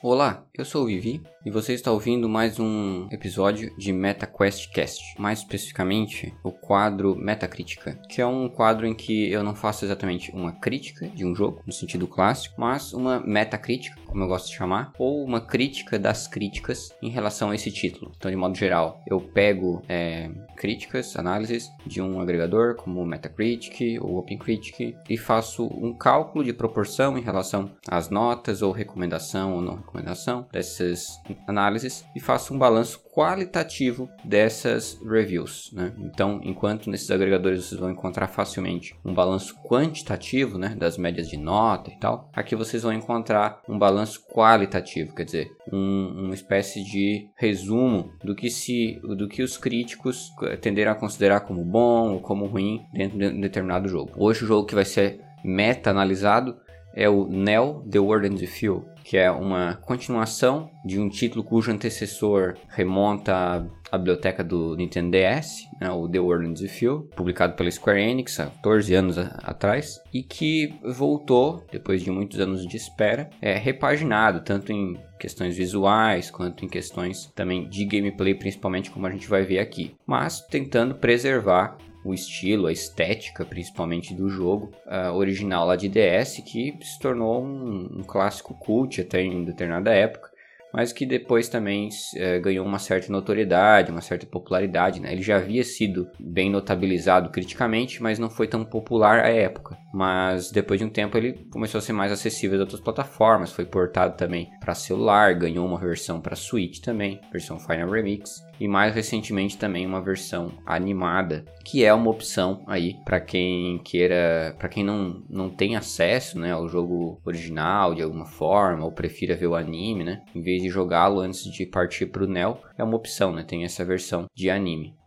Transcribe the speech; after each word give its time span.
Olá, 0.00 0.46
eu 0.56 0.64
sou 0.64 0.84
o 0.84 0.86
Vivi 0.86 1.20
e 1.44 1.50
você 1.50 1.72
está 1.72 1.90
ouvindo 1.90 2.28
mais 2.28 2.60
um 2.60 3.08
episódio 3.10 3.76
de 3.76 3.92
MetaQuest 3.92 4.70
Cast, 4.72 5.02
mais 5.20 5.40
especificamente 5.40 6.32
o 6.44 6.52
quadro 6.52 7.16
Metacrítica, 7.16 8.00
que 8.08 8.20
é 8.20 8.26
um 8.26 8.48
quadro 8.48 8.86
em 8.86 8.94
que 8.94 9.28
eu 9.28 9.42
não 9.42 9.56
faço 9.56 9.84
exatamente 9.84 10.30
uma 10.30 10.52
crítica 10.52 11.08
de 11.08 11.24
um 11.24 11.34
jogo, 11.34 11.64
no 11.66 11.72
sentido 11.72 12.06
clássico, 12.06 12.54
mas 12.60 12.92
uma 12.92 13.18
metacrítica, 13.18 14.00
como 14.08 14.24
eu 14.24 14.28
gosto 14.28 14.48
de 14.48 14.56
chamar, 14.56 14.92
ou 14.98 15.24
uma 15.24 15.40
crítica 15.40 15.98
das 15.98 16.26
críticas 16.26 16.90
em 17.00 17.10
relação 17.10 17.50
a 17.50 17.54
esse 17.54 17.70
título. 17.70 18.12
Então, 18.16 18.30
de 18.30 18.36
modo 18.36 18.56
geral, 18.56 19.00
eu 19.06 19.20
pego 19.20 19.82
é, 19.88 20.30
críticas, 20.56 21.16
análises 21.16 21.70
de 21.86 22.02
um 22.02 22.20
agregador 22.20 22.74
como 22.74 23.04
Metacritic 23.06 23.98
ou 24.00 24.18
OpenCritic 24.18 24.96
e 25.08 25.16
faço 25.16 25.66
um 25.66 25.92
cálculo 25.94 26.44
de 26.44 26.52
proporção 26.52 27.16
em 27.16 27.22
relação 27.22 27.70
às 27.86 28.10
notas 28.10 28.62
ou 28.62 28.72
recomendação 28.72 29.54
ou 29.54 29.60
não 29.60 29.76
recomendação 29.76 30.46
dessas 30.52 31.20
análises 31.46 32.04
e 32.14 32.20
faço 32.20 32.54
um 32.54 32.58
balanço 32.58 33.00
qualitativo 33.18 34.08
dessas 34.24 34.96
reviews. 35.04 35.70
Né? 35.72 35.92
Então, 35.98 36.40
enquanto 36.44 36.88
nesses 36.88 37.10
agregadores 37.10 37.64
vocês 37.64 37.80
vão 37.80 37.90
encontrar 37.90 38.28
facilmente 38.28 38.96
um 39.04 39.12
balanço 39.12 39.56
quantitativo 39.64 40.56
né, 40.56 40.76
das 40.78 40.96
médias 40.96 41.28
de 41.28 41.36
nota 41.36 41.90
e 41.90 41.98
tal, 41.98 42.30
aqui 42.32 42.54
vocês 42.54 42.84
vão 42.84 42.92
encontrar 42.92 43.60
um 43.68 43.76
balanço 43.76 44.07
qualitativo, 44.16 45.14
quer 45.14 45.24
dizer, 45.24 45.50
um, 45.72 46.24
uma 46.24 46.34
espécie 46.34 46.82
de 46.82 47.28
resumo 47.36 48.12
do 48.22 48.34
que 48.34 48.50
se, 48.50 49.00
do 49.02 49.28
que 49.28 49.42
os 49.42 49.56
críticos 49.56 50.32
tenderam 50.60 50.92
a 50.92 50.94
considerar 50.94 51.40
como 51.40 51.64
bom 51.64 52.14
ou 52.14 52.20
como 52.20 52.46
ruim 52.46 52.86
dentro 52.92 53.18
de 53.18 53.26
um 53.26 53.40
determinado 53.40 53.88
jogo. 53.88 54.12
Hoje 54.16 54.44
o 54.44 54.46
jogo 54.46 54.66
que 54.66 54.74
vai 54.74 54.84
ser 54.84 55.20
meta-analisado 55.44 56.56
é 56.98 57.08
o 57.08 57.28
Neo 57.28 57.84
The 57.88 58.00
Word 58.00 58.26
and 58.26 58.34
the 58.34 58.46
Feel, 58.46 58.84
que 59.04 59.16
é 59.16 59.30
uma 59.30 59.76
continuação 59.76 60.68
de 60.84 60.98
um 60.98 61.08
título 61.08 61.44
cujo 61.44 61.70
antecessor 61.70 62.56
remonta 62.68 63.64
à 63.90 63.96
biblioteca 63.96 64.42
do 64.42 64.74
Nintendo 64.74 65.12
DS, 65.12 65.60
né, 65.80 65.88
o 65.92 66.08
The 66.08 66.18
World 66.18 66.48
and 66.48 66.54
the 66.54 66.66
Feel, 66.66 67.08
publicado 67.14 67.54
pela 67.54 67.70
Square 67.70 68.02
Enix 68.02 68.40
há 68.40 68.46
14 68.46 68.94
anos 68.94 69.16
atrás, 69.16 70.02
e 70.12 70.24
que 70.24 70.74
voltou, 70.82 71.64
depois 71.70 72.02
de 72.02 72.10
muitos 72.10 72.40
anos 72.40 72.66
de 72.66 72.76
espera, 72.76 73.30
é 73.40 73.54
repaginado, 73.54 74.40
tanto 74.40 74.72
em 74.72 74.98
questões 75.20 75.56
visuais 75.56 76.32
quanto 76.32 76.64
em 76.64 76.68
questões 76.68 77.30
também 77.34 77.68
de 77.68 77.84
gameplay, 77.84 78.34
principalmente 78.34 78.90
como 78.90 79.06
a 79.06 79.10
gente 79.10 79.28
vai 79.28 79.44
ver 79.44 79.60
aqui, 79.60 79.94
mas 80.04 80.40
tentando 80.40 80.96
preservar 80.96 81.78
o 82.10 82.14
estilo, 82.14 82.66
a 82.66 82.72
estética 82.72 83.44
principalmente 83.44 84.14
do 84.14 84.28
jogo 84.28 84.72
uh, 84.86 85.12
original 85.14 85.66
lá 85.66 85.76
de 85.76 85.88
DS, 85.88 86.42
que 86.46 86.76
se 86.82 86.98
tornou 86.98 87.42
um, 87.42 87.98
um 87.98 88.02
clássico 88.02 88.54
cult 88.54 89.00
até 89.00 89.22
em 89.22 89.44
determinada 89.44 89.92
época 89.92 90.30
mas 90.72 90.92
que 90.92 91.06
depois 91.06 91.48
também 91.48 91.88
é, 92.14 92.38
ganhou 92.38 92.64
uma 92.64 92.78
certa 92.78 93.10
notoriedade, 93.10 93.90
uma 93.90 94.00
certa 94.00 94.26
popularidade. 94.26 95.00
Né? 95.00 95.12
Ele 95.12 95.22
já 95.22 95.36
havia 95.36 95.64
sido 95.64 96.08
bem 96.18 96.50
notabilizado 96.50 97.30
criticamente, 97.30 98.02
mas 98.02 98.18
não 98.18 98.28
foi 98.28 98.46
tão 98.46 98.64
popular 98.64 99.20
à 99.20 99.28
época. 99.28 99.76
Mas 99.92 100.50
depois 100.50 100.78
de 100.78 100.86
um 100.86 100.90
tempo 100.90 101.16
ele 101.16 101.32
começou 101.50 101.78
a 101.78 101.82
ser 101.82 101.92
mais 101.92 102.12
acessível 102.12 102.58
a 102.58 102.62
outras 102.62 102.80
plataformas, 102.80 103.52
foi 103.52 103.64
portado 103.64 104.16
também 104.16 104.50
para 104.68 104.74
celular, 104.74 105.34
ganhou 105.34 105.66
uma 105.66 105.78
versão 105.78 106.20
para 106.20 106.36
Switch 106.36 106.80
também, 106.80 107.22
versão 107.32 107.58
Final 107.58 107.88
Remix 107.88 108.46
e 108.60 108.68
mais 108.68 108.94
recentemente 108.94 109.56
também 109.56 109.86
uma 109.86 110.02
versão 110.02 110.52
animada, 110.66 111.42
que 111.64 111.86
é 111.86 111.94
uma 111.94 112.10
opção 112.10 112.64
aí 112.66 112.94
para 113.02 113.18
quem 113.18 113.78
queira, 113.78 114.54
para 114.58 114.68
quem 114.68 114.84
não, 114.84 115.22
não 115.26 115.48
tem 115.48 115.74
acesso, 115.74 116.38
né, 116.38 116.52
ao 116.52 116.68
jogo 116.68 117.18
original 117.24 117.94
de 117.94 118.02
alguma 118.02 118.26
forma 118.26 118.84
ou 118.84 118.92
prefira 118.92 119.34
ver 119.34 119.46
o 119.46 119.54
anime, 119.54 120.04
né, 120.04 120.22
em 120.34 120.42
vez 120.42 120.60
de 120.60 120.68
jogá-lo 120.68 121.20
antes 121.20 121.44
de 121.44 121.64
partir 121.64 122.04
para 122.04 122.24
o 122.24 122.28
Neo, 122.28 122.58
é 122.76 122.84
uma 122.84 122.96
opção, 122.96 123.32
né, 123.32 123.44
tem 123.44 123.64
essa 123.64 123.86
versão 123.86 124.26
de 124.34 124.50
anime. 124.50 124.97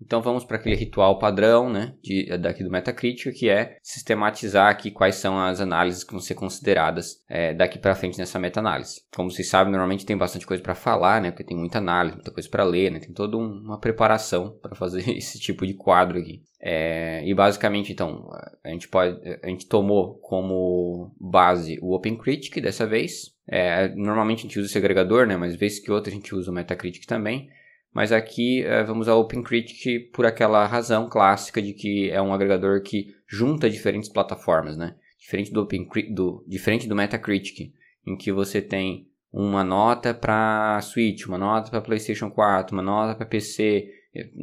Então 0.00 0.20
vamos 0.20 0.44
para 0.44 0.56
aquele 0.56 0.76
ritual 0.76 1.18
padrão, 1.18 1.70
né, 1.70 1.94
de, 2.02 2.36
daqui 2.38 2.62
do 2.62 2.70
Metacritic, 2.70 3.32
que 3.32 3.48
é 3.48 3.78
sistematizar 3.82 4.68
aqui 4.68 4.90
quais 4.90 5.16
são 5.16 5.38
as 5.38 5.60
análises 5.60 6.04
que 6.04 6.12
vão 6.12 6.20
ser 6.20 6.34
consideradas 6.34 7.22
é, 7.28 7.54
daqui 7.54 7.78
para 7.78 7.94
frente 7.94 8.18
nessa 8.18 8.38
meta-análise. 8.38 9.00
Como 9.14 9.30
vocês 9.30 9.48
sabem, 9.48 9.72
normalmente 9.72 10.04
tem 10.04 10.16
bastante 10.16 10.46
coisa 10.46 10.62
para 10.62 10.74
falar, 10.74 11.20
né, 11.20 11.30
porque 11.30 11.44
tem 11.44 11.56
muita 11.56 11.78
análise, 11.78 12.16
muita 12.16 12.30
coisa 12.30 12.48
para 12.48 12.64
ler, 12.64 12.90
né, 12.90 13.00
tem 13.00 13.12
toda 13.12 13.36
um, 13.36 13.46
uma 13.46 13.80
preparação 13.80 14.56
para 14.60 14.74
fazer 14.74 15.08
esse 15.16 15.38
tipo 15.38 15.66
de 15.66 15.74
quadro 15.74 16.18
aqui. 16.18 16.42
É, 16.60 17.22
e 17.24 17.34
basicamente, 17.34 17.92
então, 17.92 18.28
a 18.64 18.70
gente 18.70 18.88
pode, 18.88 19.16
a 19.42 19.48
gente 19.48 19.66
tomou 19.66 20.18
como 20.18 21.14
base 21.20 21.78
o 21.80 21.94
OpenCritic 21.94 22.60
dessa 22.60 22.86
vez. 22.86 23.34
É, 23.48 23.88
normalmente 23.94 24.40
a 24.40 24.42
gente 24.42 24.58
usa 24.58 24.68
esse 24.68 24.78
agregador, 24.78 25.26
né, 25.26 25.36
mas 25.36 25.54
vez 25.54 25.78
que 25.78 25.90
outra 25.90 26.10
a 26.10 26.14
gente 26.14 26.34
usa 26.34 26.50
o 26.50 26.54
Metacritic 26.54 27.06
também. 27.06 27.48
Mas 27.96 28.12
aqui 28.12 28.62
é, 28.62 28.84
vamos 28.84 29.08
ao 29.08 29.18
OpenCritic 29.20 30.10
por 30.12 30.26
aquela 30.26 30.66
razão 30.66 31.08
clássica 31.08 31.62
de 31.62 31.72
que 31.72 32.10
é 32.10 32.20
um 32.20 32.34
agregador 32.34 32.82
que 32.82 33.14
junta 33.26 33.70
diferentes 33.70 34.10
plataformas, 34.10 34.76
né? 34.76 34.96
Diferente 35.18 35.50
do, 35.50 35.62
OpenCritic, 35.62 36.12
do, 36.12 36.44
diferente 36.46 36.86
do 36.86 36.94
Metacritic, 36.94 37.72
em 38.06 38.14
que 38.14 38.30
você 38.30 38.60
tem 38.60 39.08
uma 39.32 39.64
nota 39.64 40.12
para 40.12 40.78
Switch, 40.82 41.24
uma 41.24 41.38
nota 41.38 41.70
para 41.70 41.80
PlayStation 41.80 42.28
4, 42.28 42.76
uma 42.76 42.82
nota 42.82 43.14
para 43.14 43.24
PC, 43.24 43.88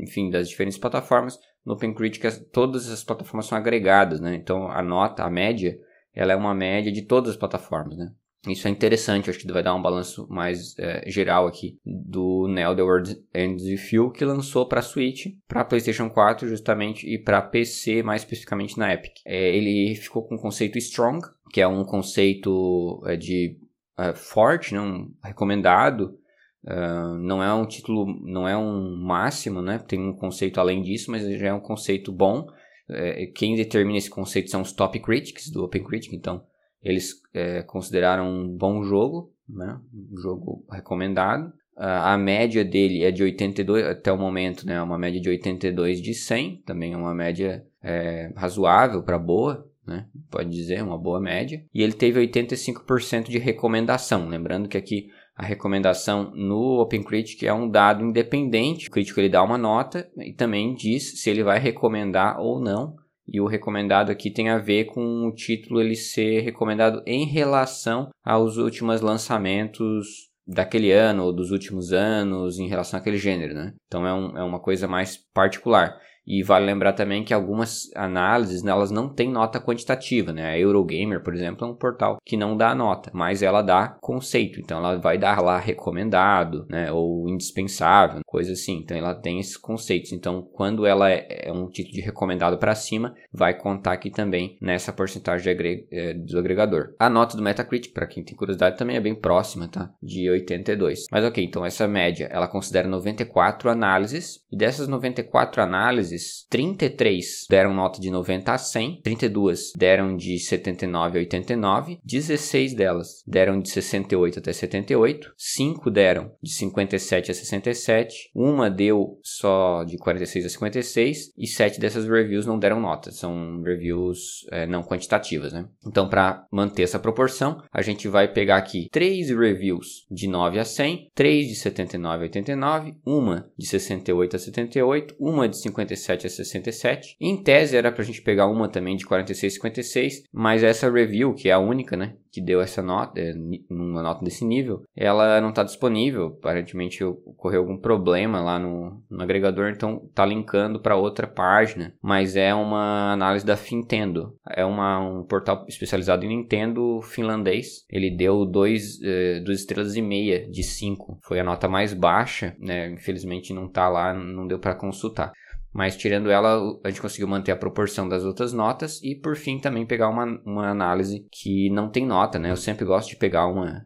enfim, 0.02 0.32
das 0.32 0.50
diferentes 0.50 0.80
plataformas. 0.80 1.38
No 1.64 1.74
OpenCritic 1.74 2.24
todas 2.52 2.90
as 2.90 3.04
plataformas 3.04 3.46
são 3.46 3.56
agregadas, 3.56 4.20
né? 4.20 4.34
Então 4.34 4.68
a 4.68 4.82
nota, 4.82 5.24
a 5.24 5.30
média, 5.30 5.78
ela 6.12 6.34
é 6.34 6.36
uma 6.36 6.56
média 6.56 6.92
de 6.92 7.04
todas 7.04 7.30
as 7.30 7.38
plataformas, 7.38 8.00
né? 8.00 8.12
Isso 8.48 8.68
é 8.68 8.72
interessante, 8.72 9.30
acho 9.30 9.40
que 9.40 9.52
vai 9.52 9.64
dar 9.64 9.74
um 9.74 9.82
balanço 9.82 10.28
mais 10.30 10.78
é, 10.78 11.10
geral 11.10 11.48
aqui 11.48 11.80
do 11.86 12.46
Neo 12.50 12.76
The 12.76 12.82
World 12.82 13.12
and 13.34 13.56
the 13.56 13.78
Few 13.78 14.12
que 14.12 14.26
lançou 14.26 14.68
para 14.68 14.82
Switch, 14.82 15.28
para 15.48 15.64
PlayStation 15.64 16.10
4 16.10 16.50
justamente 16.50 17.08
e 17.08 17.18
para 17.18 17.42
PC 17.42 18.04
mais 18.04 18.22
especificamente 18.22 18.78
na 18.78 18.94
Epic. 18.94 19.14
É, 19.26 19.56
ele 19.56 19.96
ficou 19.96 20.28
com 20.28 20.36
o 20.36 20.42
conceito 20.42 20.78
Strong, 20.78 21.26
que 21.54 21.62
é 21.62 21.68
um 21.68 21.86
conceito 21.86 23.02
é, 23.06 23.16
de 23.16 23.58
é, 23.98 24.14
forte, 24.14 24.74
né, 24.74 24.82
um 24.82 25.10
recomendado. 25.24 26.20
Uh, 26.66 27.18
não 27.20 27.44
é 27.44 27.54
um 27.54 27.66
título, 27.66 28.06
não 28.24 28.48
é 28.48 28.56
um 28.56 28.96
máximo, 28.96 29.62
né? 29.62 29.84
Tem 29.86 30.00
um 30.00 30.16
conceito 30.16 30.62
além 30.62 30.82
disso, 30.82 31.12
mas 31.12 31.22
já 31.38 31.48
é 31.48 31.54
um 31.54 31.60
conceito 31.60 32.10
bom. 32.10 32.48
É, 32.90 33.26
quem 33.36 33.58
determina 33.58 33.98
esse 33.98 34.10
conceito 34.10 34.50
são 34.50 34.62
os 34.62 34.72
top 34.72 34.98
critics 35.02 35.50
do 35.50 35.62
OpenCritic, 35.66 36.14
então 36.14 36.42
eles 36.84 37.22
é, 37.34 37.62
consideraram 37.64 38.30
um 38.30 38.48
bom 38.48 38.84
jogo, 38.84 39.32
né? 39.48 39.80
um 39.94 40.18
jogo 40.18 40.66
recomendado. 40.70 41.52
a 41.76 42.18
média 42.18 42.64
dele 42.64 43.04
é 43.04 43.12
de 43.12 43.24
82, 43.24 43.86
até 43.86 44.12
o 44.12 44.18
momento, 44.18 44.66
né? 44.66 44.82
uma 44.82 44.98
média 44.98 45.22
de 45.22 45.30
82 45.30 46.02
de 46.02 46.14
100, 46.14 46.64
também 46.66 46.94
é 46.94 46.98
uma 46.98 47.14
média 47.14 47.66
é, 47.82 48.32
razoável 48.36 49.04
para 49.04 49.18
boa, 49.18 49.68
né? 49.86 50.08
pode 50.30 50.50
dizer, 50.50 50.84
uma 50.84 50.98
boa 50.98 51.20
média. 51.20 51.64
E 51.74 51.82
ele 51.82 51.94
teve 51.94 52.20
85% 52.20 53.30
de 53.30 53.38
recomendação, 53.38 54.28
lembrando 54.28 54.68
que 54.68 54.78
aqui 54.78 55.08
a 55.36 55.44
recomendação 55.44 56.32
no 56.36 56.80
OpenCritic 56.80 57.42
é 57.44 57.54
um 57.54 57.68
dado 57.68 58.04
independente. 58.04 58.88
O 58.88 58.92
crítico 58.92 59.20
ele 59.20 59.30
dá 59.30 59.42
uma 59.42 59.58
nota 59.58 60.08
e 60.18 60.32
também 60.32 60.76
diz 60.76 61.20
se 61.20 61.30
ele 61.30 61.44
vai 61.44 61.60
recomendar 61.60 62.40
ou 62.40 62.60
não 62.60 62.96
e 63.28 63.40
o 63.40 63.48
recomendado 63.48 64.12
aqui 64.12 64.30
tem 64.30 64.50
a 64.50 64.58
ver 64.58 64.86
com 64.86 65.28
o 65.28 65.34
título 65.34 65.82
ele 65.82 65.96
ser 65.96 66.42
recomendado 66.42 67.02
em 67.06 67.26
relação 67.26 68.10
aos 68.24 68.58
últimos 68.58 69.02
lançamentos 69.02 70.32
daquele 70.46 70.92
ano 70.92 71.24
ou 71.24 71.34
dos 71.34 71.52
últimos 71.52 71.94
anos 71.94 72.60
em 72.60 72.68
relação 72.68 73.00
àquele 73.00 73.18
gênero, 73.18 73.54
né? 73.54 73.74
Então 73.88 74.06
é, 74.06 74.14
um, 74.14 74.38
é 74.38 74.44
uma 74.44 74.60
coisa 74.60 74.88
mais 74.88 75.18
particular. 75.34 75.98
E 76.26 76.42
vale 76.42 76.66
lembrar 76.66 76.94
também 76.94 77.24
que 77.24 77.34
algumas 77.34 77.92
análises 77.96 78.66
elas 78.66 78.92
não 78.92 79.10
têm 79.10 79.30
nota 79.30 79.60
quantitativa, 79.60 80.32
né? 80.32 80.52
A 80.52 80.60
Eurogamer, 80.60 81.22
por 81.22 81.34
exemplo, 81.34 81.68
é 81.68 81.70
um 81.70 81.76
portal 81.76 82.18
que 82.26 82.38
não 82.38 82.56
dá 82.56 82.74
nota, 82.74 83.12
mas 83.14 83.44
ela 83.44 83.62
dá 83.62 83.90
conceito. 84.02 84.60
Então 84.60 84.78
ela 84.78 84.98
vai 84.98 85.18
dar 85.18 85.42
lá 85.42 85.58
recomendado, 85.58 86.66
né? 86.70 86.92
Ou 86.92 87.28
indispensável, 87.30 88.22
coisa 88.26 88.54
assim. 88.54 88.78
Então 88.78 88.98
ela 88.98 89.14
tem 89.14 89.40
esses 89.40 89.58
conceitos. 89.58 90.12
Então 90.12 90.42
quando 90.42 90.86
ela 90.86 91.12
é, 91.12 91.48
é 91.48 91.52
um 91.52 91.68
título 91.68 91.96
de 91.96 92.02
recomendado 92.02 92.58
para 92.58 92.76
cima, 92.76 93.14
vai 93.32 93.54
contar 93.58 93.94
aqui 93.94 94.10
também 94.10 94.58
nessa 94.62 94.94
porcentagem 94.94 95.52
agre 95.52 95.88
é, 95.92 96.14
do 96.14 96.40
agregador. 96.40 96.94
A 97.00 97.10
nota 97.10 97.36
do 97.36 97.44
Metacritic, 97.44 97.94
para 97.94 98.08
quem 98.08 98.24
tem 98.24 98.36
curiosidade, 98.36 98.78
também 98.78 98.96
é 98.96 99.02
bem 99.02 99.16
próxima, 99.16 99.68
tá? 99.68 99.92
De 100.02 100.30
82. 100.30 101.06
Mas 101.12 101.26
ok, 101.26 101.44
então 101.44 101.66
essa 101.66 101.88
média 101.88 102.28
ela 102.32 102.48
considera 102.48 102.88
94 102.88 103.70
análises 103.70 104.40
e 104.52 104.58
dessas 104.58 104.88
94 104.88 105.62
análises 105.62 106.13
análises, 106.14 106.46
33 106.50 107.46
deram 107.50 107.74
nota 107.74 108.00
de 108.00 108.10
90 108.10 108.52
a 108.52 108.58
100, 108.58 109.02
32 109.02 109.74
deram 109.76 110.16
de 110.16 110.40
79 110.40 111.18
a 111.18 111.22
89, 111.22 112.00
16 112.04 112.74
delas 112.74 113.24
deram 113.28 113.60
de 113.60 113.70
68 113.70 114.40
até 114.40 114.54
78, 114.54 115.34
5 115.38 115.92
deram 115.92 116.32
de 116.42 116.52
57 116.52 117.32
a 117.32 117.34
67, 117.34 118.32
uma 118.36 118.70
deu 118.70 119.20
só 119.24 119.84
de 119.84 119.98
46 119.98 120.46
a 120.46 120.50
56 120.50 121.34
e 121.38 121.48
7 121.48 121.80
dessas 121.80 122.08
reviews 122.08 122.46
não 122.46 122.60
deram 122.60 122.80
nota, 122.80 123.12
são 123.12 123.62
reviews 123.62 124.46
é, 124.52 124.66
não 124.68 124.84
quantitativas, 124.84 125.54
né? 125.54 125.68
Então, 125.86 126.08
para 126.08 126.46
manter 126.52 126.84
essa 126.84 127.00
proporção, 127.00 127.62
a 127.72 127.82
gente 127.82 128.08
vai 128.08 128.32
pegar 128.32 128.58
aqui 128.58 128.88
3 128.92 129.30
reviews 129.30 130.06
de 130.10 130.28
9 130.28 130.60
a 130.60 130.66
100, 130.66 131.12
3 131.16 131.48
de 131.48 131.56
79 131.56 132.18
a 132.18 132.22
89, 132.24 132.96
uma 133.06 133.50
de 133.58 133.66
68 133.66 134.36
a 134.36 134.40
78, 134.40 135.16
uma 135.20 135.48
de 135.48 135.58
57 135.58 136.03
a 136.28 136.30
67. 136.30 137.16
Em 137.20 137.42
tese 137.42 137.78
era 137.78 137.92
para 137.92 138.02
a 138.02 138.06
gente 138.06 138.22
pegar 138.22 138.48
uma 138.48 138.68
também 138.68 138.96
de 138.96 139.06
46 139.06 139.54
a 139.54 139.56
56, 139.56 140.24
mas 140.32 140.64
essa 140.64 140.92
review, 140.92 141.34
que 141.34 141.50
é 141.50 141.54
a 141.54 141.60
única, 141.60 141.96
né, 141.96 142.16
que 142.34 142.42
deu 142.42 142.60
essa 142.60 142.82
nota, 142.82 143.20
é, 143.20 143.32
uma 143.70 144.02
nota 144.02 144.26
desse 144.26 144.44
nível, 144.44 144.84
ela 144.96 145.40
não 145.40 145.50
está 145.50 145.62
disponível. 145.62 146.36
Aparentemente 146.40 147.04
ocorreu 147.04 147.62
algum 147.62 147.78
problema 147.78 148.42
lá 148.42 148.58
no, 148.58 149.04
no 149.08 149.22
agregador, 149.22 149.70
então 149.70 150.02
está 150.10 150.26
linkando 150.26 150.80
para 150.80 150.96
outra 150.96 151.28
página. 151.28 151.94
Mas 152.02 152.36
é 152.36 152.52
uma 152.52 153.14
análise 153.14 153.46
da 153.46 153.56
Fintendo. 153.56 154.36
É 154.50 154.66
uma, 154.66 155.00
um 155.00 155.24
portal 155.24 155.64
especializado 155.68 156.26
em 156.26 156.30
Nintendo 156.30 157.02
finlandês. 157.04 157.86
Ele 157.88 158.10
deu 158.10 158.46
2 158.46 159.02
eh, 159.04 159.44
estrelas 159.50 159.96
e 159.96 160.02
meia 160.02 160.50
de 160.50 160.64
5. 160.64 161.20
Foi 161.22 161.40
a 161.40 161.44
nota 161.44 161.70
mais 161.70 161.94
baixa, 161.94 162.56
né? 162.60 162.90
Infelizmente 162.90 163.54
não 163.54 163.68
está 163.68 163.88
lá, 163.88 164.12
não 164.12 164.48
deu 164.48 164.58
para 164.58 164.74
consultar. 164.74 165.32
Mas 165.74 165.98
tirando 165.98 166.30
ela, 166.30 166.80
a 166.84 166.90
gente 166.90 167.02
conseguiu 167.02 167.28
manter 167.28 167.52
a 167.52 167.58
proporção 167.58 168.08
das 168.08 168.24
outras 168.24 168.54
notas 168.54 169.02
e 169.02 169.16
por 169.16 169.36
fim 169.36 169.60
também 169.60 169.86
pegar 169.86 170.10
uma, 170.10 170.40
uma 170.46 170.70
análise 170.70 171.26
que 171.32 171.70
não 171.72 171.90
tem 171.90 172.06
nota, 172.06 172.38
né? 172.38 172.52
Eu 172.52 172.58
sempre 172.58 172.86
gosto 172.86 173.10
de 173.10 173.16
pegar 173.16 173.48
uma, 173.48 173.84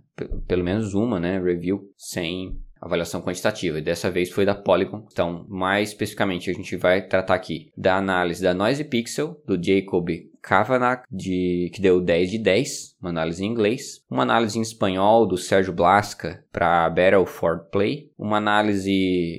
pelo 0.48 0.64
menos 0.64 0.94
uma, 0.94 1.20
né, 1.20 1.40
review 1.40 1.90
sem 1.96 2.60
avaliação 2.82 3.22
quantitativa. 3.22 3.80
E 3.80 3.82
dessa 3.82 4.12
vez 4.12 4.30
foi 4.30 4.46
da 4.46 4.54
Polygon. 4.54 5.08
Então, 5.12 5.46
mais 5.50 5.90
especificamente, 5.90 6.50
a 6.50 6.54
gente 6.54 6.76
vai 6.76 7.02
tratar 7.02 7.36
aqui 7.36 7.72
da 7.76 7.98
análise 7.98 8.44
da 8.44 8.54
Noise 8.54 8.84
Pixel, 8.84 9.42
do 9.46 9.56
Jacob 9.62 10.10
Kavanagh, 10.42 11.04
de, 11.12 11.70
que 11.74 11.82
deu 11.82 12.02
10 12.02 12.32
de 12.32 12.38
10, 12.38 12.98
uma 13.02 13.10
análise 13.10 13.44
em 13.44 13.48
inglês, 13.48 14.04
uma 14.10 14.24
análise 14.24 14.58
em 14.58 14.62
espanhol 14.62 15.26
do 15.26 15.38
Sérgio 15.38 15.74
Blasca 15.74 16.44
para 16.52 16.90
Battle 16.90 17.26
for 17.26 17.60
Play, 17.72 18.12
uma 18.18 18.38
análise 18.38 18.92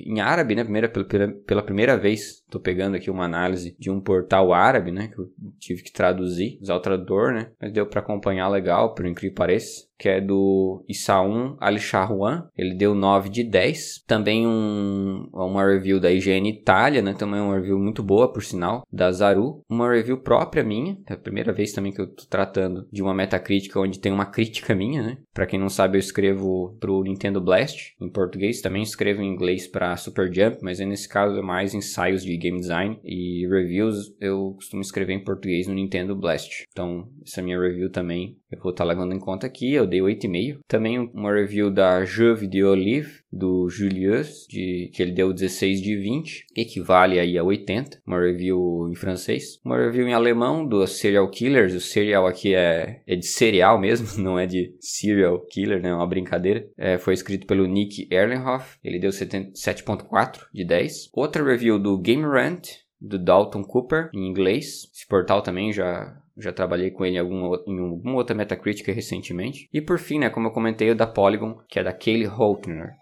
em 0.05 0.19
árabe, 0.21 0.55
né, 0.55 0.63
primeira, 0.63 0.89
pela, 0.89 1.05
pela 1.45 1.63
primeira 1.63 1.97
vez, 1.97 2.41
estou 2.43 2.61
pegando 2.61 2.95
aqui 2.95 3.09
uma 3.09 3.25
análise 3.25 3.75
de 3.77 3.89
um 3.89 3.99
portal 3.99 4.53
árabe, 4.53 4.91
né, 4.91 5.09
que 5.09 5.19
eu 5.19 5.29
tive 5.59 5.83
que 5.83 5.91
traduzir, 5.91 6.57
usar 6.61 6.75
o 6.75 6.81
tradutor, 6.81 7.33
né, 7.33 7.51
mas 7.61 7.71
deu 7.71 7.85
para 7.85 7.99
acompanhar 7.99 8.47
legal, 8.47 8.93
por 8.93 9.05
incrível 9.05 9.31
que 9.31 9.37
pareça 9.37 9.89
que 9.99 10.07
é 10.07 10.21
do 10.21 10.81
Issaum 10.87 11.57
Al-Shahwan, 11.59 12.47
ele 12.57 12.73
deu 12.73 12.95
9 12.95 13.27
de 13.27 13.43
10. 13.43 14.05
Também 14.07 14.47
um, 14.47 15.27
uma 15.33 15.65
review 15.65 15.99
da 15.99 16.09
IGN 16.09 16.47
Itália, 16.47 17.01
né? 17.01 17.13
Também 17.13 17.41
uma 17.41 17.55
review 17.55 17.77
muito 17.77 18.01
boa, 18.01 18.31
por 18.31 18.41
sinal, 18.41 18.87
da 18.89 19.11
Zaru. 19.11 19.61
Uma 19.69 19.91
review 19.91 20.17
própria 20.17 20.63
minha, 20.63 20.88
é 21.07 21.13
a 21.13 21.17
primeira 21.17 21.53
vez 21.53 21.71
também 21.71 21.91
que 21.91 22.01
eu 22.01 22.07
tô 22.07 22.25
tratando 22.29 22.87
de 22.91 23.01
uma 23.01 23.13
metacrítica 23.13 23.79
onde 23.79 23.99
tem 23.99 24.11
uma 24.11 24.25
crítica 24.25 24.75
minha, 24.75 25.01
né? 25.01 25.17
Pra 25.33 25.45
quem 25.45 25.59
não 25.59 25.69
sabe, 25.69 25.97
eu 25.97 25.99
escrevo 25.99 26.77
pro 26.79 27.03
Nintendo 27.03 27.41
Blast 27.41 27.95
em 28.01 28.09
português, 28.09 28.61
também 28.61 28.83
escrevo 28.83 29.21
em 29.21 29.31
inglês 29.31 29.67
para 29.67 29.95
Super 29.97 30.33
Jump, 30.33 30.59
mas 30.61 30.79
nesse 30.79 31.07
caso 31.07 31.37
é 31.37 31.41
mais 31.41 31.73
ensaios 31.73 32.23
de 32.23 32.35
game 32.37 32.59
design 32.59 32.99
e 33.03 33.47
reviews 33.47 34.15
eu 34.19 34.53
costumo 34.55 34.81
escrever 34.81 35.13
em 35.13 35.23
português 35.23 35.67
no 35.67 35.73
Nintendo 35.73 36.15
Blast. 36.15 36.65
Então, 36.71 37.09
essa 37.25 37.41
minha 37.41 37.59
review 37.59 37.89
também 37.91 38.37
eu 38.51 38.59
vou 38.59 38.71
estar 38.71 38.83
tá 38.83 38.89
levando 38.89 39.13
em 39.13 39.19
conta 39.19 39.45
aqui. 39.45 39.73
Eu 39.73 39.85
dei 39.85 39.99
8,5. 39.99 40.59
Também 40.67 40.99
uma 41.13 41.31
review 41.31 41.71
da 41.71 42.03
Juve 42.03 42.47
de 42.47 42.63
Olive, 42.63 43.18
do 43.31 43.69
Julius, 43.69 44.45
de, 44.49 44.89
que 44.93 45.01
ele 45.01 45.11
deu 45.11 45.31
16 45.31 45.81
de 45.81 45.95
20, 45.95 46.47
equivale 46.55 47.19
aí 47.19 47.37
a 47.37 47.43
80. 47.43 48.01
Uma 48.05 48.19
review 48.19 48.89
em 48.91 48.95
francês. 48.95 49.59
Uma 49.63 49.77
review 49.77 50.07
em 50.07 50.13
alemão 50.13 50.67
do 50.67 50.85
Serial 50.87 51.29
Killers. 51.29 51.73
O 51.73 51.79
serial 51.79 52.25
aqui 52.25 52.55
é, 52.55 53.01
é 53.05 53.15
de 53.15 53.25
cereal 53.25 53.79
mesmo, 53.79 54.07
não 54.21 54.37
é 54.37 54.45
de 54.45 54.75
serial 54.79 55.39
killer, 55.45 55.81
né? 55.81 55.89
É 55.89 55.93
uma 55.93 56.07
brincadeira. 56.07 56.67
É, 56.77 56.97
foi 56.97 57.13
escrito 57.13 57.45
pelo 57.45 57.67
Nick 57.67 58.07
Erlenhoff. 58.11 58.77
Ele 58.83 58.99
deu 58.99 59.11
7.4 59.11 60.47
de 60.53 60.65
10. 60.65 61.09
Outra 61.13 61.43
review 61.43 61.77
do 61.77 61.97
Game 61.97 62.23
Rant, 62.23 62.69
do 62.99 63.17
Dalton 63.17 63.63
Cooper, 63.63 64.09
em 64.13 64.27
inglês. 64.27 64.89
Esse 64.93 65.07
portal 65.07 65.41
também 65.41 65.71
já 65.71 66.15
já 66.41 66.53
trabalhei 66.53 66.89
com 66.89 67.05
ele 67.05 67.17
em 67.17 67.19
alguma, 67.19 67.61
em 67.67 67.79
alguma 67.79 68.15
outra 68.15 68.35
Metacritic 68.35 68.87
recentemente. 68.87 69.69
E 69.73 69.81
por 69.81 69.99
fim, 69.99 70.19
né, 70.19 70.29
como 70.29 70.47
eu 70.47 70.51
comentei, 70.51 70.89
o 70.89 70.95
da 70.95 71.05
Polygon, 71.05 71.59
que 71.67 71.77
é 71.77 71.83
da 71.83 71.91
Kaylee 71.91 72.25
Holtner. 72.25 72.93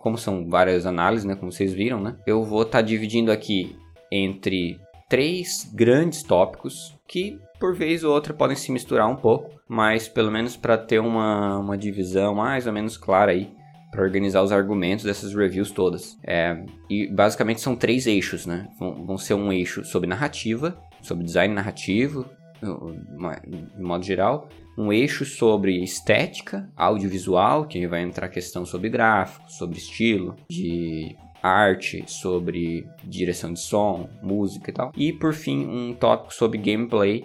Como 0.00 0.18
são 0.18 0.48
várias 0.48 0.86
análises, 0.86 1.24
né, 1.24 1.34
como 1.34 1.52
vocês 1.52 1.72
viram, 1.72 2.00
né, 2.00 2.16
eu 2.26 2.42
vou 2.42 2.62
estar 2.62 2.78
tá 2.78 2.82
dividindo 2.82 3.30
aqui 3.30 3.76
entre 4.10 4.80
três 5.08 5.70
grandes 5.74 6.22
tópicos 6.22 6.96
que 7.06 7.38
por 7.58 7.74
vez 7.74 8.02
ou 8.02 8.14
outra 8.14 8.32
podem 8.32 8.56
se 8.56 8.72
misturar 8.72 9.08
um 9.08 9.16
pouco, 9.16 9.50
mas 9.68 10.08
pelo 10.08 10.30
menos 10.30 10.56
para 10.56 10.78
ter 10.78 11.00
uma, 11.00 11.58
uma 11.58 11.76
divisão 11.76 12.34
mais 12.34 12.66
ou 12.66 12.72
menos 12.72 12.96
clara 12.96 13.32
aí 13.32 13.52
para 13.90 14.02
organizar 14.02 14.42
os 14.42 14.52
argumentos 14.52 15.04
dessas 15.04 15.34
reviews 15.34 15.70
todas. 15.70 16.16
É, 16.24 16.64
e 16.88 17.08
basicamente 17.08 17.60
são 17.60 17.74
três 17.74 18.06
eixos, 18.06 18.46
né? 18.46 18.68
Vão, 18.78 19.04
vão 19.04 19.18
ser 19.18 19.34
um 19.34 19.52
eixo 19.52 19.84
sobre 19.84 20.08
narrativa, 20.08 20.78
sobre 21.02 21.24
design 21.24 21.52
narrativo, 21.52 22.24
de 23.76 23.82
modo 23.82 24.04
geral, 24.04 24.48
um 24.76 24.92
eixo 24.92 25.24
sobre 25.24 25.82
estética, 25.82 26.70
audiovisual, 26.76 27.66
que 27.66 27.86
vai 27.86 28.02
entrar 28.02 28.28
questão 28.28 28.64
sobre 28.64 28.88
gráfico, 28.88 29.50
sobre 29.50 29.78
estilo, 29.78 30.36
de 30.48 31.16
arte, 31.42 32.04
sobre 32.06 32.86
direção 33.02 33.52
de 33.52 33.60
som, 33.60 34.08
música 34.22 34.70
e 34.70 34.74
tal. 34.74 34.92
E 34.96 35.12
por 35.12 35.32
fim, 35.32 35.66
um 35.66 35.94
tópico 35.94 36.34
sobre 36.34 36.58
gameplay, 36.58 37.24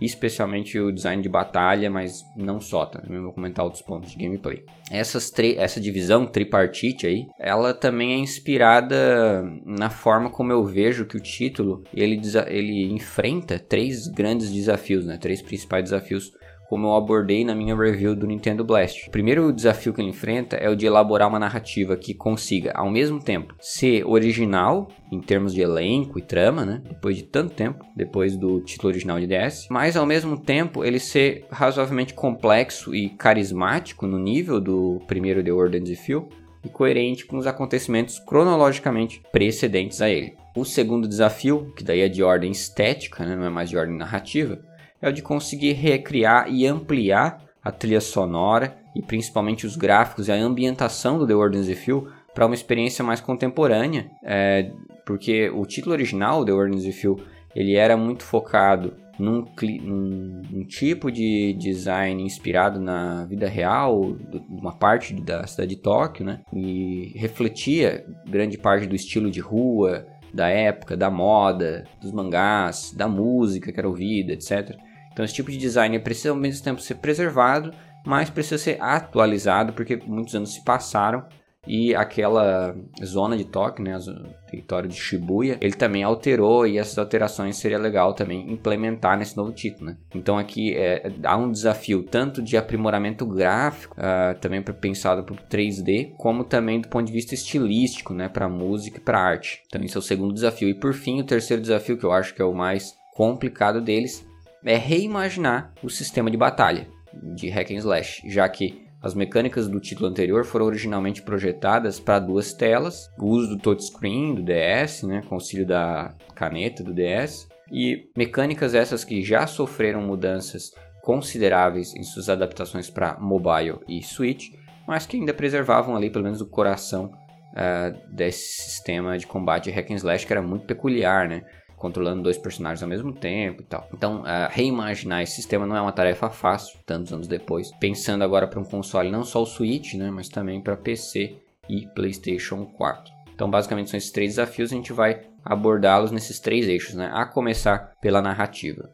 especialmente 0.00 0.78
o 0.78 0.92
design 0.92 1.22
de 1.22 1.28
batalha, 1.28 1.90
mas 1.90 2.24
não 2.36 2.60
só, 2.60 2.86
também 2.86 3.16
tá? 3.16 3.22
vou 3.22 3.32
comentar 3.32 3.64
outros 3.64 3.82
pontos 3.82 4.12
de 4.12 4.18
gameplay. 4.18 4.64
Essas 4.90 5.32
essa 5.56 5.80
divisão 5.80 6.26
tripartite 6.26 7.06
aí, 7.06 7.26
ela 7.38 7.74
também 7.74 8.12
é 8.12 8.16
inspirada 8.16 9.42
na 9.64 9.90
forma 9.90 10.30
como 10.30 10.52
eu 10.52 10.64
vejo 10.64 11.06
que 11.06 11.16
o 11.16 11.20
título 11.20 11.84
ele, 11.92 12.20
ele 12.48 12.92
enfrenta 12.92 13.58
três 13.58 14.06
grandes 14.08 14.50
desafios, 14.50 15.04
né? 15.04 15.16
Três 15.16 15.42
principais 15.42 15.84
desafios 15.84 16.32
como 16.68 16.86
eu 16.86 16.94
abordei 16.94 17.44
na 17.44 17.54
minha 17.54 17.76
review 17.76 18.14
do 18.14 18.26
Nintendo 18.26 18.64
Blast. 18.64 19.08
O 19.08 19.10
primeiro 19.10 19.52
desafio 19.52 19.92
que 19.92 20.00
ele 20.00 20.10
enfrenta 20.10 20.56
é 20.56 20.68
o 20.68 20.76
de 20.76 20.86
elaborar 20.86 21.28
uma 21.28 21.38
narrativa 21.38 21.96
que 21.96 22.14
consiga, 22.14 22.72
ao 22.74 22.90
mesmo 22.90 23.22
tempo, 23.22 23.54
ser 23.60 24.04
original 24.06 24.88
em 25.10 25.20
termos 25.20 25.54
de 25.54 25.60
elenco 25.60 26.18
e 26.18 26.22
trama, 26.22 26.64
né? 26.64 26.82
Depois 26.88 27.16
de 27.16 27.24
tanto 27.24 27.54
tempo, 27.54 27.84
depois 27.96 28.36
do 28.36 28.60
título 28.60 28.90
original 28.90 29.20
de 29.20 29.26
DS, 29.26 29.68
mas 29.70 29.96
ao 29.96 30.06
mesmo 30.06 30.38
tempo 30.38 30.84
ele 30.84 30.98
ser 30.98 31.46
razoavelmente 31.50 32.14
complexo 32.14 32.94
e 32.94 33.08
carismático 33.10 34.06
no 34.06 34.18
nível 34.18 34.60
do 34.60 35.00
primeiro 35.06 35.42
The 35.42 35.78
and 35.78 35.84
the 35.84 35.94
Feel 35.94 36.28
e 36.64 36.68
coerente 36.68 37.26
com 37.26 37.36
os 37.36 37.46
acontecimentos 37.46 38.18
cronologicamente 38.18 39.22
precedentes 39.30 40.00
a 40.00 40.08
ele. 40.08 40.34
O 40.56 40.64
segundo 40.64 41.06
desafio, 41.06 41.72
que 41.76 41.84
daí 41.84 42.00
é 42.00 42.08
de 42.08 42.22
ordem 42.22 42.50
estética, 42.50 43.24
né? 43.24 43.36
não 43.36 43.44
é 43.44 43.50
mais 43.50 43.68
de 43.68 43.76
ordem 43.76 43.96
narrativa, 43.96 44.60
é 45.04 45.08
o 45.10 45.12
de 45.12 45.20
conseguir 45.20 45.72
recriar 45.72 46.50
e 46.50 46.66
ampliar 46.66 47.44
a 47.62 47.70
trilha 47.70 48.00
sonora 48.00 48.76
e 48.96 49.02
principalmente 49.02 49.66
os 49.66 49.76
gráficos 49.76 50.28
e 50.28 50.32
a 50.32 50.34
ambientação 50.34 51.18
do 51.18 51.26
The 51.26 51.62
the 51.62 51.74
Field 51.74 52.08
para 52.34 52.46
uma 52.46 52.54
experiência 52.54 53.04
mais 53.04 53.20
contemporânea, 53.20 54.10
é, 54.22 54.70
porque 55.04 55.50
o 55.50 55.64
título 55.66 55.92
original, 55.92 56.44
The 56.44 56.52
the 56.52 56.92
Field, 56.92 57.22
ele 57.54 57.76
era 57.76 57.96
muito 57.96 58.24
focado 58.24 58.94
num, 59.18 59.44
num, 59.82 60.42
num, 60.50 60.64
tipo 60.64 61.12
de 61.12 61.52
design 61.52 62.22
inspirado 62.22 62.80
na 62.80 63.26
vida 63.26 63.46
real, 63.46 64.14
de 64.14 64.42
uma 64.48 64.72
parte 64.72 65.14
da 65.14 65.46
cidade 65.46 65.76
de 65.76 65.82
Tóquio, 65.82 66.24
né? 66.24 66.40
E 66.52 67.12
refletia 67.14 68.04
grande 68.26 68.58
parte 68.58 68.86
do 68.86 68.96
estilo 68.96 69.30
de 69.30 69.38
rua, 69.38 70.04
da 70.34 70.48
época, 70.48 70.96
da 70.96 71.08
moda, 71.08 71.84
dos 72.02 72.10
mangás, 72.10 72.92
da 72.92 73.06
música 73.06 73.72
que 73.72 73.78
era 73.78 73.88
ouvida, 73.88 74.32
etc. 74.32 74.76
Então 75.14 75.24
esse 75.24 75.34
tipo 75.34 75.50
de 75.50 75.56
design 75.56 75.96
precisa 76.00 76.30
ao 76.30 76.36
mesmo 76.36 76.62
tempo 76.62 76.82
ser 76.82 76.96
preservado, 76.96 77.72
mas 78.04 78.28
precisa 78.28 78.58
ser 78.58 78.76
atualizado 78.82 79.72
porque 79.72 79.96
muitos 79.96 80.34
anos 80.34 80.52
se 80.52 80.62
passaram 80.62 81.24
e 81.66 81.94
aquela 81.94 82.76
zona 83.02 83.36
de 83.36 83.44
toque, 83.44 83.82
né, 83.82 83.96
o 83.96 84.50
território 84.50 84.88
de 84.88 84.96
Shibuya, 84.96 85.56
ele 85.60 85.72
também 85.72 86.02
alterou 86.02 86.66
e 86.66 86.78
essas 86.78 86.98
alterações 86.98 87.56
seria 87.56 87.78
legal 87.78 88.12
também 88.12 88.52
implementar 88.52 89.18
nesse 89.18 89.36
novo 89.36 89.52
título, 89.52 89.86
né? 89.86 89.96
Então 90.14 90.38
aqui 90.38 90.74
é, 90.76 91.10
há 91.24 91.36
um 91.36 91.50
desafio 91.50 92.02
tanto 92.02 92.42
de 92.42 92.56
aprimoramento 92.56 93.24
gráfico, 93.26 93.96
uh, 93.98 94.38
também 94.40 94.62
pensado 94.62 95.24
para 95.24 95.36
3D, 95.36 96.12
como 96.18 96.44
também 96.44 96.80
do 96.80 96.88
ponto 96.88 97.06
de 97.06 97.12
vista 97.12 97.34
estilístico, 97.34 98.12
né, 98.12 98.28
para 98.28 98.48
música 98.48 98.98
e 98.98 99.00
para 99.00 99.18
arte. 99.18 99.62
Então 99.66 99.82
esse 99.82 99.96
é 99.96 99.98
o 99.98 100.02
segundo 100.02 100.34
desafio 100.34 100.68
e 100.68 100.74
por 100.74 100.92
fim 100.92 101.20
o 101.20 101.24
terceiro 101.24 101.62
desafio 101.62 101.96
que 101.96 102.04
eu 102.04 102.12
acho 102.12 102.34
que 102.34 102.42
é 102.42 102.44
o 102.44 102.54
mais 102.54 102.94
complicado 103.14 103.80
deles 103.80 104.26
é 104.64 104.76
reimaginar 104.76 105.72
o 105.82 105.90
sistema 105.90 106.30
de 106.30 106.36
batalha 106.36 106.88
de 107.34 107.48
hack 107.48 107.70
and 107.70 107.76
slash, 107.76 108.22
já 108.28 108.48
que 108.48 108.84
as 109.04 109.14
mecânicas 109.14 109.68
do 109.68 109.78
título 109.78 110.08
anterior 110.08 110.44
foram 110.44 110.64
originalmente 110.64 111.22
projetadas 111.22 112.00
para 112.00 112.18
duas 112.18 112.54
telas, 112.54 113.10
o 113.18 113.26
uso 113.26 113.50
do 113.50 113.58
touchscreen 113.58 114.34
do 114.34 114.42
DS, 114.42 115.02
né, 115.02 115.22
com 115.28 115.34
auxílio 115.34 115.66
da 115.66 116.14
caneta 116.34 116.82
do 116.82 116.94
DS, 116.94 117.46
e 117.70 118.10
mecânicas 118.16 118.74
essas 118.74 119.04
que 119.04 119.22
já 119.22 119.46
sofreram 119.46 120.00
mudanças 120.00 120.70
consideráveis 121.02 121.94
em 121.94 122.02
suas 122.02 122.30
adaptações 122.30 122.88
para 122.88 123.18
mobile 123.20 123.78
e 123.86 124.02
Switch, 124.02 124.48
mas 124.86 125.06
que 125.06 125.18
ainda 125.18 125.34
preservavam 125.34 125.94
ali 125.94 126.08
pelo 126.08 126.24
menos 126.24 126.40
o 126.40 126.48
coração 126.48 127.12
uh, 127.52 128.14
desse 128.14 128.62
sistema 128.62 129.18
de 129.18 129.26
combate 129.26 129.70
hack 129.70 129.90
and 129.90 129.96
slash 129.96 130.26
que 130.26 130.32
era 130.32 130.40
muito 130.40 130.64
peculiar, 130.64 131.28
né? 131.28 131.42
Controlando 131.76 132.22
dois 132.22 132.38
personagens 132.38 132.82
ao 132.82 132.88
mesmo 132.88 133.12
tempo 133.12 133.62
e 133.62 133.64
tal. 133.64 133.88
Então, 133.92 134.22
uh, 134.22 134.48
reimaginar 134.50 135.22
esse 135.22 135.36
sistema 135.36 135.66
não 135.66 135.76
é 135.76 135.80
uma 135.80 135.92
tarefa 135.92 136.30
fácil, 136.30 136.78
tantos 136.86 137.12
anos 137.12 137.28
depois. 137.28 137.70
Pensando 137.78 138.24
agora 138.24 138.46
para 138.46 138.60
um 138.60 138.64
console, 138.64 139.10
não 139.10 139.24
só 139.24 139.42
o 139.42 139.46
Switch, 139.46 139.94
né, 139.94 140.10
mas 140.10 140.28
também 140.28 140.60
para 140.60 140.76
PC 140.76 141.36
e 141.68 141.86
PlayStation 141.94 142.66
4. 142.66 143.12
Então, 143.34 143.50
basicamente, 143.50 143.90
são 143.90 143.98
esses 143.98 144.12
três 144.12 144.32
desafios 144.32 144.70
e 144.70 144.74
a 144.74 144.76
gente 144.76 144.92
vai 144.92 145.22
abordá-los 145.44 146.12
nesses 146.12 146.38
três 146.38 146.68
eixos, 146.68 146.94
né? 146.94 147.10
A 147.12 147.26
começar 147.26 147.94
pela 148.00 148.22
narrativa. 148.22 148.88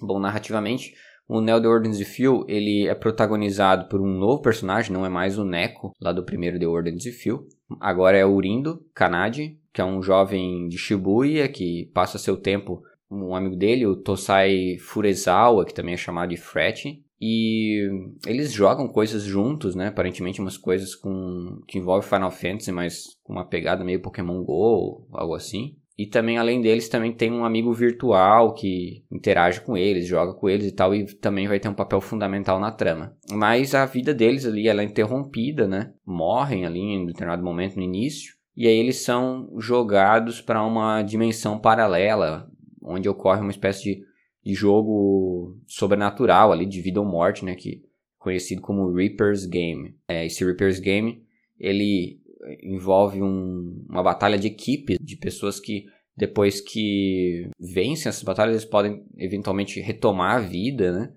Bom, 0.00 0.18
narrativamente, 0.18 0.94
o 1.28 1.40
Neo 1.40 1.60
The 1.60 1.68
Ordens 1.68 1.98
de 1.98 2.04
Phil, 2.04 2.44
ele 2.48 2.88
é 2.88 2.94
protagonizado 2.94 3.88
por 3.88 4.00
um 4.00 4.06
novo 4.06 4.42
personagem, 4.42 4.92
não 4.92 5.06
é 5.06 5.08
mais 5.08 5.38
o 5.38 5.44
Neko, 5.44 5.92
lá 6.00 6.12
do 6.12 6.24
primeiro 6.24 6.58
The 6.58 6.66
Ordens 6.66 7.02
de 7.02 7.12
Phil. 7.12 7.46
Agora 7.80 8.18
é 8.18 8.26
o 8.26 8.34
Urindo 8.34 8.84
Kanadi, 8.94 9.58
que 9.72 9.80
é 9.80 9.84
um 9.84 10.02
jovem 10.02 10.68
de 10.68 10.76
Shibuya 10.76 11.48
que 11.48 11.90
passa 11.94 12.18
seu 12.18 12.36
tempo 12.36 12.82
um 13.10 13.34
amigo 13.34 13.56
dele, 13.56 13.86
o 13.86 13.96
Tosai 13.96 14.78
Furezawa, 14.78 15.66
que 15.66 15.74
também 15.74 15.94
é 15.94 15.98
chamado 15.98 16.30
de 16.30 16.36
Fret, 16.36 17.02
e 17.20 17.88
eles 18.26 18.52
jogam 18.52 18.88
coisas 18.88 19.22
juntos, 19.22 19.74
né? 19.74 19.88
Aparentemente 19.88 20.40
umas 20.40 20.56
coisas 20.56 20.94
com 20.94 21.60
que 21.68 21.78
envolvem 21.78 22.08
Final 22.08 22.30
Fantasy, 22.30 22.72
mas 22.72 23.04
com 23.22 23.34
uma 23.34 23.44
pegada 23.44 23.84
meio 23.84 24.02
Pokémon 24.02 24.42
Go, 24.42 25.06
algo 25.12 25.34
assim. 25.34 25.76
E 25.96 26.06
também, 26.06 26.38
além 26.38 26.60
deles, 26.60 26.88
também 26.88 27.12
tem 27.12 27.30
um 27.30 27.44
amigo 27.44 27.72
virtual 27.72 28.54
que 28.54 29.04
interage 29.12 29.60
com 29.60 29.76
eles, 29.76 30.06
joga 30.06 30.32
com 30.32 30.48
eles 30.48 30.66
e 30.66 30.72
tal, 30.72 30.94
e 30.94 31.04
também 31.04 31.46
vai 31.46 31.60
ter 31.60 31.68
um 31.68 31.74
papel 31.74 32.00
fundamental 32.00 32.58
na 32.58 32.72
trama. 32.72 33.14
Mas 33.30 33.74
a 33.74 33.84
vida 33.84 34.12
deles 34.12 34.46
ali, 34.46 34.66
ela 34.66 34.82
é 34.82 34.84
interrompida, 34.84 35.68
né? 35.68 35.92
Morrem 36.04 36.64
ali 36.64 36.80
em 36.80 37.06
determinado 37.06 37.44
momento 37.44 37.76
no 37.76 37.82
início 37.82 38.34
e 38.56 38.66
aí 38.66 38.76
eles 38.76 39.02
são 39.02 39.48
jogados 39.58 40.40
para 40.40 40.64
uma 40.64 41.02
dimensão 41.02 41.58
paralela, 41.58 42.50
onde 42.82 43.08
ocorre 43.08 43.40
uma 43.40 43.50
espécie 43.50 43.82
de, 43.82 44.04
de 44.44 44.54
jogo 44.54 45.58
sobrenatural 45.66 46.52
ali, 46.52 46.66
de 46.66 46.80
vida 46.80 47.00
ou 47.00 47.06
morte, 47.06 47.44
né, 47.44 47.54
que 47.54 47.82
conhecido 48.18 48.60
como 48.60 48.92
Reaper's 48.92 49.46
Game. 49.46 49.96
É, 50.06 50.26
esse 50.26 50.44
Reaper's 50.44 50.78
Game, 50.78 51.24
ele 51.58 52.20
envolve 52.62 53.22
um, 53.22 53.84
uma 53.88 54.02
batalha 54.02 54.38
de 54.38 54.48
equipe, 54.48 54.96
de 55.00 55.16
pessoas 55.16 55.58
que 55.58 55.86
depois 56.16 56.60
que 56.60 57.48
vencem 57.58 58.08
essas 58.08 58.22
batalhas, 58.22 58.56
eles 58.56 58.64
podem 58.64 59.04
eventualmente 59.16 59.80
retomar 59.80 60.36
a 60.36 60.40
vida, 60.40 60.92
né, 60.92 61.12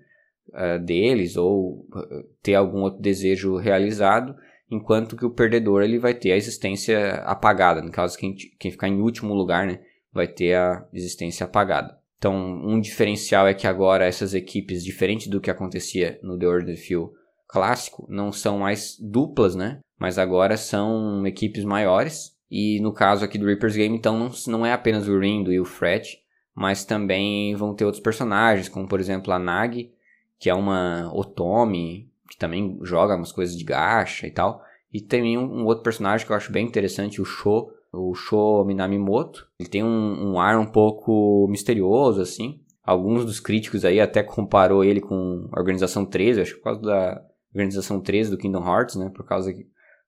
uh, 0.54 0.84
deles 0.84 1.36
ou 1.36 1.86
uh, 1.94 2.24
ter 2.42 2.54
algum 2.54 2.80
outro 2.80 3.00
desejo 3.00 3.56
realizado 3.56 4.34
enquanto 4.70 5.16
que 5.16 5.24
o 5.24 5.30
perdedor 5.30 5.82
ele 5.82 5.98
vai 5.98 6.14
ter 6.14 6.32
a 6.32 6.36
existência 6.36 7.14
apagada. 7.24 7.82
No 7.82 7.90
caso, 7.90 8.16
quem, 8.18 8.34
quem 8.58 8.70
ficar 8.70 8.88
em 8.88 9.00
último 9.00 9.34
lugar, 9.34 9.66
né, 9.66 9.80
vai 10.12 10.26
ter 10.26 10.54
a 10.54 10.86
existência 10.92 11.44
apagada. 11.44 11.96
Então, 12.18 12.34
um 12.34 12.80
diferencial 12.80 13.46
é 13.46 13.54
que 13.54 13.66
agora 13.66 14.06
essas 14.06 14.34
equipes, 14.34 14.82
diferente 14.82 15.28
do 15.28 15.40
que 15.40 15.50
acontecia 15.50 16.18
no 16.22 16.38
The 16.38 16.46
Order 16.46 16.76
Field 16.76 17.10
clássico, 17.46 18.06
não 18.08 18.32
são 18.32 18.58
mais 18.58 18.96
duplas, 18.98 19.54
né? 19.54 19.78
Mas 19.98 20.18
agora 20.18 20.56
são 20.56 21.26
equipes 21.26 21.64
maiores. 21.64 22.34
E 22.50 22.80
no 22.80 22.92
caso 22.92 23.24
aqui 23.24 23.38
do 23.38 23.46
Reaper's 23.46 23.76
Game, 23.76 23.96
então 23.96 24.30
não, 24.46 24.64
é 24.64 24.72
apenas 24.72 25.08
o 25.08 25.18
Rindo 25.18 25.52
e 25.52 25.60
o 25.60 25.64
Fret, 25.64 26.18
mas 26.54 26.84
também 26.84 27.54
vão 27.54 27.74
ter 27.74 27.84
outros 27.84 28.02
personagens, 28.02 28.68
como 28.68 28.86
por 28.86 29.00
exemplo 29.00 29.32
a 29.32 29.38
Nagi, 29.38 29.90
que 30.38 30.48
é 30.48 30.54
uma 30.54 31.10
Otome, 31.12 32.08
que 32.28 32.36
também 32.36 32.78
joga 32.82 33.16
umas 33.16 33.32
coisas 33.32 33.56
de 33.56 33.64
gacha 33.64 34.26
e 34.26 34.30
tal. 34.30 34.62
E 34.92 35.00
tem 35.00 35.36
um, 35.36 35.60
um, 35.60 35.64
outro 35.64 35.82
personagem 35.82 36.26
que 36.26 36.32
eu 36.32 36.36
acho 36.36 36.52
bem 36.52 36.66
interessante, 36.66 37.20
o 37.20 37.24
Sho, 37.24 37.70
o 37.92 38.14
Sho 38.14 38.64
Minamimoto. 38.64 39.46
Ele 39.58 39.68
tem 39.68 39.82
um, 39.82 40.32
um, 40.32 40.40
ar 40.40 40.58
um 40.58 40.66
pouco 40.66 41.46
misterioso, 41.48 42.20
assim. 42.20 42.60
Alguns 42.82 43.24
dos 43.24 43.40
críticos 43.40 43.84
aí 43.84 44.00
até 44.00 44.22
comparou 44.22 44.84
ele 44.84 45.00
com 45.00 45.48
a 45.52 45.58
Organização 45.58 46.04
13, 46.04 46.40
acho 46.40 46.52
que 46.52 46.58
por 46.58 46.64
causa 46.64 46.80
da 46.80 47.22
Organização 47.52 48.00
13 48.00 48.30
do 48.30 48.38
Kingdom 48.38 48.64
Hearts, 48.64 48.96
né? 48.96 49.10
Por 49.14 49.26
causa 49.26 49.52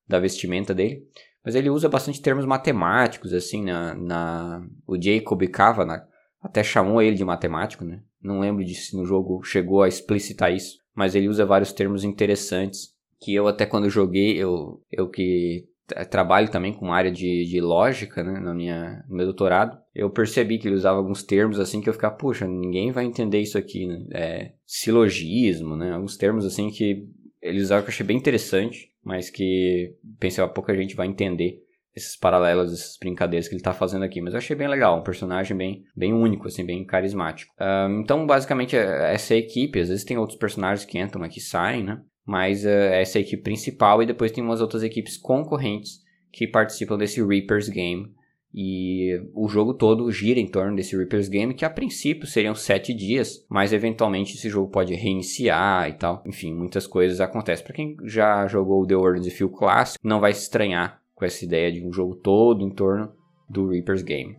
da 0.07 0.19
vestimenta 0.21 0.75
dele. 0.75 1.03
Mas 1.45 1.55
ele 1.55 1.71
usa 1.71 1.89
bastante 1.89 2.23
termos 2.23 2.45
matemáticos, 2.45 3.33
assim, 3.33 3.65
na... 3.65 3.95
na... 3.95 4.67
O 4.87 5.01
Jacob 5.01 5.43
Kavanagh 5.49 6.07
até 6.41 6.63
chamou 6.63 7.03
ele 7.03 7.17
de 7.17 7.25
matemático, 7.25 7.85
né? 7.85 8.01
Não 8.23 8.41
lembro 8.41 8.65
de 8.65 8.75
se 8.75 8.97
no 8.97 9.05
jogo 9.05 9.43
chegou 9.43 9.83
a 9.83 9.89
explicitar 9.89 10.53
isso 10.53 10.79
mas 10.99 11.15
ele 11.15 11.29
usa 11.29 11.47
vários 11.47 11.73
termos 11.73 12.03
interessantes 12.03 12.93
que 13.21 13.33
eu 13.33 13.47
até 13.47 13.65
quando 13.65 13.89
joguei, 13.89 14.37
eu, 14.37 14.83
eu 14.91 15.09
que 15.09 15.65
trabalho 16.11 16.51
também 16.51 16.73
com 16.73 16.93
área 16.93 17.11
de, 17.11 17.45
de 17.45 17.61
lógica, 17.61 18.25
né, 18.25 18.41
na 18.41 18.53
minha, 18.53 19.05
no 19.09 19.15
meu 19.15 19.25
doutorado, 19.25 19.79
eu 19.95 20.11
percebi 20.11 20.59
que 20.59 20.67
ele 20.67 20.75
usava 20.75 20.99
alguns 20.99 21.23
termos 21.23 21.61
assim 21.61 21.81
que 21.81 21.89
eu 21.89 21.93
ficava, 21.93 22.17
puxa, 22.17 22.49
ninguém 22.49 22.91
vai 22.91 23.05
entender 23.05 23.39
isso 23.39 23.57
aqui, 23.57 23.87
né? 23.87 24.07
É, 24.11 24.53
silogismo, 24.67 25.77
né? 25.77 25.93
Alguns 25.93 26.17
termos 26.17 26.45
assim 26.45 26.69
que 26.69 27.07
ele 27.41 27.61
usava 27.61 27.83
que 27.83 27.91
eu 27.91 27.93
achei 27.93 28.05
bem 28.05 28.17
interessante, 28.17 28.93
mas 29.05 29.31
que 29.31 29.95
pensei, 30.19 30.45
pouca 30.49 30.75
gente 30.75 30.97
vai 30.97 31.07
entender 31.07 31.63
esses 31.95 32.17
paralelos, 32.17 32.73
essas 32.73 32.97
brincadeiras 32.99 33.49
que 33.49 33.55
ele 33.55 33.61
está 33.61 33.73
fazendo 33.73 34.05
aqui. 34.05 34.21
Mas 34.21 34.35
eu 34.35 34.39
achei 34.39 34.57
bem 34.57 34.69
legal, 34.69 34.99
um 34.99 35.03
personagem 35.03 35.57
bem, 35.57 35.85
bem 35.97 36.13
único, 36.13 36.47
assim, 36.47 36.65
bem 36.65 36.85
carismático. 36.85 37.53
Então, 38.01 38.27
basicamente, 38.27 38.77
é, 38.77 39.13
essa 39.13 39.35
equipe, 39.35 39.81
às 39.81 39.89
vezes 39.89 40.05
tem 40.05 40.19
outros 40.19 40.39
personagens 40.39 40.85
que 40.85 40.99
entram 40.99 41.23
aqui 41.23 41.39
e 41.39 41.43
saem, 41.43 41.85
né? 41.85 42.01
Mas 42.25 42.65
uh, 42.65 42.69
essa 42.69 43.19
é 43.19 43.21
a 43.21 43.23
equipe 43.23 43.43
principal 43.43 44.03
e 44.03 44.07
depois 44.07 44.31
tem 44.31 44.45
umas 44.45 44.61
outras 44.61 44.83
equipes 44.83 45.17
concorrentes 45.17 46.03
que 46.31 46.47
participam 46.47 46.99
desse 46.99 47.25
Reaper's 47.25 47.71
Game. 47.71 48.13
E 48.53 49.19
o 49.35 49.49
jogo 49.49 49.75
todo 49.75 50.11
gira 50.11 50.41
em 50.41 50.47
torno 50.47 50.77
desse 50.77 50.97
Reaper's 50.97 51.29
Game, 51.29 51.55
que 51.55 51.65
a 51.65 51.71
princípio 51.71 52.27
seriam 52.27 52.55
sete 52.55 52.95
dias, 52.95 53.47
mas 53.49 53.73
eventualmente 53.73 54.35
esse 54.35 54.49
jogo 54.49 54.71
pode 54.71 54.95
reiniciar 54.95 55.89
e 55.89 55.93
tal. 55.95 56.23
Enfim, 56.27 56.55
muitas 56.55 56.87
coisas 56.87 57.21
acontecem. 57.21 57.65
Para 57.65 57.75
quem 57.75 57.97
já 58.05 58.47
jogou 58.47 58.83
o 58.83 58.87
The 58.87 58.97
World 58.97 59.27
of 59.27 59.31
Field 59.31 59.55
clássico, 59.55 60.07
não 60.07 60.21
vai 60.21 60.33
se 60.33 60.43
estranhar 60.43 61.01
com 61.19 61.25
essa 61.25 61.45
ideia 61.45 61.73
de 61.73 61.85
um 61.85 61.93
jogo 61.93 62.15
todo 62.15 62.63
em 62.63 62.71
torno 62.71 63.13
do 63.49 63.69
Reaper's 63.71 64.03
Game. 64.03 64.37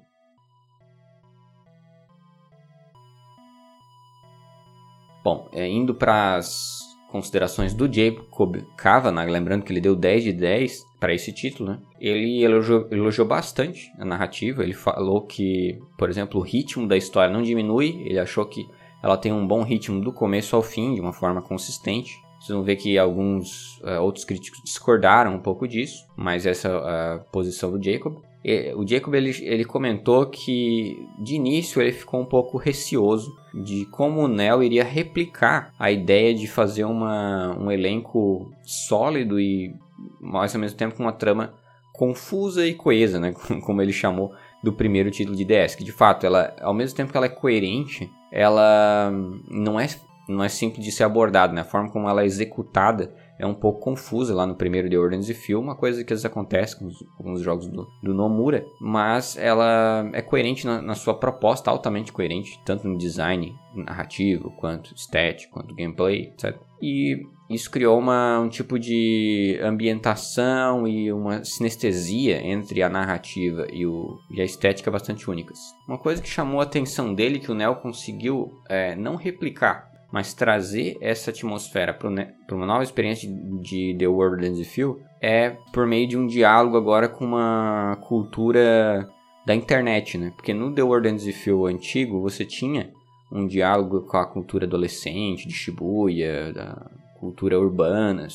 Bom, 5.21 5.49
é, 5.51 5.67
indo 5.67 5.93
para 5.93 6.37
as 6.37 6.79
considerações 7.11 7.73
do 7.73 7.91
Jacob 7.91 8.61
Kavanagh, 8.77 9.29
lembrando 9.29 9.63
que 9.63 9.73
ele 9.73 9.81
deu 9.81 9.93
10 9.93 10.23
de 10.23 10.31
10 10.31 10.85
para 10.99 11.13
esse 11.13 11.33
título, 11.33 11.71
né? 11.71 11.79
Ele 11.99 12.41
elogiou, 12.41 12.87
elogiou, 12.89 13.27
bastante 13.27 13.91
a 13.99 14.05
narrativa, 14.05 14.63
ele 14.63 14.73
falou 14.73 15.23
que, 15.23 15.77
por 15.97 16.09
exemplo, 16.09 16.39
o 16.39 16.43
ritmo 16.43 16.87
da 16.87 16.95
história 16.95 17.33
não 17.33 17.41
diminui, 17.41 18.03
ele 18.05 18.19
achou 18.19 18.45
que 18.45 18.65
ela 19.03 19.17
tem 19.17 19.33
um 19.33 19.45
bom 19.45 19.63
ritmo 19.63 19.99
do 19.99 20.13
começo 20.13 20.55
ao 20.55 20.61
fim, 20.61 20.93
de 20.93 21.01
uma 21.01 21.11
forma 21.11 21.41
consistente. 21.41 22.17
Vocês 22.39 22.55
vão 22.55 22.63
ver 22.63 22.77
que 22.77 22.97
alguns 22.97 23.77
uh, 23.79 24.01
outros 24.01 24.23
críticos 24.23 24.61
discordaram 24.63 25.35
um 25.35 25.39
pouco 25.39 25.67
disso, 25.67 26.05
mas 26.15 26.45
essa 26.45 26.69
é 26.69 26.71
a 26.71 27.19
posição 27.31 27.71
do 27.71 27.83
Jacob. 27.83 28.17
E, 28.43 28.73
o 28.73 28.87
Jacob 28.87 29.13
ele, 29.13 29.35
ele 29.41 29.65
comentou 29.65 30.25
que 30.25 31.05
de 31.19 31.35
início 31.35 31.81
ele 31.81 31.91
ficou 31.91 32.21
um 32.21 32.25
pouco 32.25 32.57
receoso 32.57 33.35
de 33.53 33.85
como 33.87 34.21
o 34.21 34.27
Neo 34.27 34.63
iria 34.63 34.83
replicar 34.83 35.73
a 35.77 35.91
ideia 35.91 36.33
de 36.33 36.47
fazer 36.47 36.85
uma, 36.85 37.57
um 37.59 37.69
elenco 37.69 38.49
sólido 38.63 39.39
e 39.39 39.75
mais 40.21 40.55
ao 40.55 40.61
mesmo 40.61 40.77
tempo 40.77 40.95
com 40.95 41.03
uma 41.03 41.11
trama 41.11 41.53
confusa 41.91 42.65
e 42.65 42.73
coesa, 42.73 43.19
né? 43.19 43.33
como 43.65 43.81
ele 43.81 43.91
chamou 43.91 44.31
do 44.63 44.71
primeiro 44.71 45.11
título 45.11 45.35
de 45.35 45.43
DS, 45.43 45.75
que 45.75 45.83
de 45.83 45.91
fato 45.91 46.25
ela, 46.25 46.55
ao 46.61 46.73
mesmo 46.73 46.95
tempo 46.95 47.11
que 47.11 47.17
ela 47.17 47.25
é 47.25 47.29
coerente, 47.29 48.09
ela 48.31 49.11
não 49.49 49.79
é 49.79 49.87
não 50.29 50.43
é 50.43 50.49
simples 50.49 50.85
de 50.85 50.91
ser 50.91 51.03
abordado, 51.03 51.53
né? 51.53 51.61
A 51.61 51.65
forma 51.65 51.89
como 51.89 52.07
ela 52.07 52.21
é 52.21 52.25
executada 52.25 53.13
é 53.39 53.45
um 53.45 53.53
pouco 53.53 53.79
confusa 53.79 54.35
lá 54.35 54.45
no 54.45 54.55
primeiro 54.55 54.89
The 54.89 54.97
of 54.97 55.33
Feel, 55.33 55.59
uma 55.59 55.75
coisa 55.75 56.03
que 56.03 56.13
às 56.13 56.19
vezes 56.19 56.25
acontece 56.25 56.77
com 56.77 56.89
alguns 57.17 57.41
jogos 57.41 57.67
do, 57.67 57.87
do, 58.03 58.13
Nomura, 58.13 58.65
mas 58.81 59.37
ela 59.37 60.09
é 60.13 60.21
coerente 60.21 60.67
na, 60.67 60.81
na, 60.81 60.93
sua 60.93 61.13
proposta, 61.13 61.71
altamente 61.71 62.11
coerente, 62.11 62.59
tanto 62.65 62.87
no 62.87 62.97
design 62.97 63.55
narrativo, 63.73 64.51
quanto 64.51 64.93
estético, 64.93 65.53
quanto 65.53 65.73
gameplay, 65.73 66.33
etc. 66.33 66.57
E 66.81 67.25
isso 67.49 67.71
criou 67.71 67.97
uma, 67.97 68.39
um 68.39 68.49
tipo 68.49 68.77
de 68.77 69.57
ambientação 69.63 70.85
e 70.85 71.11
uma 71.11 71.43
sinestesia 71.43 72.45
entre 72.45 72.83
a 72.83 72.89
narrativa 72.89 73.65
e, 73.71 73.85
o, 73.85 74.19
e 74.29 74.41
a 74.41 74.45
estética 74.45 74.91
bastante 74.91 75.29
únicas. 75.29 75.57
Uma 75.87 75.97
coisa 75.97 76.21
que 76.21 76.29
chamou 76.29 76.59
a 76.59 76.63
atenção 76.63 77.13
dele, 77.13 77.39
que 77.39 77.51
o 77.51 77.55
Neo 77.55 77.75
conseguiu 77.77 78.51
é, 78.69 78.95
não 78.95 79.15
replicar 79.15 79.88
mas 80.11 80.33
trazer 80.33 80.97
essa 81.01 81.29
atmosfera 81.29 81.93
para 81.93 82.07
uma 82.55 82.65
nova 82.65 82.83
experiência 82.83 83.29
de, 83.61 83.95
The 83.97 84.07
World 84.07 84.47
and 84.47 84.55
the 84.55 84.63
Feel 84.63 84.99
é 85.21 85.55
por 85.71 85.85
meio 85.85 86.07
de 86.07 86.17
um 86.17 86.25
diálogo 86.25 86.77
agora 86.77 87.07
com 87.07 87.25
uma 87.25 87.97
cultura 88.01 89.07
da 89.45 89.53
internet, 89.53 90.17
né? 90.17 90.31
Porque 90.35 90.53
no 90.53 90.73
The 90.73 90.81
World 90.81 91.09
and 91.09 91.17
the 91.17 91.31
Feel 91.31 91.65
antigo 91.65 92.21
você 92.21 92.43
tinha 92.43 92.91
um 93.31 93.45
diálogo 93.45 94.01
com 94.01 94.17
a 94.17 94.25
cultura 94.25 94.65
adolescente 94.65 95.47
de 95.47 95.53
Shibuya, 95.53 96.51
da 96.53 96.89
cultura 97.19 97.59
urbana, 97.59 98.27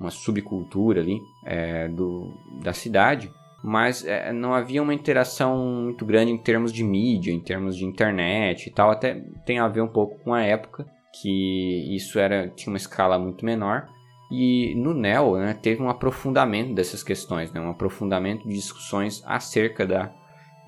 uma 0.00 0.10
subcultura 0.10 1.00
ali 1.00 1.20
é, 1.44 1.86
do, 1.88 2.32
da 2.62 2.72
cidade, 2.72 3.30
mas 3.62 4.04
é, 4.04 4.32
não 4.32 4.54
havia 4.54 4.82
uma 4.82 4.94
interação 4.94 5.58
muito 5.84 6.04
grande 6.04 6.32
em 6.32 6.38
termos 6.38 6.72
de 6.72 6.82
mídia, 6.82 7.30
em 7.30 7.38
termos 7.38 7.76
de 7.76 7.84
internet 7.84 8.66
e 8.66 8.70
tal. 8.70 8.90
Até 8.90 9.22
tem 9.44 9.58
a 9.58 9.68
ver 9.68 9.82
um 9.82 9.88
pouco 9.88 10.18
com 10.24 10.32
a 10.34 10.42
época 10.42 10.86
que 11.12 11.94
isso 11.94 12.18
era 12.18 12.48
tinha 12.48 12.72
uma 12.72 12.76
escala 12.76 13.18
muito 13.18 13.44
menor. 13.44 13.88
E 14.30 14.74
no 14.76 14.94
Neo 14.94 15.36
né, 15.36 15.54
teve 15.54 15.82
um 15.82 15.88
aprofundamento 15.88 16.72
dessas 16.72 17.02
questões, 17.02 17.52
né, 17.52 17.60
um 17.60 17.70
aprofundamento 17.70 18.46
de 18.46 18.54
discussões 18.54 19.22
acerca 19.26 19.84
da, 19.84 20.12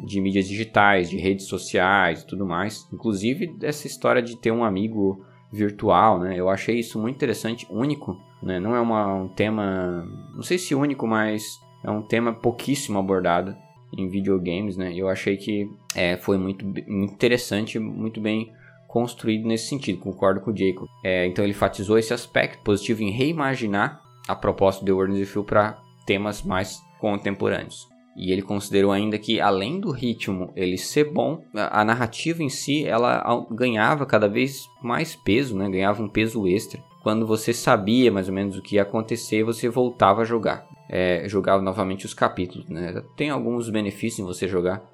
de 0.01 0.21
mídias 0.21 0.49
digitais, 0.49 1.09
de 1.09 1.17
redes 1.17 1.47
sociais 1.47 2.23
e 2.23 2.27
tudo 2.27 2.45
mais. 2.45 2.89
Inclusive 2.93 3.47
dessa 3.47 3.87
história 3.87 4.21
de 4.21 4.37
ter 4.37 4.51
um 4.51 4.65
amigo 4.65 5.25
virtual, 5.53 6.19
né? 6.19 6.35
Eu 6.35 6.49
achei 6.49 6.79
isso 6.79 6.99
muito 6.99 7.17
interessante, 7.17 7.67
único, 7.71 8.19
né? 8.43 8.59
Não 8.59 8.75
é 8.75 8.81
uma, 8.81 9.15
um 9.15 9.29
tema, 9.29 10.09
não 10.35 10.43
sei 10.43 10.57
se 10.57 10.75
único, 10.75 11.07
mas 11.07 11.61
é 11.85 11.91
um 11.91 12.01
tema 12.01 12.33
pouquíssimo 12.33 12.99
abordado 12.99 13.55
em 13.97 14.09
videogames, 14.09 14.77
né? 14.77 14.93
Eu 14.97 15.09
achei 15.09 15.37
que 15.37 15.71
é, 15.95 16.17
foi 16.17 16.39
muito 16.39 16.65
interessante, 16.89 17.79
muito 17.79 18.21
bem 18.21 18.51
construído 18.93 19.49
nesse 19.49 19.69
sentido, 19.69 19.99
concordo 19.99 20.43
com 20.43 20.51
o 20.51 20.57
Jacob. 20.57 20.87
É, 21.03 21.27
então 21.27 21.43
ele 21.43 21.53
enfatizou 21.53 21.97
esse 21.97 22.13
aspecto 22.13 22.63
positivo 22.63 23.03
em 23.03 23.11
reimaginar 23.11 24.03
a 24.29 24.37
proposta 24.37 24.85
World 24.93 25.15
of 25.15 25.33
Feel 25.33 25.45
para 25.45 25.79
temas 26.05 26.43
mais 26.43 26.79
contemporâneos. 27.01 27.89
E 28.15 28.31
ele 28.31 28.43
considerou 28.43 28.93
ainda 28.93 29.19
que 29.19 29.41
além 29.41 29.81
do 29.81 29.91
ritmo 29.91 30.53
ele 30.55 30.77
ser 30.77 31.11
bom, 31.11 31.43
a 31.55 31.83
narrativa 31.83 32.43
em 32.43 32.51
si 32.51 32.85
ela 32.85 33.25
ganhava 33.51 34.05
cada 34.05 34.29
vez 34.29 34.69
mais 34.83 35.17
peso, 35.17 35.57
né? 35.57 35.71
ganhava 35.71 36.03
um 36.03 36.09
peso 36.09 36.47
extra. 36.47 36.79
Quando 37.03 37.27
você 37.27 37.55
sabia 37.55 38.13
mais 38.13 38.29
ou 38.29 38.35
menos 38.35 38.59
o 38.59 38.63
que 38.63 38.75
ia 38.75 38.83
acontecer, 38.83 39.43
você 39.43 39.71
voltava 39.71 40.21
a 40.21 40.27
jogar. 40.27 40.67
É, 40.91 41.27
jogava 41.27 41.63
novamente 41.63 42.05
os 42.05 42.13
capítulos. 42.13 42.69
Né? 42.69 43.03
Tem 43.17 43.31
alguns 43.31 43.71
benefícios 43.71 44.19
em 44.19 44.25
você 44.27 44.47
jogar 44.47 44.85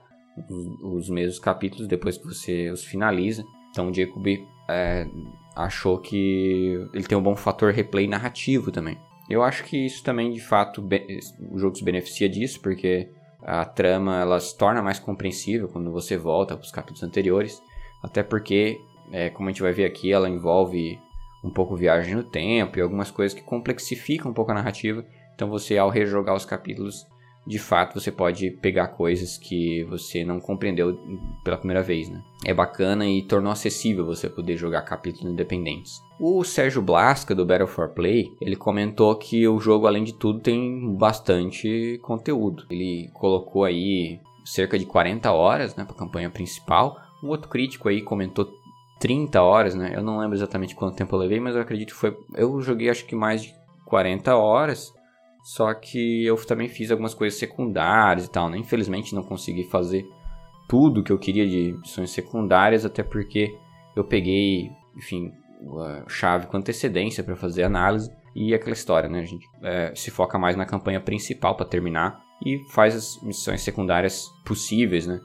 os 0.81 1.11
mesmos 1.11 1.41
capítulos 1.41 1.89
depois 1.89 2.17
que 2.17 2.25
você 2.25 2.71
os 2.71 2.85
finaliza. 2.85 3.45
Então 3.79 3.91
o 3.91 3.95
Jacob 3.95 4.27
é, 4.69 5.07
achou 5.55 5.99
que 5.99 6.89
ele 6.93 7.05
tem 7.05 7.17
um 7.17 7.23
bom 7.23 7.37
fator 7.37 7.73
replay 7.73 8.09
narrativo 8.09 8.73
também. 8.73 8.99
Eu 9.31 9.41
acho 9.41 9.63
que 9.63 9.87
isso 9.87 10.03
também, 10.03 10.33
de 10.33 10.41
fato, 10.41 10.85
o 11.49 11.59
jogo 11.61 11.77
se 11.77 11.85
beneficia 11.85 12.29
disso, 12.29 12.59
porque 12.61 13.09
a 13.41 13.65
trama 13.65 14.21
ela 14.21 14.41
se 14.41 14.59
torna 14.59 14.83
mais 14.83 14.99
compreensível 14.99 15.69
quando 15.69 15.93
você 15.93 16.17
volta 16.17 16.57
para 16.57 16.65
os 16.65 16.73
capítulos 16.73 17.05
anteriores. 17.05 17.63
Até 18.03 18.25
porque, 18.25 18.81
é, 19.13 19.31
como 19.31 19.49
a 19.49 19.53
gente 19.53 19.63
vai 19.63 19.71
ver 19.71 19.85
aqui, 19.85 20.11
ela 20.11 20.29
envolve 20.29 20.99
um 21.45 21.51
pouco 21.51 21.77
viagem 21.77 22.17
no 22.17 22.25
tempo 22.25 22.81
e 22.81 22.83
algumas 22.83 23.13
coisas 23.13 23.33
que 23.33 23.45
complexificam 23.45 24.33
um 24.33 24.35
pouco 24.35 24.51
a 24.51 24.55
narrativa. 24.55 25.07
Então 25.37 25.49
você, 25.49 25.79
ao 25.79 25.89
rejogar 25.89 26.35
os 26.35 26.45
capítulos, 26.45 27.07
de 27.49 27.59
fato 27.59 27.99
você 27.99 28.13
pode 28.13 28.51
pegar 28.51 28.89
coisas 28.89 29.39
que 29.39 29.83
você 29.85 30.23
não 30.23 30.39
compreendeu 30.39 31.01
pela 31.43 31.57
primeira 31.57 31.83
vez, 31.83 32.11
né? 32.11 32.23
É 32.45 32.53
bacana 32.53 33.09
e 33.09 33.23
tornou 33.23 33.51
acessível 33.51 34.05
você 34.05 34.29
poder 34.29 34.57
jogar 34.57 34.83
capítulos 34.83 35.33
independentes. 35.33 36.03
O 36.21 36.45
Sérgio 36.45 36.83
Blasca 36.83 37.35
do 37.35 37.47
Battle 37.47 37.67
for 37.67 37.89
Play, 37.89 38.31
ele 38.39 38.55
comentou 38.55 39.17
que 39.17 39.49
o 39.49 39.59
jogo 39.59 39.87
além 39.87 40.05
de 40.05 40.13
tudo 40.13 40.41
tem 40.41 40.95
bastante 40.95 41.99
conteúdo. 42.03 42.67
Ele 42.71 43.09
colocou 43.15 43.65
aí 43.65 44.21
cerca 44.45 44.79
de 44.79 44.85
40 44.85 45.33
horas, 45.33 45.75
né, 45.75 45.85
para 45.85 45.95
a 45.95 45.99
campanha 45.99 46.29
principal. 46.29 46.99
Um 47.23 47.29
outro 47.29 47.49
crítico 47.49 47.89
aí 47.89 48.03
comentou 48.03 48.47
30 49.01 49.41
horas, 49.41 49.75
né? 49.75 49.93
Eu 49.95 50.03
não 50.03 50.19
lembro 50.19 50.37
exatamente 50.37 50.75
quanto 50.75 50.97
tempo 50.97 51.15
eu 51.17 51.21
levei, 51.21 51.41
mas 51.41 51.55
eu 51.55 51.63
acredito 51.63 51.95
que 51.95 52.01
foi 52.01 52.15
eu 52.35 52.61
joguei 52.61 52.91
acho 52.91 53.07
que 53.07 53.17
mais 53.17 53.43
de 53.43 53.55
40 53.87 54.37
horas 54.37 54.93
só 55.49 55.73
que 55.73 56.27
eu 56.27 56.37
também 56.45 56.69
fiz 56.69 56.91
algumas 56.91 57.15
coisas 57.15 57.39
secundárias 57.39 58.27
e 58.27 58.31
tal, 58.31 58.51
né? 58.51 58.59
Infelizmente 58.59 59.15
não 59.15 59.23
consegui 59.23 59.65
fazer 59.65 60.07
tudo 60.69 61.03
que 61.03 61.11
eu 61.11 61.19
queria 61.19 61.49
de 61.49 61.73
missões 61.73 62.11
secundárias, 62.11 62.85
até 62.85 63.03
porque 63.03 63.57
eu 63.97 64.05
peguei, 64.05 64.71
enfim, 64.95 65.33
a 65.81 66.07
chave 66.07 66.49
com 66.49 66.59
antecedência 66.59 67.25
para 67.25 67.35
fazer 67.35 67.63
análise 67.63 68.13
e 68.37 68.53
aquela 68.53 68.75
história, 68.75 69.09
né? 69.09 69.21
A 69.21 69.25
gente 69.25 69.47
é, 69.63 69.91
se 69.95 70.11
foca 70.11 70.39
mais 70.39 70.55
na 70.55 70.67
campanha 70.67 71.01
principal 71.01 71.57
para 71.57 71.65
terminar 71.65 72.23
e 72.45 72.59
faz 72.69 72.95
as 72.95 73.23
missões 73.23 73.63
secundárias 73.63 74.29
possíveis, 74.45 75.07
né? 75.07 75.19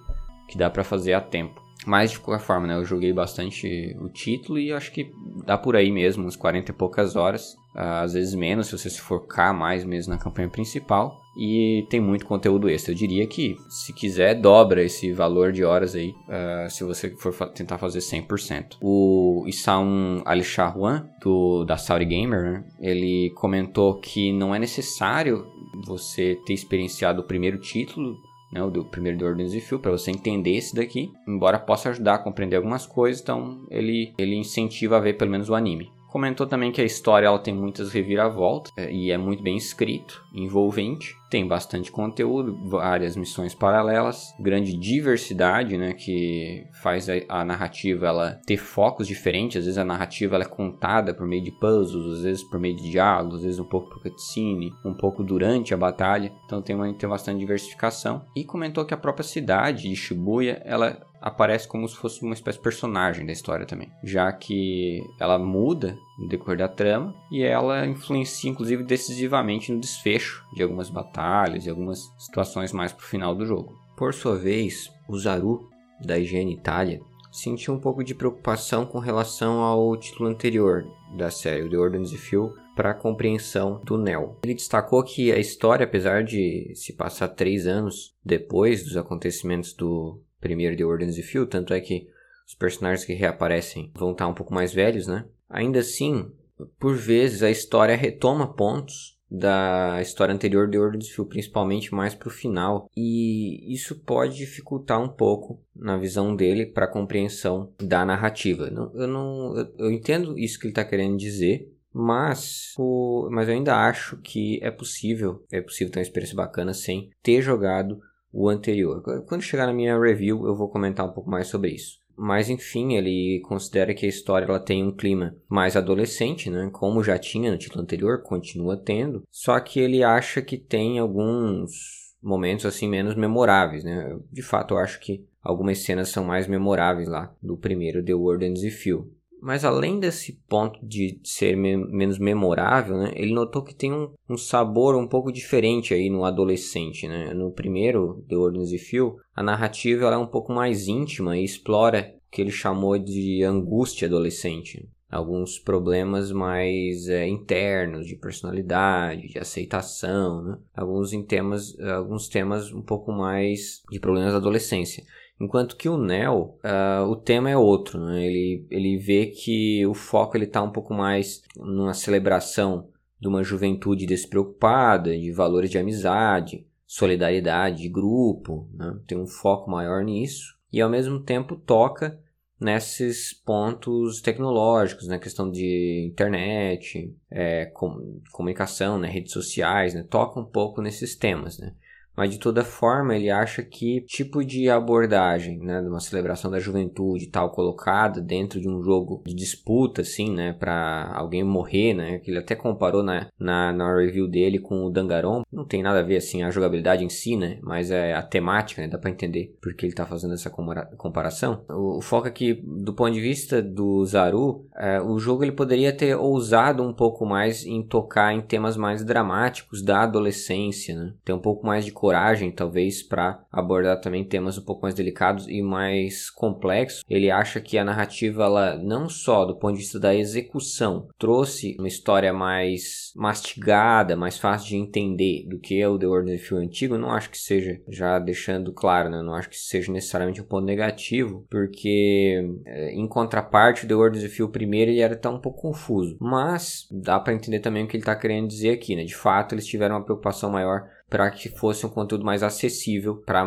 Que 0.47 0.57
dá 0.57 0.69
para 0.69 0.85
fazer 0.85 1.11
a 1.11 1.19
tempo. 1.19 1.61
Mas 1.85 2.11
de 2.11 2.19
qualquer 2.19 2.43
forma, 2.43 2.67
né? 2.67 2.75
Eu 2.75 2.85
joguei 2.85 3.11
bastante 3.11 3.95
o 3.99 4.09
título 4.09 4.59
e 4.59 4.71
acho 4.71 4.91
que 4.91 5.11
dá 5.45 5.57
por 5.57 5.75
aí 5.75 5.91
mesmo, 5.91 6.25
uns 6.25 6.35
40 6.35 6.71
e 6.71 6.73
poucas 6.73 7.15
horas. 7.15 7.53
Uh, 7.75 8.03
às 8.03 8.13
vezes 8.13 8.35
menos 8.35 8.67
se 8.67 8.77
você 8.77 8.87
se 8.87 9.01
focar 9.01 9.51
mais 9.51 9.83
mesmo 9.83 10.13
na 10.13 10.19
campanha 10.19 10.47
principal. 10.47 11.19
E 11.35 11.87
tem 11.89 11.99
muito 11.99 12.25
conteúdo 12.25 12.69
extra. 12.69 12.93
Eu 12.93 12.95
diria 12.97 13.25
que, 13.25 13.57
se 13.67 13.91
quiser, 13.91 14.35
dobra 14.35 14.83
esse 14.83 15.11
valor 15.11 15.51
de 15.51 15.63
horas 15.63 15.95
aí, 15.95 16.09
uh, 16.09 16.69
se 16.69 16.83
você 16.83 17.09
for 17.17 17.33
fa 17.33 17.47
tentar 17.47 17.79
fazer 17.79 17.99
100%. 17.99 18.77
O 18.79 19.43
Issaum 19.47 20.21
Alisharwan, 20.25 21.07
do 21.21 21.65
da 21.65 21.75
Saudi 21.75 22.05
Gamer, 22.05 22.43
né? 22.43 22.63
ele 22.79 23.31
comentou 23.35 23.99
que 23.99 24.31
não 24.31 24.53
é 24.53 24.59
necessário 24.59 25.47
você 25.85 26.37
ter 26.45 26.53
experienciado 26.53 27.21
o 27.21 27.25
primeiro 27.25 27.57
título 27.57 28.15
né, 28.53 28.63
o 28.63 28.69
do 28.69 28.85
primeiro 28.85 29.17
de 29.17 29.25
Ordens 29.25 29.51
de 29.51 29.59
Fio, 29.59 29.79
para 29.79 29.91
você 29.91 30.11
entender 30.11 30.55
esse 30.55 30.75
daqui, 30.75 31.11
embora 31.27 31.59
possa 31.59 31.89
ajudar 31.89 32.15
a 32.15 32.19
compreender 32.19 32.55
algumas 32.55 32.85
coisas, 32.85 33.21
então 33.21 33.65
ele, 33.69 34.13
ele 34.17 34.35
incentiva 34.35 34.97
a 34.97 34.99
ver 34.99 35.13
pelo 35.13 35.31
menos 35.31 35.49
o 35.49 35.55
anime. 35.55 35.91
Comentou 36.13 36.45
também 36.45 36.71
que 36.71 36.79
a 36.79 36.85
história 36.85 37.25
ela 37.25 37.39
tem 37.39 37.55
muitas 37.55 37.91
reviravoltas 37.91 38.71
é, 38.77 38.93
e 38.93 39.09
é 39.09 39.17
muito 39.17 39.41
bem 39.41 39.57
escrito, 39.57 40.23
envolvente, 40.31 41.15
tem 41.27 41.47
bastante 41.47 41.91
conteúdo, 41.91 42.55
várias 42.69 43.15
missões 43.15 43.55
paralelas, 43.55 44.31
grande 44.39 44.77
diversidade, 44.77 45.75
né, 45.75 45.93
que 45.93 46.67
faz 46.83 47.09
a, 47.09 47.13
a, 47.27 47.43
narrativa 47.43 48.05
ela 48.05 48.39
ter 48.45 48.57
focos 48.57 49.07
diferentes. 49.07 49.57
Às 49.57 49.65
vezes 49.65 49.79
a 49.79 49.83
narrativa 49.83 50.35
ela 50.35 50.43
é 50.43 50.47
contada 50.47 51.15
por 51.15 51.25
meio 51.25 51.43
de 51.43 51.49
puzzles, 51.49 52.19
às 52.19 52.23
vezes 52.23 52.43
por 52.43 52.59
meio 52.59 52.75
de 52.75 52.91
diálogos, 52.91 53.37
às 53.37 53.43
vezes 53.45 53.59
um 53.59 53.65
pouco 53.65 53.89
por 53.89 54.03
cutscene, 54.03 54.71
um 54.85 54.93
pouco 54.93 55.23
durante 55.23 55.73
a 55.73 55.77
batalha. 55.77 56.31
Então 56.45 56.61
tem, 56.61 56.75
uma, 56.75 56.93
tem 56.93 57.09
bastante 57.09 57.39
diversificação. 57.39 58.23
E 58.35 58.43
comentou 58.43 58.85
que 58.85 58.93
a 58.93 58.97
própria 58.97 59.23
cidade 59.23 59.89
de 59.89 59.95
Shibuya 59.95 60.61
ela 60.63 61.01
aparece 61.23 61.65
como 61.65 61.87
se 61.87 61.95
fosse 61.95 62.21
uma 62.21 62.33
espécie 62.33 62.57
de 62.57 62.63
personagem 62.63 63.25
da 63.25 63.31
história 63.31 63.65
também, 63.65 63.89
já 64.03 64.29
que 64.33 65.01
ela 65.17 65.39
muda 65.39 65.97
no 66.19 66.27
decorrer 66.27 66.57
da 66.57 66.67
trama 66.67 67.15
e 67.31 67.41
ela 67.41 67.87
influencia 67.87 68.49
inclusive 68.49 68.83
decisivamente 68.83 69.71
no 69.71 69.79
desfecho 69.79 70.43
de 70.53 70.61
algumas 70.61 70.89
batalhas 70.89 71.65
e 71.65 71.69
algumas 71.69 72.11
situações 72.17 72.73
mais 72.73 72.91
pro 72.91 73.05
final 73.05 73.33
do 73.33 73.45
jogo. 73.45 73.73
Por 73.95 74.13
sua 74.13 74.35
vez, 74.35 74.91
o 75.07 75.17
Zaru 75.17 75.69
da 76.01 76.19
IGN 76.19 76.51
Itália 76.51 76.99
sentiu 77.31 77.73
um 77.73 77.79
pouco 77.79 78.03
de 78.03 78.13
preocupação 78.13 78.85
com 78.85 78.99
relação 78.99 79.61
ao 79.61 79.95
título 79.95 80.29
anterior 80.29 80.85
da 81.17 81.31
série, 81.31 81.69
The 81.69 81.77
of 81.77 82.17
Feel, 82.17 82.53
para 82.75 82.91
a 82.91 82.93
compreensão 82.93 83.79
do 83.83 83.97
Neo. 83.97 84.35
Ele 84.43 84.53
destacou 84.53 85.01
que 85.03 85.31
a 85.31 85.39
história, 85.39 85.85
apesar 85.85 86.23
de 86.23 86.73
se 86.75 86.93
passar 86.93 87.29
três 87.29 87.65
anos 87.65 88.13
depois 88.25 88.83
dos 88.83 88.97
acontecimentos 88.97 89.73
do 89.73 90.19
primeiro 90.43 90.77
The 90.77 90.85
Ordens 90.85 91.17
of 91.17 91.23
Field, 91.23 91.49
tanto 91.49 91.73
é 91.73 91.79
que 91.79 92.07
os 92.45 92.53
personagens 92.53 93.05
que 93.05 93.13
reaparecem 93.13 93.89
vão 93.95 94.11
estar 94.11 94.27
um 94.27 94.33
pouco 94.33 94.53
mais 94.53 94.73
velhos, 94.73 95.07
né? 95.07 95.25
Ainda 95.49 95.79
assim, 95.79 96.29
por 96.77 96.95
vezes 96.95 97.41
a 97.41 97.49
história 97.49 97.95
retoma 97.95 98.53
pontos 98.53 99.17
da 99.31 99.99
história 99.99 100.35
anterior 100.35 100.69
de 100.69 100.77
Ordens 100.77 101.09
Field, 101.09 101.29
principalmente 101.29 101.91
mais 101.91 102.13
para 102.13 102.27
o 102.27 102.31
final, 102.31 102.87
e 102.95 103.73
isso 103.73 103.95
pode 103.95 104.35
dificultar 104.35 105.01
um 105.01 105.09
pouco 105.09 105.59
na 105.75 105.97
visão 105.97 106.35
dele 106.35 106.67
para 106.67 106.85
a 106.85 106.91
compreensão 106.91 107.71
da 107.81 108.05
narrativa. 108.05 108.65
eu 108.93 109.07
não, 109.07 109.55
eu 109.79 109.89
entendo 109.89 110.37
isso 110.37 110.59
que 110.59 110.67
ele 110.67 110.71
está 110.71 110.83
querendo 110.85 111.17
dizer, 111.17 111.71
Mas, 111.91 112.73
o, 112.77 113.29
mas 113.31 113.47
eu 113.47 113.53
ainda 113.53 113.75
acho 113.75 114.17
que 114.17 114.59
é 114.63 114.71
possível, 114.71 115.43
é 115.51 115.61
possível 115.61 115.91
ter 115.91 115.99
uma 115.99 116.03
experiência 116.03 116.35
bacana 116.35 116.73
sem 116.73 117.11
ter 117.21 117.41
jogado 117.41 117.99
o 118.33 118.49
anterior. 118.49 119.03
Quando 119.27 119.43
chegar 119.43 119.67
na 119.67 119.73
minha 119.73 119.97
review, 119.97 120.45
eu 120.47 120.55
vou 120.55 120.67
comentar 120.67 121.05
um 121.05 121.13
pouco 121.13 121.29
mais 121.29 121.47
sobre 121.47 121.69
isso. 121.69 122.01
Mas 122.15 122.49
enfim, 122.49 122.95
ele 122.95 123.41
considera 123.41 123.93
que 123.93 124.05
a 124.05 124.09
história 124.09 124.45
ela 124.45 124.59
tem 124.59 124.83
um 124.83 124.91
clima 124.91 125.35
mais 125.47 125.75
adolescente, 125.75 126.49
né? 126.49 126.69
Como 126.71 127.03
já 127.03 127.17
tinha 127.17 127.51
no 127.51 127.57
título 127.57 127.83
anterior, 127.83 128.21
continua 128.21 128.77
tendo. 128.77 129.23
Só 129.31 129.59
que 129.59 129.79
ele 129.79 130.03
acha 130.03 130.41
que 130.41 130.57
tem 130.57 130.99
alguns 130.99 132.13
momentos 132.21 132.65
assim 132.65 132.87
menos 132.87 133.15
memoráveis, 133.15 133.83
né? 133.83 134.17
De 134.31 134.41
fato, 134.41 134.75
eu 134.75 134.77
acho 134.77 134.99
que 134.99 135.25
algumas 135.41 135.79
cenas 135.79 136.09
são 136.09 136.23
mais 136.23 136.47
memoráveis 136.47 137.07
lá 137.07 137.35
do 137.41 137.57
primeiro 137.57 138.03
The 138.03 138.13
Warden's 138.13 138.63
e 138.63 138.69
Phil. 138.69 139.11
Mas 139.43 139.65
além 139.65 139.99
desse 139.99 140.39
ponto 140.47 140.79
de 140.81 141.19
ser 141.21 141.57
me 141.57 141.75
menos 141.75 142.17
memorável, 142.17 142.97
né, 142.97 143.11
ele 143.13 143.33
notou 143.33 143.61
que 143.61 143.75
tem 143.75 143.91
um, 143.91 144.09
um, 144.29 144.37
sabor 144.37 144.95
um 144.95 145.05
pouco 145.05 145.33
diferente 145.33 145.93
aí 145.93 146.09
no 146.09 146.23
adolescente. 146.23 147.09
Né? 147.09 147.33
No 147.33 147.51
primeiro, 147.51 148.23
The 148.29 148.37
Ordens 148.37 148.71
e 148.71 148.77
Phil, 148.77 149.17
a 149.35 149.43
narrativa 149.43 150.05
é 150.05 150.17
um 150.17 150.25
pouco 150.25 150.53
mais 150.53 150.87
íntima 150.87 151.37
e 151.37 151.43
explora 151.43 152.15
o 152.25 152.31
que 152.31 152.41
ele 152.41 152.51
chamou 152.51 152.97
de 152.97 153.43
angústia 153.43 154.07
adolescente. 154.07 154.87
Alguns 155.11 155.59
problemas 155.59 156.31
mais 156.31 157.09
é, 157.09 157.27
internos, 157.27 158.07
de 158.07 158.15
personalidade, 158.15 159.27
de 159.27 159.39
aceitação, 159.39 160.41
né? 160.41 160.57
alguns, 160.73 161.11
temas, 161.27 161.77
alguns 161.81 162.29
temas 162.29 162.71
um 162.71 162.81
pouco 162.81 163.11
mais 163.11 163.81
de 163.91 163.99
problemas 163.99 164.31
da 164.31 164.37
adolescência. 164.37 165.03
Enquanto 165.43 165.75
que 165.75 165.89
o 165.89 165.97
Neo, 165.97 166.57
uh, 166.63 167.03
o 167.09 167.17
tema 167.17 167.49
é 167.49 167.57
outro, 167.57 167.99
né? 167.99 168.25
ele, 168.25 168.65
ele 168.71 168.97
vê 168.97 169.25
que 169.25 169.85
o 169.85 169.93
foco 169.93 170.37
ele 170.37 170.45
está 170.45 170.63
um 170.63 170.71
pouco 170.71 170.93
mais 170.93 171.43
numa 171.57 171.93
celebração 171.93 172.87
de 173.19 173.27
uma 173.27 173.43
juventude 173.43 174.05
despreocupada, 174.05 175.17
de 175.17 175.33
valores 175.33 175.69
de 175.69 175.77
amizade, 175.77 176.65
solidariedade 176.87 177.81
de 177.81 177.89
grupo, 177.89 178.69
né? 178.73 178.97
tem 179.05 179.17
um 179.17 179.27
foco 179.27 179.69
maior 179.69 180.01
nisso, 180.01 180.57
e 180.71 180.79
ao 180.79 180.89
mesmo 180.89 181.19
tempo 181.19 181.57
toca 181.57 182.17
nesses 182.57 183.33
pontos 183.33 184.21
tecnológicos, 184.21 185.07
na 185.07 185.15
né? 185.15 185.19
questão 185.19 185.51
de 185.51 186.07
internet, 186.09 187.13
é, 187.29 187.65
com, 187.65 188.21
comunicação, 188.31 188.97
né? 188.97 189.09
redes 189.09 189.33
sociais, 189.33 189.93
né? 189.93 190.03
toca 190.09 190.39
um 190.39 190.45
pouco 190.45 190.81
nesses 190.81 191.17
temas. 191.17 191.59
Né? 191.59 191.73
Mas 192.15 192.29
de 192.29 192.39
toda 192.39 192.63
forma, 192.63 193.15
ele 193.15 193.29
acha 193.29 193.63
que 193.63 194.01
tipo 194.01 194.43
de 194.43 194.69
abordagem, 194.69 195.59
né, 195.59 195.81
de 195.81 195.87
uma 195.87 195.99
celebração 195.99 196.51
da 196.51 196.59
juventude 196.59 197.27
tal 197.27 197.49
colocada 197.49 198.21
dentro 198.21 198.59
de 198.59 198.69
um 198.69 198.81
jogo 198.83 199.21
de 199.25 199.33
disputa, 199.33 200.01
assim, 200.01 200.31
né, 200.31 200.53
para 200.53 201.11
alguém 201.15 201.43
morrer, 201.43 201.93
né, 201.93 202.19
que 202.19 202.29
ele 202.29 202.39
até 202.39 202.55
comparou 202.55 203.01
na, 203.01 203.27
na, 203.39 203.73
na 203.73 203.95
review 203.95 204.27
dele 204.27 204.59
com 204.59 204.85
o 204.85 204.91
Dangaron. 204.91 205.43
Não 205.51 205.65
tem 205.65 205.81
nada 205.81 205.99
a 205.99 206.03
ver, 206.03 206.17
assim, 206.17 206.43
a 206.43 206.51
jogabilidade 206.51 207.03
em 207.03 207.09
si, 207.09 207.35
né, 207.35 207.57
mas 207.61 207.89
é 207.89 208.13
a 208.13 208.21
temática, 208.21 208.81
né, 208.81 208.87
dá 208.87 208.97
para 208.97 209.09
entender 209.09 209.55
porque 209.61 209.85
ele 209.85 209.95
tá 209.95 210.05
fazendo 210.05 210.33
essa 210.33 210.49
comparação. 210.49 211.63
O, 211.69 211.97
o 211.97 212.01
foco 212.01 212.27
aqui, 212.27 212.53
do 212.63 212.93
ponto 212.93 213.11
de 213.13 213.21
vista 213.21 213.61
do 213.61 214.05
Zaru, 214.05 214.65
é, 214.75 215.01
o 215.01 215.17
jogo 215.17 215.43
ele 215.43 215.51
poderia 215.51 215.91
ter 215.91 216.15
ousado 216.15 216.83
um 216.83 216.93
pouco 216.93 217.25
mais 217.25 217.65
em 217.65 217.81
tocar 217.81 218.33
em 218.33 218.41
temas 218.41 218.77
mais 218.77 219.03
dramáticos 219.03 219.81
da 219.81 220.03
adolescência, 220.03 220.95
né, 220.95 221.13
ter 221.25 221.33
um 221.33 221.39
pouco 221.39 221.65
mais 221.65 221.85
de 221.85 221.91
coragem, 222.03 222.51
talvez, 222.51 223.01
para 223.01 223.41
abordar 223.49 224.01
também 224.01 224.25
temas 224.25 224.57
um 224.57 224.65
pouco 224.65 224.81
mais 224.81 224.93
delicados 224.93 225.47
e 225.47 225.61
mais 225.61 226.29
complexos. 226.29 227.01
Ele 227.09 227.31
acha 227.31 227.61
que 227.61 227.77
a 227.77 227.85
narrativa, 227.85 228.43
ela 228.43 228.75
não 228.75 229.07
só 229.07 229.45
do 229.45 229.57
ponto 229.57 229.75
de 229.75 229.83
vista 229.83 230.01
da 230.01 230.13
execução, 230.13 231.07
trouxe 231.17 231.77
uma 231.79 231.87
história 231.87 232.33
mais 232.33 233.13
mastigada, 233.15 234.17
mais 234.17 234.37
fácil 234.37 234.67
de 234.67 234.75
entender 234.75 235.47
do 235.47 235.57
que 235.57 235.81
é 235.81 235.87
o 235.87 235.97
The 235.97 236.05
Ordinary 236.05 236.39
Feel 236.39 236.59
antigo. 236.59 236.97
Não 236.97 237.09
acho 237.09 237.29
que 237.29 237.37
seja, 237.37 237.79
já 237.87 238.19
deixando 238.19 238.73
claro, 238.73 239.09
né? 239.09 239.21
Não 239.21 239.33
acho 239.33 239.49
que 239.49 239.55
seja 239.57 239.89
necessariamente 239.89 240.41
um 240.41 240.45
ponto 240.45 240.65
negativo, 240.65 241.47
porque 241.49 242.43
eh, 242.65 242.91
em 242.95 243.07
contraparte, 243.07 243.85
o 243.85 243.87
The 243.87 243.95
Ordinary 243.95 244.29
Feel 244.29 244.49
primeiro 244.49 244.91
ele 244.91 244.99
era 244.99 245.15
tão 245.15 245.35
um 245.35 245.39
pouco 245.39 245.61
confuso. 245.61 246.17
Mas 246.19 246.85
dá 246.91 247.17
para 247.17 247.33
entender 247.33 247.61
também 247.61 247.85
o 247.85 247.87
que 247.87 247.95
ele 247.95 248.01
está 248.01 248.13
querendo 248.13 248.49
dizer 248.49 248.71
aqui, 248.71 248.93
né? 248.93 249.05
De 249.05 249.15
fato, 249.15 249.55
eles 249.55 249.65
tiveram 249.65 249.95
uma 249.95 250.03
preocupação 250.03 250.51
maior 250.51 250.91
para 251.09 251.29
que 251.29 251.47
fosse 251.47 251.85
um 251.85 251.89
conteúdo 251.89 252.25
mais 252.25 252.41
acessível 252.41 253.17
para, 253.17 253.45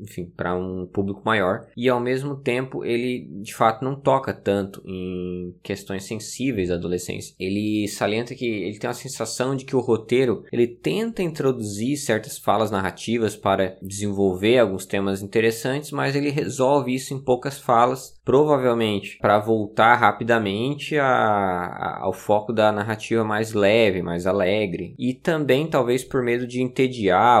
enfim, 0.00 0.24
para 0.36 0.54
um 0.56 0.84
público 0.84 1.22
maior. 1.24 1.66
E 1.76 1.88
ao 1.88 2.00
mesmo 2.00 2.34
tempo, 2.34 2.84
ele 2.84 3.28
de 3.40 3.54
fato 3.54 3.84
não 3.84 3.94
toca 3.94 4.34
tanto 4.34 4.82
em 4.84 5.54
questões 5.62 6.04
sensíveis 6.04 6.70
da 6.70 6.74
adolescência. 6.74 7.34
Ele 7.38 7.86
salienta 7.86 8.34
que 8.34 8.44
ele 8.44 8.78
tem 8.78 8.90
a 8.90 8.94
sensação 8.94 9.54
de 9.54 9.64
que 9.64 9.76
o 9.76 9.80
roteiro, 9.80 10.44
ele 10.50 10.66
tenta 10.66 11.22
introduzir 11.22 11.96
certas 11.96 12.36
falas 12.36 12.72
narrativas 12.72 13.36
para 13.36 13.76
desenvolver 13.80 14.58
alguns 14.58 14.84
temas 14.84 15.22
interessantes, 15.22 15.92
mas 15.92 16.16
ele 16.16 16.30
resolve 16.30 16.94
isso 16.94 17.14
em 17.14 17.22
poucas 17.22 17.58
falas, 17.58 18.18
provavelmente 18.24 19.18
para 19.18 19.38
voltar 19.38 19.94
rapidamente 19.94 20.98
a, 20.98 21.06
a, 21.06 21.98
ao 22.02 22.12
foco 22.12 22.52
da 22.52 22.72
narrativa 22.72 23.22
mais 23.22 23.52
leve, 23.52 24.02
mais 24.02 24.26
alegre, 24.26 24.96
e 24.98 25.14
também 25.14 25.68
talvez 25.68 26.02
por 26.02 26.22
medo 26.22 26.44
de 26.44 26.60
entediar 26.60 26.93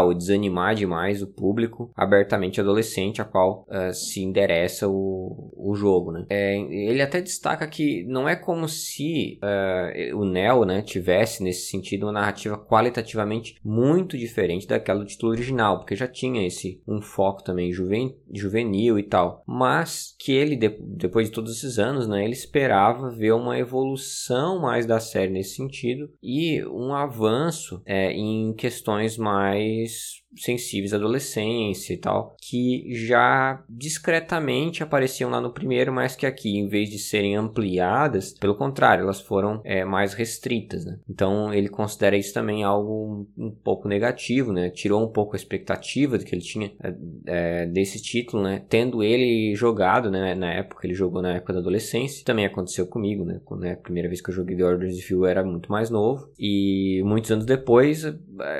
ou 0.04 0.14
desanimar 0.14 0.74
demais 0.74 1.22
o 1.22 1.26
público 1.26 1.90
abertamente 1.94 2.60
adolescente 2.60 3.20
a 3.20 3.24
qual 3.24 3.66
uh, 3.68 3.92
se 3.92 4.22
endereça 4.22 4.88
o, 4.88 5.52
o 5.56 5.74
jogo, 5.74 6.12
né? 6.12 6.24
É, 6.28 6.56
ele 6.56 7.02
até 7.02 7.20
destaca 7.20 7.66
que 7.66 8.04
não 8.04 8.28
é 8.28 8.36
como 8.36 8.68
se 8.68 9.38
uh, 9.42 10.16
o 10.16 10.24
Neo, 10.24 10.64
né, 10.64 10.82
tivesse 10.82 11.42
nesse 11.42 11.70
sentido 11.70 12.06
uma 12.06 12.12
narrativa 12.12 12.56
qualitativamente 12.58 13.56
muito 13.64 14.16
diferente 14.16 14.66
daquela 14.66 15.00
do 15.00 15.06
título 15.06 15.32
original, 15.32 15.78
porque 15.78 15.96
já 15.96 16.06
tinha 16.06 16.46
esse 16.46 16.82
um 16.86 17.00
foco 17.00 17.42
também 17.42 17.72
juven, 17.72 18.16
juvenil 18.32 18.98
e 18.98 19.02
tal, 19.02 19.42
mas 19.46 20.14
que 20.18 20.32
ele 20.32 20.56
de, 20.56 20.68
depois 20.80 21.28
de 21.28 21.34
todos 21.34 21.56
esses 21.56 21.78
anos, 21.78 22.06
né, 22.06 22.24
ele 22.24 22.32
esperava 22.32 23.10
ver 23.10 23.32
uma 23.32 23.58
evolução 23.58 24.60
mais 24.60 24.86
da 24.86 25.00
série 25.00 25.32
nesse 25.32 25.56
sentido 25.56 26.10
e 26.22 26.64
um 26.66 26.94
avanço 26.94 27.82
é, 27.84 28.12
em 28.12 28.52
questões 28.54 29.16
mais 29.16 29.43
mais 29.44 30.23
sensíveis 30.36 30.92
à 30.92 30.96
adolescência 30.96 31.92
e 31.92 31.96
tal, 31.96 32.36
que 32.40 32.86
já 32.94 33.62
discretamente 33.68 34.82
apareciam 34.82 35.30
lá 35.30 35.40
no 35.40 35.52
primeiro, 35.52 35.92
mas 35.92 36.16
que 36.16 36.26
aqui, 36.26 36.58
em 36.58 36.68
vez 36.68 36.88
de 36.88 36.98
serem 36.98 37.36
ampliadas, 37.36 38.32
pelo 38.32 38.54
contrário, 38.54 39.02
elas 39.02 39.20
foram 39.20 39.60
é, 39.64 39.84
mais 39.84 40.14
restritas. 40.14 40.84
Né? 40.84 40.98
Então 41.08 41.52
ele 41.52 41.68
considera 41.68 42.16
isso 42.16 42.32
também 42.32 42.62
algo 42.62 43.26
um 43.36 43.50
pouco 43.50 43.88
negativo, 43.88 44.52
né? 44.52 44.70
tirou 44.70 45.02
um 45.02 45.10
pouco 45.10 45.34
a 45.34 45.36
expectativa 45.36 46.18
que 46.18 46.34
ele 46.34 46.42
tinha 46.42 46.72
é, 46.82 46.94
é, 47.26 47.66
desse 47.66 48.00
título, 48.02 48.42
né? 48.42 48.62
tendo 48.68 49.02
ele 49.02 49.54
jogado 49.54 50.10
né? 50.10 50.34
na 50.34 50.52
época, 50.52 50.86
ele 50.86 50.94
jogou 50.94 51.22
na 51.22 51.34
época 51.36 51.52
da 51.52 51.58
adolescência, 51.60 52.24
também 52.24 52.46
aconteceu 52.46 52.86
comigo, 52.86 53.24
né? 53.24 53.40
Quando, 53.44 53.60
né? 53.60 53.72
a 53.72 53.76
primeira 53.76 54.08
vez 54.08 54.20
que 54.20 54.30
eu 54.30 54.34
joguei 54.34 54.56
The 54.56 54.64
Orders 54.64 54.94
of 54.94 55.02
Feel 55.02 55.26
era 55.26 55.44
muito 55.44 55.70
mais 55.70 55.90
novo, 55.90 56.28
e 56.38 57.02
muitos 57.04 57.30
anos 57.30 57.44
depois 57.44 58.04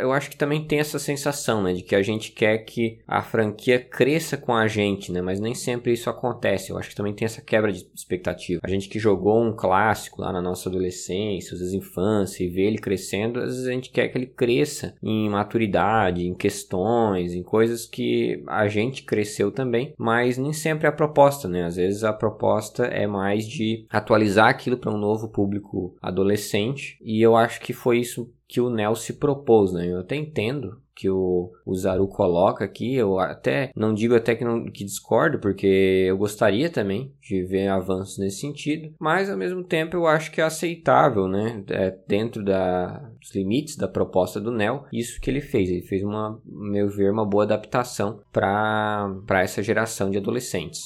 eu 0.00 0.12
acho 0.12 0.30
que 0.30 0.36
também 0.36 0.66
tem 0.66 0.78
essa 0.78 0.98
sensação 0.98 1.63
né, 1.64 1.72
de 1.72 1.82
que 1.82 1.94
a 1.94 2.02
gente 2.02 2.32
quer 2.32 2.58
que 2.58 2.98
a 3.06 3.22
franquia 3.22 3.78
cresça 3.78 4.36
com 4.36 4.54
a 4.54 4.66
gente, 4.68 5.10
né, 5.10 5.20
mas 5.20 5.40
nem 5.40 5.54
sempre 5.54 5.92
isso 5.92 6.08
acontece. 6.08 6.70
Eu 6.70 6.78
acho 6.78 6.90
que 6.90 6.94
também 6.94 7.14
tem 7.14 7.26
essa 7.26 7.40
quebra 7.40 7.72
de 7.72 7.86
expectativa. 7.94 8.60
A 8.62 8.68
gente 8.68 8.88
que 8.88 8.98
jogou 8.98 9.42
um 9.42 9.54
clássico 9.54 10.20
lá 10.20 10.32
na 10.32 10.42
nossa 10.42 10.68
adolescência, 10.68 11.54
às 11.54 11.60
vezes 11.60 11.74
infância, 11.74 12.44
e 12.44 12.48
vê 12.48 12.62
ele 12.62 12.78
crescendo, 12.78 13.40
às 13.40 13.46
vezes 13.46 13.66
a 13.66 13.72
gente 13.72 13.90
quer 13.90 14.08
que 14.08 14.18
ele 14.18 14.26
cresça 14.26 14.94
em 15.02 15.28
maturidade, 15.28 16.26
em 16.26 16.34
questões, 16.34 17.34
em 17.34 17.42
coisas 17.42 17.86
que 17.86 18.42
a 18.46 18.68
gente 18.68 19.02
cresceu 19.02 19.50
também, 19.50 19.94
mas 19.98 20.38
nem 20.38 20.52
sempre 20.52 20.86
é 20.86 20.90
a 20.90 20.92
proposta, 20.92 21.48
né? 21.48 21.64
Às 21.64 21.76
vezes 21.76 22.04
a 22.04 22.12
proposta 22.12 22.84
é 22.84 23.06
mais 23.06 23.46
de 23.46 23.86
atualizar 23.90 24.48
aquilo 24.48 24.76
para 24.76 24.94
um 24.94 24.98
novo 24.98 25.28
público 25.28 25.96
adolescente, 26.00 26.98
e 27.02 27.22
eu 27.22 27.36
acho 27.36 27.60
que 27.60 27.72
foi 27.72 27.98
isso 27.98 28.32
que 28.46 28.60
o 28.60 28.70
Nel 28.70 28.94
se 28.94 29.14
propôs, 29.14 29.72
né? 29.72 29.90
Eu 29.90 30.00
até 30.00 30.16
entendo 30.16 30.78
que 30.94 31.10
o, 31.10 31.52
o 31.66 31.74
Zaru 31.74 32.06
coloca 32.06 32.64
aqui, 32.64 32.94
eu 32.94 33.18
até 33.18 33.70
não 33.74 33.92
digo 33.92 34.14
até 34.14 34.34
que, 34.34 34.44
não, 34.44 34.64
que 34.64 34.84
discordo, 34.84 35.38
porque 35.38 35.66
eu 36.08 36.16
gostaria 36.16 36.70
também 36.70 37.12
de 37.20 37.42
ver 37.42 37.68
avanços 37.68 38.18
nesse 38.18 38.40
sentido, 38.40 38.94
mas 38.98 39.28
ao 39.28 39.36
mesmo 39.36 39.62
tempo 39.64 39.96
eu 39.96 40.06
acho 40.06 40.30
que 40.30 40.40
é 40.40 40.44
aceitável, 40.44 41.26
né? 41.26 41.62
É, 41.68 41.96
dentro 42.06 42.44
da, 42.44 43.10
dos 43.20 43.34
limites 43.34 43.76
da 43.76 43.88
proposta 43.88 44.40
do 44.40 44.50
Nel, 44.50 44.84
isso 44.92 45.20
que 45.20 45.30
ele 45.30 45.40
fez. 45.40 45.68
Ele 45.68 45.82
fez 45.82 46.02
uma, 46.02 46.40
meu 46.44 46.88
ver, 46.88 47.10
uma 47.10 47.26
boa 47.26 47.44
adaptação 47.44 48.20
para 48.32 49.42
essa 49.42 49.62
geração 49.62 50.10
de 50.10 50.18
adolescentes. 50.18 50.80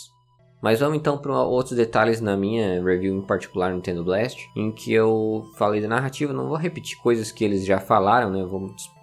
Mas 0.60 0.80
vamos 0.80 0.98
então 0.98 1.16
para 1.16 1.40
outros 1.40 1.76
detalhes 1.76 2.20
na 2.20 2.36
minha 2.36 2.82
review 2.82 3.16
em 3.16 3.22
particular 3.22 3.72
Nintendo 3.72 4.04
Blast, 4.04 4.48
em 4.56 4.72
que 4.72 4.92
eu 4.92 5.44
falei 5.56 5.80
da 5.80 5.86
narrativa, 5.86 6.32
não 6.32 6.48
vou 6.48 6.56
repetir 6.56 6.98
coisas 6.98 7.30
que 7.30 7.44
eles 7.44 7.64
já 7.64 7.78
falaram, 7.78 8.30
né? 8.30 8.40
É, 8.40 8.97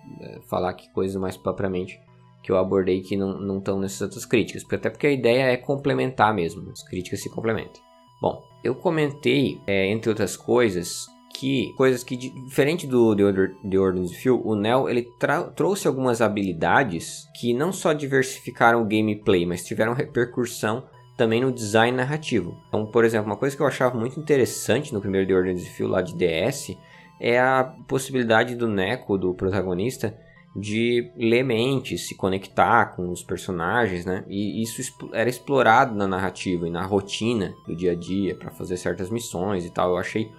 falar 0.47 0.69
aqui 0.69 0.89
coisas 0.91 1.15
mais 1.15 1.37
propriamente 1.37 1.99
que 2.43 2.51
eu 2.51 2.57
abordei 2.57 3.01
que 3.01 3.17
não 3.17 3.57
estão 3.57 3.79
nessas 3.79 4.01
outras 4.01 4.23
críticas, 4.23 4.61
porque, 4.61 4.75
até 4.75 4.89
porque 4.89 5.07
a 5.07 5.11
ideia 5.11 5.45
é 5.45 5.57
complementar 5.57 6.31
mesmo, 6.31 6.69
as 6.69 6.83
críticas 6.83 7.21
se 7.23 7.29
complementam. 7.29 7.81
Bom, 8.21 8.43
eu 8.63 8.75
comentei, 8.75 9.59
é, 9.65 9.87
entre 9.87 10.09
outras 10.09 10.37
coisas, 10.37 11.07
que 11.33 11.73
coisas 11.75 12.03
que 12.03 12.15
diferente 12.15 12.87
do 12.87 13.15
The 13.15 13.23
Order, 13.23 13.55
The 13.69 13.77
of 13.79 14.15
Phil, 14.15 14.41
o 14.45 14.55
Neo 14.55 14.87
ele 14.87 15.09
trouxe 15.55 15.87
algumas 15.87 16.21
habilidades 16.21 17.27
que 17.39 17.53
não 17.53 17.73
só 17.73 17.93
diversificaram 17.93 18.81
o 18.81 18.85
gameplay, 18.85 19.45
mas 19.45 19.65
tiveram 19.65 19.93
repercussão 19.93 20.83
também 21.17 21.41
no 21.41 21.51
design 21.51 21.97
narrativo. 21.97 22.57
Então, 22.67 22.85
por 22.85 23.03
exemplo, 23.03 23.27
uma 23.27 23.37
coisa 23.37 23.55
que 23.55 23.61
eu 23.61 23.67
achava 23.67 23.97
muito 23.97 24.19
interessante 24.19 24.93
no 24.93 25.01
primeiro 25.01 25.27
The 25.27 25.33
of 25.51 25.69
Phil 25.71 25.87
lá 25.87 26.01
de 26.01 26.15
DS 26.15 26.77
é 27.19 27.39
a 27.39 27.63
possibilidade 27.87 28.55
do 28.55 28.67
Neko, 28.67 29.17
do 29.17 29.33
protagonista, 29.33 30.17
de 30.55 31.11
ler 31.17 31.43
mentes, 31.43 32.07
se 32.07 32.15
conectar 32.15 32.95
com 32.95 33.09
os 33.09 33.21
personagens, 33.21 34.05
né? 34.05 34.23
E 34.27 34.61
isso 34.63 34.81
era 35.11 35.29
explorado 35.29 35.93
na 35.93 36.07
narrativa 36.07 36.65
e 36.65 36.71
na 36.71 36.85
rotina 36.85 37.53
do 37.67 37.75
dia 37.75 37.91
a 37.91 37.95
dia 37.95 38.35
para 38.35 38.51
fazer 38.51 38.77
certas 38.77 39.09
missões 39.09 39.65
e 39.65 39.69
tal. 39.69 39.91
Eu 39.91 39.97
achei 39.97 40.31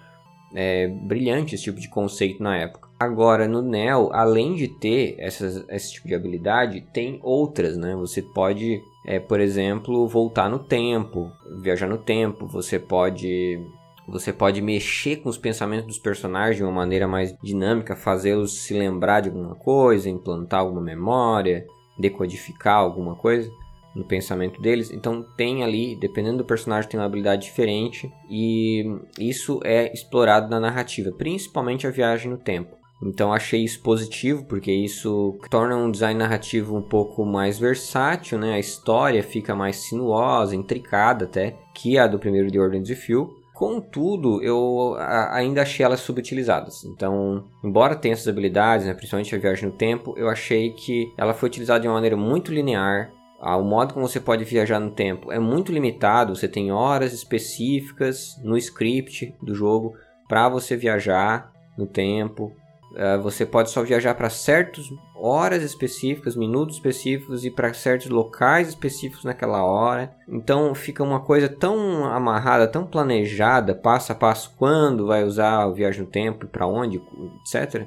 é, 0.55 0.89
brilhante 0.89 1.55
esse 1.55 1.65
tipo 1.65 1.79
de 1.79 1.89
conceito 1.89 2.43
na 2.43 2.57
época. 2.57 2.89
Agora, 2.99 3.47
no 3.47 3.61
Neo, 3.61 4.09
além 4.11 4.55
de 4.55 4.69
ter 4.69 5.17
essas, 5.19 5.63
esse 5.69 5.93
tipo 5.93 6.09
de 6.09 6.15
habilidade, 6.15 6.81
tem 6.95 7.21
outras, 7.23 7.77
né? 7.77 7.95
Você 7.97 8.23
pode, 8.23 8.81
é, 9.05 9.21
por 9.21 9.39
exemplo, 9.39 10.09
voltar 10.09 10.49
no 10.49 10.59
tempo, 10.59 11.31
viajar 11.61 11.87
no 11.87 11.99
tempo, 11.99 12.47
você 12.47 12.79
pode 12.79 13.61
você 14.09 14.33
pode 14.33 14.61
mexer 14.61 15.17
com 15.17 15.29
os 15.29 15.39
pensamentos 15.39 15.87
dos 15.87 15.99
personagens 15.99 16.57
de 16.57 16.63
uma 16.63 16.73
maneira 16.73 17.09
mais 17.09 17.37
dinâmica, 17.43 17.97
fazê-los 17.97 18.63
se 18.63 18.75
lembrar 18.75 19.21
de 19.21 19.29
alguma 19.29 19.55
coisa, 19.55 20.09
implantar 20.09 20.61
alguma 20.61 20.81
memória, 20.81 21.67
decodificar 21.99 22.77
alguma 22.77 23.17
coisa 23.17 23.51
no 23.95 24.05
pensamento 24.05 24.61
deles. 24.61 24.91
Então 24.91 25.25
tem 25.37 25.65
ali, 25.65 25.97
dependendo 25.97 26.39
do 26.39 26.45
personagem, 26.45 26.91
tem 26.91 27.01
uma 27.01 27.07
habilidade 27.07 27.47
diferente 27.47 28.13
e 28.31 28.85
isso 29.19 29.61
é 29.65 29.93
explorado 29.93 30.49
na 30.49 30.61
narrativa, 30.61 31.11
principalmente 31.11 31.87
a 31.87 31.91
viagem 31.91 32.31
no 32.31 32.39
tempo. 32.39 32.77
Então 33.03 33.33
achei 33.33 33.63
isso 33.63 33.83
positivo 33.83 34.45
porque 34.45 34.73
isso 34.73 35.39
torna 35.51 35.77
um 35.77 35.91
design 35.91 36.19
narrativo 36.19 36.77
um 36.77 36.83
pouco 36.83 37.25
mais 37.27 37.59
versátil, 37.59 38.39
né? 38.39 38.55
A 38.55 38.59
história 38.59 39.23
fica 39.23 39.55
mais 39.55 39.77
sinuosa, 39.77 40.57
intricada 40.57 41.27
até 41.27 41.57
que 41.75 41.99
a 41.99 42.07
do 42.07 42.19
primeiro 42.19 42.51
The 42.51 42.59
Order 42.59 42.81
of 42.81 42.95
Phil. 42.95 43.46
Contudo, 43.57 44.43
eu 44.43 44.97
ainda 45.31 45.63
achei 45.63 45.83
elas 45.83 46.01
subutilizadas. 46.01 46.85
Então, 46.85 47.43
embora 47.65 47.97
tenha 47.97 48.13
essas 48.13 48.29
habilidades, 48.29 48.87
né, 48.87 48.93
principalmente 48.93 49.35
a 49.35 49.39
viagem 49.39 49.65
no 49.65 49.75
tempo, 49.75 50.13
eu 50.19 50.29
achei 50.29 50.75
que 50.75 51.11
ela 51.17 51.33
foi 51.33 51.49
utilizada 51.49 51.81
de 51.81 51.89
uma 51.89 51.95
maneira 51.95 52.19
muito 52.19 52.53
linear. 52.53 53.11
Ah, 53.41 53.57
o 53.57 53.65
modo 53.65 53.95
como 53.95 54.07
você 54.07 54.21
pode 54.21 54.45
viajar 54.45 54.79
no 54.79 54.91
tempo 54.91 55.33
é 55.33 55.39
muito 55.39 55.73
limitado. 55.73 56.37
Você 56.37 56.47
tem 56.47 56.71
horas 56.71 57.15
específicas 57.15 58.39
no 58.45 58.59
script 58.59 59.35
do 59.43 59.55
jogo 59.55 59.95
para 60.29 60.51
você 60.51 60.77
viajar 60.77 61.51
no 61.79 61.87
tempo. 61.87 62.53
Uh, 62.97 63.21
você 63.21 63.45
pode 63.45 63.71
só 63.71 63.83
viajar 63.83 64.15
para 64.15 64.31
certas 64.31 64.91
horas 65.15 65.63
específicas, 65.63 66.35
minutos 66.35 66.77
específicos 66.77 67.45
e 67.45 67.51
para 67.51 67.75
certos 67.75 68.09
locais 68.09 68.69
específicos 68.69 69.23
naquela 69.23 69.63
hora. 69.63 70.17
Então 70.27 70.75
fica 70.75 71.05
uma 71.05 71.21
coisa 71.21 71.47
tão 71.47 72.07
amarrada, 72.07 72.67
tão 72.67 72.87
planejada, 72.87 73.75
passo 73.75 74.13
a 74.13 74.15
passo, 74.15 74.55
quando 74.57 75.07
vai 75.07 75.25
usar 75.25 75.67
o 75.67 75.75
viagem 75.75 76.01
no 76.01 76.07
tempo 76.07 76.47
e 76.47 76.49
para 76.49 76.67
onde, 76.67 77.03
etc. 77.43 77.87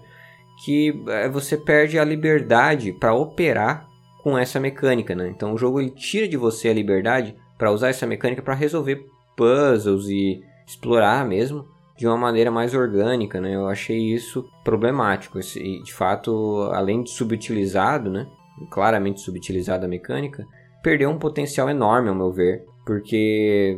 Que 0.63 0.91
uh, 0.91 1.31
você 1.31 1.57
perde 1.57 1.97
a 1.97 2.05
liberdade 2.05 2.93
para 2.93 3.11
operar 3.11 3.87
com 4.21 4.37
essa 4.37 4.59
mecânica, 4.59 5.15
né? 5.15 5.27
Então 5.27 5.53
o 5.53 5.57
jogo 5.57 5.81
ele 5.81 5.89
tira 5.89 6.27
de 6.27 6.37
você 6.37 6.69
a 6.69 6.73
liberdade 6.73 7.35
para 7.57 7.71
usar 7.71 7.89
essa 7.89 8.05
mecânica 8.05 8.43
para 8.43 8.53
resolver 8.53 9.07
puzzles 9.35 10.07
e 10.07 10.43
explorar 10.67 11.25
mesmo 11.25 11.65
de 11.99 12.07
uma 12.07 12.15
maneira 12.15 12.49
mais 12.49 12.73
orgânica, 12.73 13.41
né? 13.41 13.55
Eu 13.55 13.67
achei 13.67 13.99
isso 14.13 14.49
problemático. 14.63 15.37
De 15.37 15.93
fato, 15.93 16.69
além 16.71 17.03
de 17.03 17.09
subutilizado, 17.09 18.09
né? 18.09 18.25
Claramente 18.71 19.19
subutilizada 19.19 19.85
a 19.85 19.89
mecânica, 19.89 20.45
perdeu 20.81 21.09
um 21.09 21.19
potencial 21.19 21.69
enorme, 21.69 22.07
ao 22.07 22.15
meu 22.15 22.31
ver, 22.31 22.63
porque 22.85 23.77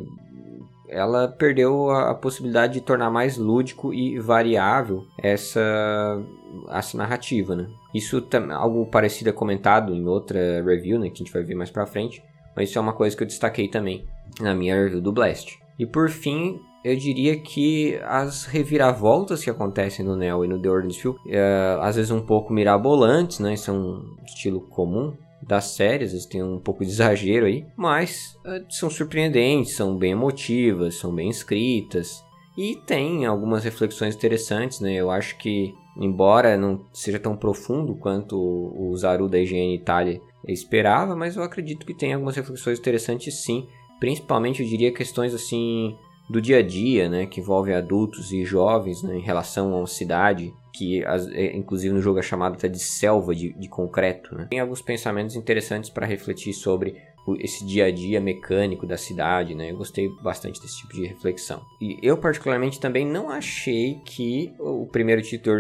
ela 0.88 1.28
perdeu 1.28 1.90
a, 1.90 2.14
possibilidade 2.14 2.74
de 2.74 2.82
tornar 2.82 3.10
mais 3.10 3.38
lúdico 3.38 3.92
e 3.92 4.20
variável 4.20 5.04
essa, 5.18 6.22
essa 6.70 6.96
narrativa, 6.96 7.56
né? 7.56 7.68
Isso 7.92 8.24
algo 8.52 8.86
parecido 8.86 9.32
é 9.32 9.34
comentado 9.34 9.96
em 9.96 10.06
outra 10.06 10.62
review, 10.64 11.00
né, 11.00 11.10
que 11.10 11.16
a 11.16 11.26
gente 11.26 11.34
vai 11.34 11.44
ver 11.44 11.56
mais 11.56 11.72
pra 11.72 11.88
frente, 11.88 12.22
mas 12.56 12.70
isso 12.70 12.78
é 12.78 12.82
uma 12.82 12.94
coisa 12.94 13.18
que 13.18 13.24
eu 13.24 13.28
destaquei 13.28 13.68
também 13.68 14.06
na 14.40 14.54
minha 14.54 14.76
review 14.76 15.02
do 15.02 15.12
Blast. 15.12 15.61
E 15.82 15.86
por 15.88 16.12
fim, 16.12 16.62
eu 16.86 16.96
diria 16.96 17.36
que 17.40 18.00
as 18.04 18.46
reviravoltas 18.46 19.44
que 19.44 19.50
acontecem 19.50 20.06
no 20.06 20.16
Neo 20.16 20.46
e 20.46 20.48
no 20.48 20.62
The 20.62 20.70
Order 20.70 20.94
Field, 20.94 21.18
é, 21.28 21.76
às 21.82 21.96
vezes 21.96 22.12
um 22.12 22.22
pouco 22.22 22.54
mirabolantes, 22.54 23.40
né? 23.40 23.56
Isso 23.56 23.72
é 23.72 23.74
um 23.74 24.16
estilo 24.24 24.62
comum 24.62 25.12
das 25.42 25.74
séries, 25.74 26.10
às 26.10 26.14
vezes 26.14 26.28
tem 26.28 26.44
um 26.44 26.60
pouco 26.60 26.86
de 26.86 26.92
exagero 26.92 27.48
aí, 27.48 27.66
mas 27.76 28.38
é, 28.46 28.62
são 28.70 28.92
surpreendentes, 28.92 29.76
são 29.76 29.98
bem 29.98 30.12
emotivas, 30.12 31.00
são 31.00 31.12
bem 31.12 31.32
escritas 31.32 32.24
e 32.56 32.76
tem 32.76 33.26
algumas 33.26 33.64
reflexões 33.64 34.16
interessantes, 34.16 34.82
né? 34.82 34.94
Eu 34.94 35.10
acho 35.10 35.36
que, 35.40 35.74
embora 35.98 36.56
não 36.58 36.86
seja 36.94 37.18
tão 37.18 37.36
profundo 37.36 37.96
quanto 37.96 38.38
o 38.38 38.96
Zaru 38.96 39.28
da 39.28 39.40
IGN 39.40 39.74
Itália 39.74 40.22
esperava, 40.48 41.16
mas 41.16 41.36
eu 41.36 41.44
acredito 41.44 41.88
que 41.88 41.94
tem 41.94 42.14
algumas 42.14 42.36
reflexões 42.36 42.78
interessantes 42.78 43.42
sim. 43.42 43.68
Principalmente, 44.02 44.64
eu 44.64 44.68
diria, 44.68 44.92
questões 44.92 45.32
assim 45.32 45.96
do 46.28 46.42
dia 46.42 46.58
a 46.58 46.62
dia, 46.64 47.08
né, 47.08 47.28
que 47.28 47.40
envolve 47.40 47.72
adultos 47.72 48.32
e 48.32 48.44
jovens 48.44 49.04
né, 49.04 49.16
em 49.16 49.22
relação 49.22 49.74
a 49.74 49.78
uma 49.78 49.88
cidade, 49.88 50.52
que 50.74 51.04
é, 51.04 51.56
inclusive 51.56 51.94
no 51.94 52.02
jogo 52.02 52.18
é 52.18 52.24
chamado 52.24 52.56
até 52.56 52.68
de 52.68 52.80
selva 52.80 53.36
de, 53.36 53.54
de 53.54 53.70
concreto. 53.70 54.34
Né. 54.34 54.48
Tem 54.50 54.60
alguns 54.60 54.82
pensamentos 54.82 55.36
interessantes 55.36 55.92
para 55.92 56.08
refletir 56.08 56.52
sobre 56.54 56.96
esse 57.38 57.64
dia 57.64 57.86
a 57.86 57.92
dia 57.92 58.20
mecânico 58.20 58.88
da 58.88 58.98
cidade, 58.98 59.54
né? 59.54 59.70
Eu 59.70 59.78
gostei 59.78 60.10
bastante 60.24 60.60
desse 60.60 60.80
tipo 60.80 60.96
de 60.96 61.06
reflexão. 61.06 61.62
E 61.80 62.00
eu 62.02 62.18
particularmente 62.18 62.80
também 62.80 63.06
não 63.06 63.30
achei 63.30 64.02
que 64.04 64.52
o 64.58 64.88
primeiro 64.88 65.22
título 65.22 65.60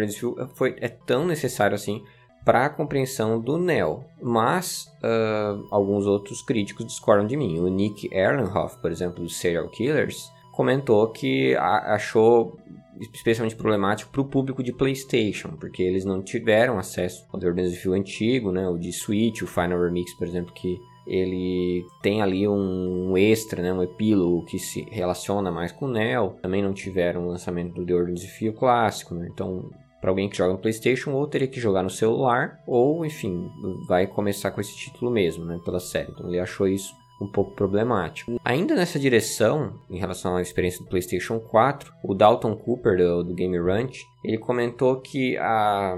foi 0.56 0.75
é 0.80 0.88
tão 0.88 1.27
necessário 1.27 1.75
assim 1.75 2.01
para 2.43 2.65
a 2.65 2.69
compreensão 2.69 3.39
do 3.39 3.58
Neo, 3.58 4.04
mas 4.21 4.91
uh, 5.04 5.67
alguns 5.69 6.06
outros 6.06 6.41
críticos 6.41 6.86
discordam 6.86 7.27
de 7.27 7.38
mim. 7.38 7.60
O 7.60 7.67
Nick 7.67 8.10
Erlenhoff, 8.12 8.77
por 8.80 8.91
exemplo, 8.91 9.23
do 9.23 9.30
Serial 9.30 9.67
Killers, 9.69 10.32
comentou 10.51 11.08
que 11.08 11.56
achou 11.56 12.58
especialmente 12.99 13.56
problemático 13.56 14.12
para 14.12 14.21
o 14.21 14.25
público 14.25 14.62
de 14.62 14.71
PlayStation, 14.71 15.49
porque 15.60 15.82
eles 15.82 16.06
não 16.06 16.21
tiveram 16.21 16.77
acesso 16.77 17.25
ao 17.32 17.39
The 17.39 17.51
de 17.51 17.75
Fio 17.75 17.93
antigo, 17.93 18.51
né, 18.51 18.67
o 18.67 18.77
de 18.77 18.91
Switch, 18.91 19.41
o 19.41 19.47
Final 19.47 19.82
Remix, 19.82 20.13
por 20.13 20.27
exemplo, 20.27 20.54
que 20.54 20.77
ele 21.08 21.84
tem 22.01 22.21
ali 22.21 22.47
um 22.47 23.17
extra, 23.17 23.62
né, 23.62 23.73
um 23.73 23.82
epílogo 23.82 24.45
que 24.45 24.60
se 24.60 24.88
relaciona 24.91 25.51
mais 25.51 25.71
com 25.71 25.86
o 25.86 25.91
Neo. 25.91 26.36
Também 26.41 26.62
não 26.62 26.73
tiveram 26.73 27.25
o 27.25 27.30
lançamento 27.30 27.73
do 27.73 27.86
The 27.86 27.93
Order 27.93 28.13
of 28.13 28.27
Fio 28.27 28.54
clássico, 28.54 29.15
né? 29.15 29.27
Então, 29.32 29.69
para 30.01 30.09
alguém 30.09 30.27
que 30.27 30.35
joga 30.35 30.53
no 30.53 30.59
PlayStation, 30.59 31.11
ou 31.11 31.27
teria 31.27 31.47
que 31.47 31.59
jogar 31.59 31.83
no 31.83 31.89
celular, 31.89 32.59
ou 32.65 33.05
enfim, 33.05 33.49
vai 33.87 34.07
começar 34.07 34.49
com 34.49 34.59
esse 34.59 34.75
título 34.75 35.11
mesmo, 35.11 35.45
né, 35.45 35.59
pela 35.63 35.79
série. 35.79 36.11
Então, 36.11 36.27
ele 36.27 36.39
achou 36.39 36.67
isso 36.67 36.93
um 37.21 37.27
pouco 37.27 37.51
problemático. 37.51 38.39
Ainda 38.43 38.73
nessa 38.73 38.97
direção, 38.97 39.75
em 39.89 39.99
relação 39.99 40.35
à 40.35 40.41
experiência 40.41 40.83
do 40.83 40.89
PlayStation 40.89 41.39
4, 41.39 41.93
o 42.03 42.15
Dalton 42.15 42.55
Cooper 42.55 42.97
do, 42.97 43.23
do 43.23 43.33
Game 43.35 43.57
Ranch, 43.59 44.01
ele 44.23 44.39
comentou 44.39 44.99
que 44.99 45.37
a 45.37 45.95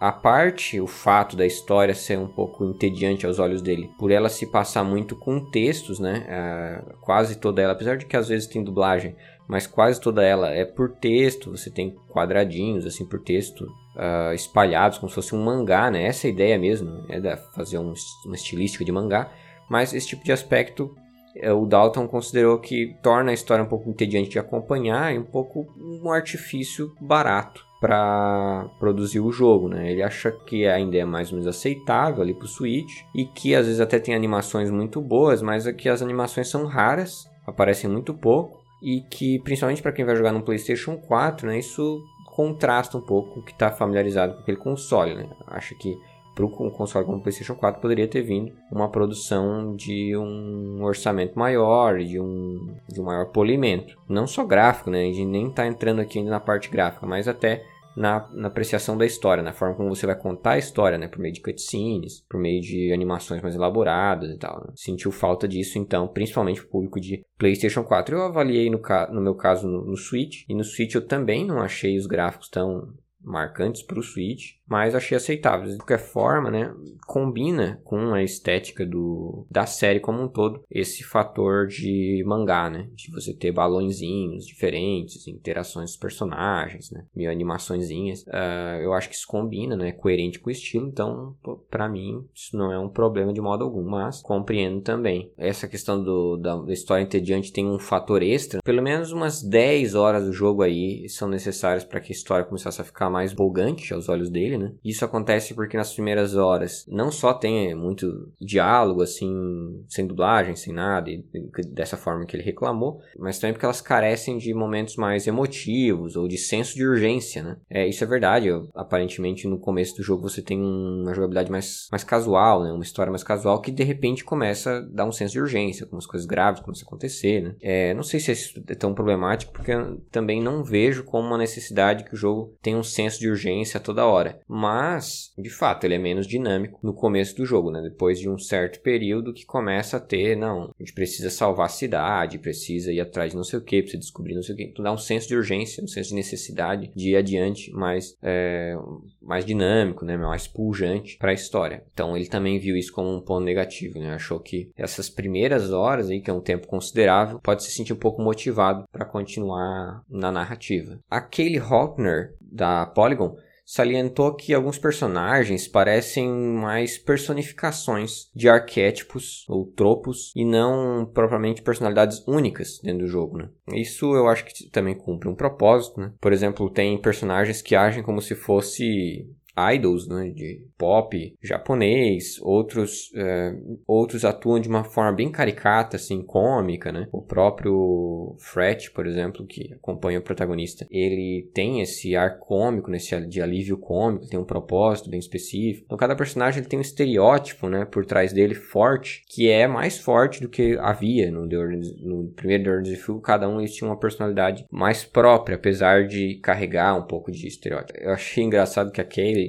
a 0.00 0.12
parte, 0.12 0.78
o 0.78 0.86
fato 0.86 1.34
da 1.34 1.46
história 1.46 1.94
ser 1.94 2.18
um 2.18 2.26
pouco 2.26 2.62
entediante 2.64 3.24
aos 3.24 3.38
olhos 3.38 3.62
dele, 3.62 3.90
por 3.98 4.10
ela 4.10 4.28
se 4.28 4.44
passar 4.44 4.84
muito 4.84 5.16
com 5.16 5.40
textos, 5.40 5.98
né? 5.98 6.26
Uh, 6.28 6.96
quase 7.00 7.38
toda 7.38 7.62
ela, 7.62 7.72
apesar 7.72 7.96
de 7.96 8.04
que 8.04 8.14
às 8.14 8.28
vezes 8.28 8.46
tem 8.46 8.62
dublagem, 8.62 9.16
mas 9.48 9.66
quase 9.66 10.00
toda 10.00 10.22
ela 10.22 10.50
é 10.50 10.64
por 10.64 10.90
texto. 10.90 11.50
Você 11.50 11.70
tem 11.70 11.94
quadradinhos 12.10 12.86
assim 12.86 13.04
por 13.04 13.20
texto 13.20 13.62
uh, 13.62 14.32
espalhados, 14.34 14.98
como 14.98 15.08
se 15.08 15.14
fosse 15.14 15.34
um 15.34 15.42
mangá, 15.42 15.90
né? 15.90 16.04
Essa 16.04 16.26
é 16.26 16.30
a 16.30 16.32
ideia 16.32 16.58
mesmo, 16.58 17.04
é 17.08 17.20
né? 17.20 17.36
fazer 17.54 17.78
um, 17.78 17.92
uma 18.24 18.34
estilística 18.34 18.84
de 18.84 18.92
mangá. 18.92 19.30
Mas 19.68 19.92
esse 19.92 20.08
tipo 20.08 20.24
de 20.24 20.32
aspecto 20.32 20.94
é, 21.36 21.52
o 21.52 21.66
Dalton 21.66 22.06
considerou 22.06 22.58
que 22.58 22.96
torna 23.02 23.30
a 23.30 23.34
história 23.34 23.64
um 23.64 23.68
pouco 23.68 23.90
entediante 23.90 24.30
de 24.30 24.38
acompanhar 24.38 25.12
e 25.14 25.18
um 25.18 25.24
pouco 25.24 25.66
um 25.76 26.10
artifício 26.10 26.94
barato 27.00 27.64
para 27.80 28.66
produzir 28.78 29.20
o 29.20 29.32
jogo, 29.32 29.68
né? 29.68 29.90
Ele 29.90 30.02
acha 30.02 30.30
que 30.30 30.66
ainda 30.66 30.96
é 30.96 31.04
mais 31.04 31.30
ou 31.30 31.38
menos 31.38 31.46
aceitável 31.46 32.22
ali 32.22 32.32
para 32.32 32.46
o 32.46 32.48
Switch 32.48 33.02
e 33.14 33.26
que 33.26 33.54
às 33.54 33.66
vezes 33.66 33.80
até 33.80 33.98
tem 33.98 34.14
animações 34.14 34.70
muito 34.70 35.02
boas, 35.02 35.42
mas 35.42 35.66
é 35.66 35.72
que 35.72 35.88
as 35.88 36.00
animações 36.00 36.48
são 36.48 36.64
raras, 36.64 37.28
aparecem 37.46 37.90
muito 37.90 38.14
pouco 38.14 38.63
e 38.84 39.00
que 39.00 39.38
principalmente 39.38 39.80
para 39.80 39.92
quem 39.92 40.04
vai 40.04 40.14
jogar 40.14 40.30
no 40.30 40.42
PlayStation 40.42 40.98
4, 40.98 41.48
né? 41.48 41.58
Isso 41.58 42.04
contrasta 42.26 42.98
um 42.98 43.00
pouco 43.00 43.40
o 43.40 43.42
que 43.42 43.52
está 43.52 43.72
familiarizado 43.72 44.34
com 44.34 44.40
aquele 44.40 44.58
console, 44.58 45.14
né? 45.14 45.26
Acha 45.46 45.74
que 45.74 45.96
para 46.34 46.44
um 46.44 46.70
console 46.70 47.06
como 47.06 47.18
o 47.18 47.22
PlayStation 47.22 47.54
4 47.54 47.80
poderia 47.80 48.08
ter 48.08 48.20
vindo 48.20 48.52
uma 48.70 48.90
produção 48.90 49.74
de 49.74 50.14
um 50.16 50.82
orçamento 50.82 51.38
maior, 51.38 51.98
de 51.98 52.20
um, 52.20 52.74
de 52.88 53.00
um 53.00 53.04
maior 53.04 53.26
polimento. 53.26 53.96
Não 54.06 54.26
só 54.26 54.44
gráfico, 54.44 54.90
né? 54.90 55.02
A 55.02 55.04
gente 55.06 55.24
nem 55.24 55.48
está 55.48 55.66
entrando 55.66 56.00
aqui 56.00 56.18
ainda 56.18 56.32
na 56.32 56.40
parte 56.40 56.68
gráfica, 56.68 57.06
mas 57.06 57.26
até 57.26 57.64
na, 57.96 58.28
na, 58.32 58.48
apreciação 58.48 58.96
da 58.96 59.06
história, 59.06 59.42
na 59.42 59.52
forma 59.52 59.74
como 59.74 59.94
você 59.94 60.06
vai 60.06 60.16
contar 60.16 60.52
a 60.52 60.58
história, 60.58 60.98
né? 60.98 61.08
Por 61.08 61.18
meio 61.18 61.34
de 61.34 61.40
cutscenes, 61.40 62.24
por 62.28 62.40
meio 62.40 62.60
de 62.60 62.92
animações 62.92 63.42
mais 63.42 63.54
elaboradas 63.54 64.30
e 64.30 64.38
tal. 64.38 64.60
Né? 64.66 64.72
Sentiu 64.76 65.12
falta 65.12 65.46
disso, 65.46 65.78
então, 65.78 66.08
principalmente 66.08 66.60
o 66.60 66.68
público 66.68 67.00
de 67.00 67.24
PlayStation 67.38 67.84
4. 67.84 68.16
Eu 68.16 68.22
avaliei 68.22 68.70
no, 68.70 68.80
no 69.12 69.20
meu 69.20 69.34
caso 69.34 69.68
no, 69.68 69.84
no 69.84 69.96
Switch, 69.96 70.44
e 70.48 70.54
no 70.54 70.64
Switch 70.64 70.94
eu 70.94 71.06
também 71.06 71.46
não 71.46 71.60
achei 71.60 71.96
os 71.96 72.06
gráficos 72.06 72.48
tão 72.48 72.94
marcantes 73.24 73.82
para 73.82 73.98
o 73.98 74.02
Switch 74.02 74.56
mas 74.66 74.94
achei 74.94 75.16
aceitável. 75.16 75.68
De 75.68 75.76
qualquer 75.76 75.98
forma, 75.98 76.50
né, 76.50 76.74
combina 77.06 77.80
com 77.84 78.14
a 78.14 78.22
estética 78.22 78.84
do, 78.84 79.46
da 79.50 79.66
série 79.66 80.00
como 80.00 80.22
um 80.22 80.28
todo 80.28 80.62
esse 80.70 81.04
fator 81.04 81.66
de 81.66 82.22
mangá, 82.26 82.70
né, 82.70 82.88
de 82.94 83.10
você 83.10 83.34
ter 83.34 83.52
balõezinhos 83.52 84.46
diferentes, 84.46 85.26
interações 85.28 85.90
dos 85.90 85.98
personagens, 85.98 86.90
né, 86.90 87.04
meio 87.14 87.30
animaçõezinhas. 87.30 88.22
Uh, 88.22 88.80
eu 88.82 88.92
acho 88.92 89.08
que 89.08 89.14
isso 89.14 89.26
combina, 89.26 89.76
né, 89.76 89.88
é 89.88 89.92
coerente 89.92 90.38
com 90.38 90.48
o 90.48 90.52
estilo, 90.52 90.88
então 90.88 91.36
para 91.70 91.88
mim 91.88 92.24
isso 92.34 92.56
não 92.56 92.72
é 92.72 92.78
um 92.78 92.88
problema 92.88 93.32
de 93.32 93.40
modo 93.40 93.64
algum, 93.64 93.84
mas 93.84 94.22
compreendo 94.22 94.80
também. 94.80 95.30
Essa 95.36 95.68
questão 95.68 96.02
do, 96.02 96.36
da, 96.36 96.56
da 96.56 96.72
história 96.72 97.02
entediante 97.02 97.52
tem 97.52 97.66
um 97.66 97.78
fator 97.78 98.22
extra, 98.22 98.60
pelo 98.64 98.82
menos 98.82 99.12
umas 99.12 99.42
10 99.42 99.94
horas 99.94 100.24
do 100.24 100.32
jogo 100.32 100.62
aí 100.62 101.08
são 101.08 101.28
necessárias 101.28 101.84
para 101.84 102.00
que 102.00 102.12
a 102.12 102.16
história 102.16 102.44
começasse 102.44 102.80
a 102.80 102.84
ficar 102.84 103.10
mais 103.10 103.32
empolgante 103.32 103.92
aos 103.92 104.08
olhos 104.08 104.30
dele 104.30 104.53
dele, 104.54 104.64
né? 104.64 104.72
Isso 104.84 105.04
acontece 105.04 105.54
porque 105.54 105.76
nas 105.76 105.92
primeiras 105.92 106.36
horas 106.36 106.84
não 106.88 107.10
só 107.10 107.34
tem 107.34 107.74
muito 107.74 108.32
diálogo, 108.40 109.02
assim, 109.02 109.84
sem 109.88 110.06
dublagem, 110.06 110.56
sem 110.56 110.72
nada, 110.72 111.10
e, 111.10 111.24
dessa 111.68 111.96
forma 111.96 112.24
que 112.24 112.36
ele 112.36 112.42
reclamou, 112.42 113.00
mas 113.18 113.38
também 113.38 113.52
porque 113.52 113.66
elas 113.66 113.80
carecem 113.80 114.38
de 114.38 114.54
momentos 114.54 114.96
mais 114.96 115.26
emotivos 115.26 116.16
ou 116.16 116.28
de 116.28 116.38
senso 116.38 116.74
de 116.74 116.86
urgência, 116.86 117.42
né? 117.42 117.56
É, 117.68 117.86
isso 117.86 118.02
é 118.02 118.06
verdade. 118.06 118.48
Eu, 118.48 118.68
aparentemente, 118.74 119.46
no 119.46 119.58
começo 119.58 119.96
do 119.96 120.02
jogo 120.02 120.28
você 120.28 120.42
tem 120.42 120.60
uma 120.60 121.14
jogabilidade 121.14 121.50
mais, 121.50 121.88
mais 121.90 122.04
casual, 122.04 122.62
né? 122.62 122.72
Uma 122.72 122.84
história 122.84 123.10
mais 123.10 123.24
casual 123.24 123.60
que 123.60 123.70
de 123.70 123.82
repente 123.82 124.24
começa 124.24 124.78
a 124.78 124.80
dar 124.80 125.04
um 125.04 125.12
senso 125.12 125.32
de 125.32 125.40
urgência, 125.40 125.84
algumas 125.84 126.06
coisas 126.06 126.26
graves 126.26 126.60
começam 126.60 126.84
a 126.84 126.88
acontecer, 126.88 127.42
né? 127.42 127.54
É, 127.60 127.94
não 127.94 128.02
sei 128.02 128.20
se 128.20 128.32
isso 128.32 128.62
é 128.68 128.74
tão 128.74 128.94
problemático, 128.94 129.52
porque 129.52 129.72
eu 129.72 130.00
também 130.10 130.42
não 130.42 130.62
vejo 130.62 131.04
como 131.04 131.26
uma 131.26 131.38
necessidade 131.38 132.04
que 132.04 132.14
o 132.14 132.16
jogo 132.16 132.54
tenha 132.62 132.76
um 132.76 132.82
senso 132.82 133.18
de 133.18 133.28
urgência 133.28 133.80
toda 133.80 134.06
hora 134.06 134.40
mas 134.48 135.32
de 135.38 135.50
fato 135.50 135.84
ele 135.84 135.94
é 135.94 135.98
menos 135.98 136.26
dinâmico 136.26 136.78
no 136.82 136.94
começo 136.94 137.36
do 137.36 137.46
jogo, 137.46 137.70
né? 137.70 137.80
Depois 137.82 138.18
de 138.18 138.28
um 138.28 138.38
certo 138.38 138.80
período 138.80 139.32
que 139.32 139.44
começa 139.44 139.96
a 139.96 140.00
ter, 140.00 140.36
não, 140.36 140.64
a 140.64 140.70
gente 140.78 140.92
precisa 140.92 141.30
salvar 141.30 141.66
a 141.66 141.70
cidade, 141.70 142.38
precisa 142.38 142.92
ir 142.92 143.00
atrás 143.00 143.30
de 143.30 143.36
não 143.36 143.44
sei 143.44 143.58
o 143.58 143.62
que, 143.62 143.80
precisa 143.80 144.00
descobrir 144.00 144.34
não 144.34 144.42
sei 144.42 144.54
o 144.54 144.58
que, 144.58 144.64
então 144.64 144.82
dá 144.82 144.92
um 144.92 144.98
senso 144.98 145.28
de 145.28 145.36
urgência, 145.36 145.82
um 145.82 145.88
senso 145.88 146.10
de 146.10 146.16
necessidade 146.16 146.90
de 146.94 147.10
ir 147.10 147.16
adiante 147.16 147.70
mais, 147.72 148.16
é, 148.22 148.74
mais 149.20 149.44
dinâmico, 149.44 150.04
né? 150.04 150.16
Mais 150.16 150.46
pujante 150.46 151.16
para 151.18 151.30
a 151.30 151.34
história. 151.34 151.84
Então 151.92 152.16
ele 152.16 152.26
também 152.26 152.58
viu 152.58 152.76
isso 152.76 152.92
como 152.92 153.14
um 153.14 153.20
ponto 153.20 153.44
negativo, 153.44 153.98
né? 153.98 154.14
Achou 154.14 154.38
que 154.40 154.70
essas 154.76 155.08
primeiras 155.08 155.72
horas 155.72 156.10
aí, 156.10 156.20
que 156.20 156.30
é 156.30 156.34
um 156.34 156.40
tempo 156.40 156.66
considerável, 156.66 157.40
pode 157.40 157.62
se 157.62 157.72
sentir 157.72 157.92
um 157.92 157.98
pouco 157.98 158.22
motivado 158.22 158.84
para 158.92 159.04
continuar 159.04 160.02
na 160.08 160.30
narrativa. 160.30 160.98
A 161.10 161.20
Kaylee 161.20 161.60
Hockner 161.60 162.34
da 162.40 162.86
Polygon 162.86 163.36
salientou 163.64 164.34
que 164.34 164.52
alguns 164.52 164.78
personagens 164.78 165.66
parecem 165.66 166.28
mais 166.28 166.98
personificações 166.98 168.30
de 168.34 168.48
arquétipos 168.48 169.44
ou 169.48 169.66
tropos 169.66 170.32
e 170.36 170.44
não 170.44 171.10
propriamente 171.12 171.62
personalidades 171.62 172.22
únicas 172.26 172.78
dentro 172.82 173.06
do 173.06 173.10
jogo, 173.10 173.38
né? 173.38 173.48
Isso 173.72 174.14
eu 174.14 174.28
acho 174.28 174.44
que 174.44 174.68
também 174.70 174.94
cumpre 174.94 175.28
um 175.28 175.34
propósito, 175.34 176.00
né? 176.00 176.12
Por 176.20 176.32
exemplo, 176.32 176.68
tem 176.70 177.00
personagens 177.00 177.62
que 177.62 177.74
agem 177.74 178.02
como 178.02 178.20
se 178.20 178.34
fosse 178.34 179.26
idols 179.56 180.08
né, 180.08 180.30
de 180.30 180.62
pop 180.76 181.34
japonês, 181.42 182.40
outros, 182.40 183.10
é, 183.14 183.54
outros 183.86 184.24
atuam 184.24 184.60
de 184.60 184.68
uma 184.68 184.84
forma 184.84 185.12
bem 185.12 185.30
caricata, 185.30 185.96
assim, 185.96 186.22
cômica, 186.22 186.90
né? 186.90 187.08
O 187.12 187.22
próprio 187.22 188.36
Fret, 188.38 188.90
por 188.90 189.06
exemplo, 189.06 189.46
que 189.46 189.72
acompanha 189.74 190.18
o 190.18 190.22
protagonista, 190.22 190.86
ele 190.90 191.48
tem 191.54 191.80
esse 191.80 192.16
ar 192.16 192.38
cômico, 192.38 192.90
nesse 192.90 193.14
de 193.26 193.40
alívio 193.40 193.78
cômico, 193.78 194.26
tem 194.26 194.38
um 194.38 194.44
propósito 194.44 195.08
bem 195.08 195.20
específico. 195.20 195.84
Então, 195.86 195.98
cada 195.98 196.16
personagem 196.16 196.60
ele 196.60 196.68
tem 196.68 196.78
um 196.78 196.82
estereótipo, 196.82 197.68
né, 197.68 197.84
por 197.84 198.04
trás 198.04 198.32
dele 198.32 198.54
forte, 198.54 199.24
que 199.28 199.48
é 199.48 199.66
mais 199.66 199.98
forte 199.98 200.40
do 200.40 200.48
que 200.48 200.76
havia 200.80 201.30
no, 201.30 201.48
The 201.48 201.56
Order, 201.56 201.80
no 202.02 202.28
primeiro 202.34 202.64
The 202.64 202.70
Order 202.70 203.10
of 203.10 203.22
cada 203.22 203.48
um 203.48 203.64
tinha 203.64 203.88
uma 203.88 203.98
personalidade 203.98 204.66
mais 204.70 205.04
própria, 205.04 205.56
apesar 205.56 206.06
de 206.06 206.36
carregar 206.36 206.96
um 206.96 207.06
pouco 207.06 207.30
de 207.30 207.46
estereótipo. 207.46 207.98
Eu 207.98 208.12
achei 208.12 208.44
engraçado 208.44 208.90
que 208.90 209.00
a 209.00 209.04
Kaylee 209.04 209.43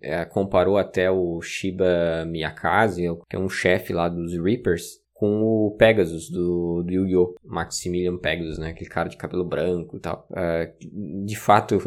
é, 0.00 0.24
comparou 0.24 0.76
até 0.76 1.10
o 1.10 1.40
Shiba 1.40 2.24
Miyakaze, 2.26 3.02
que 3.28 3.36
é 3.36 3.38
um 3.38 3.48
chefe 3.48 3.92
lá 3.92 4.08
dos 4.08 4.32
Reapers, 4.34 5.02
com 5.14 5.42
o 5.42 5.70
Pegasus 5.78 6.28
do, 6.28 6.82
do 6.82 6.92
Yu-Gi-Oh! 6.92 7.34
Maximilian 7.44 8.18
Pegasus, 8.18 8.58
né? 8.58 8.70
Aquele 8.70 8.90
cara 8.90 9.08
de 9.08 9.16
cabelo 9.16 9.44
branco 9.44 9.96
e 9.96 10.00
tal. 10.00 10.28
Uh, 10.30 11.24
de 11.24 11.36
fato, 11.36 11.78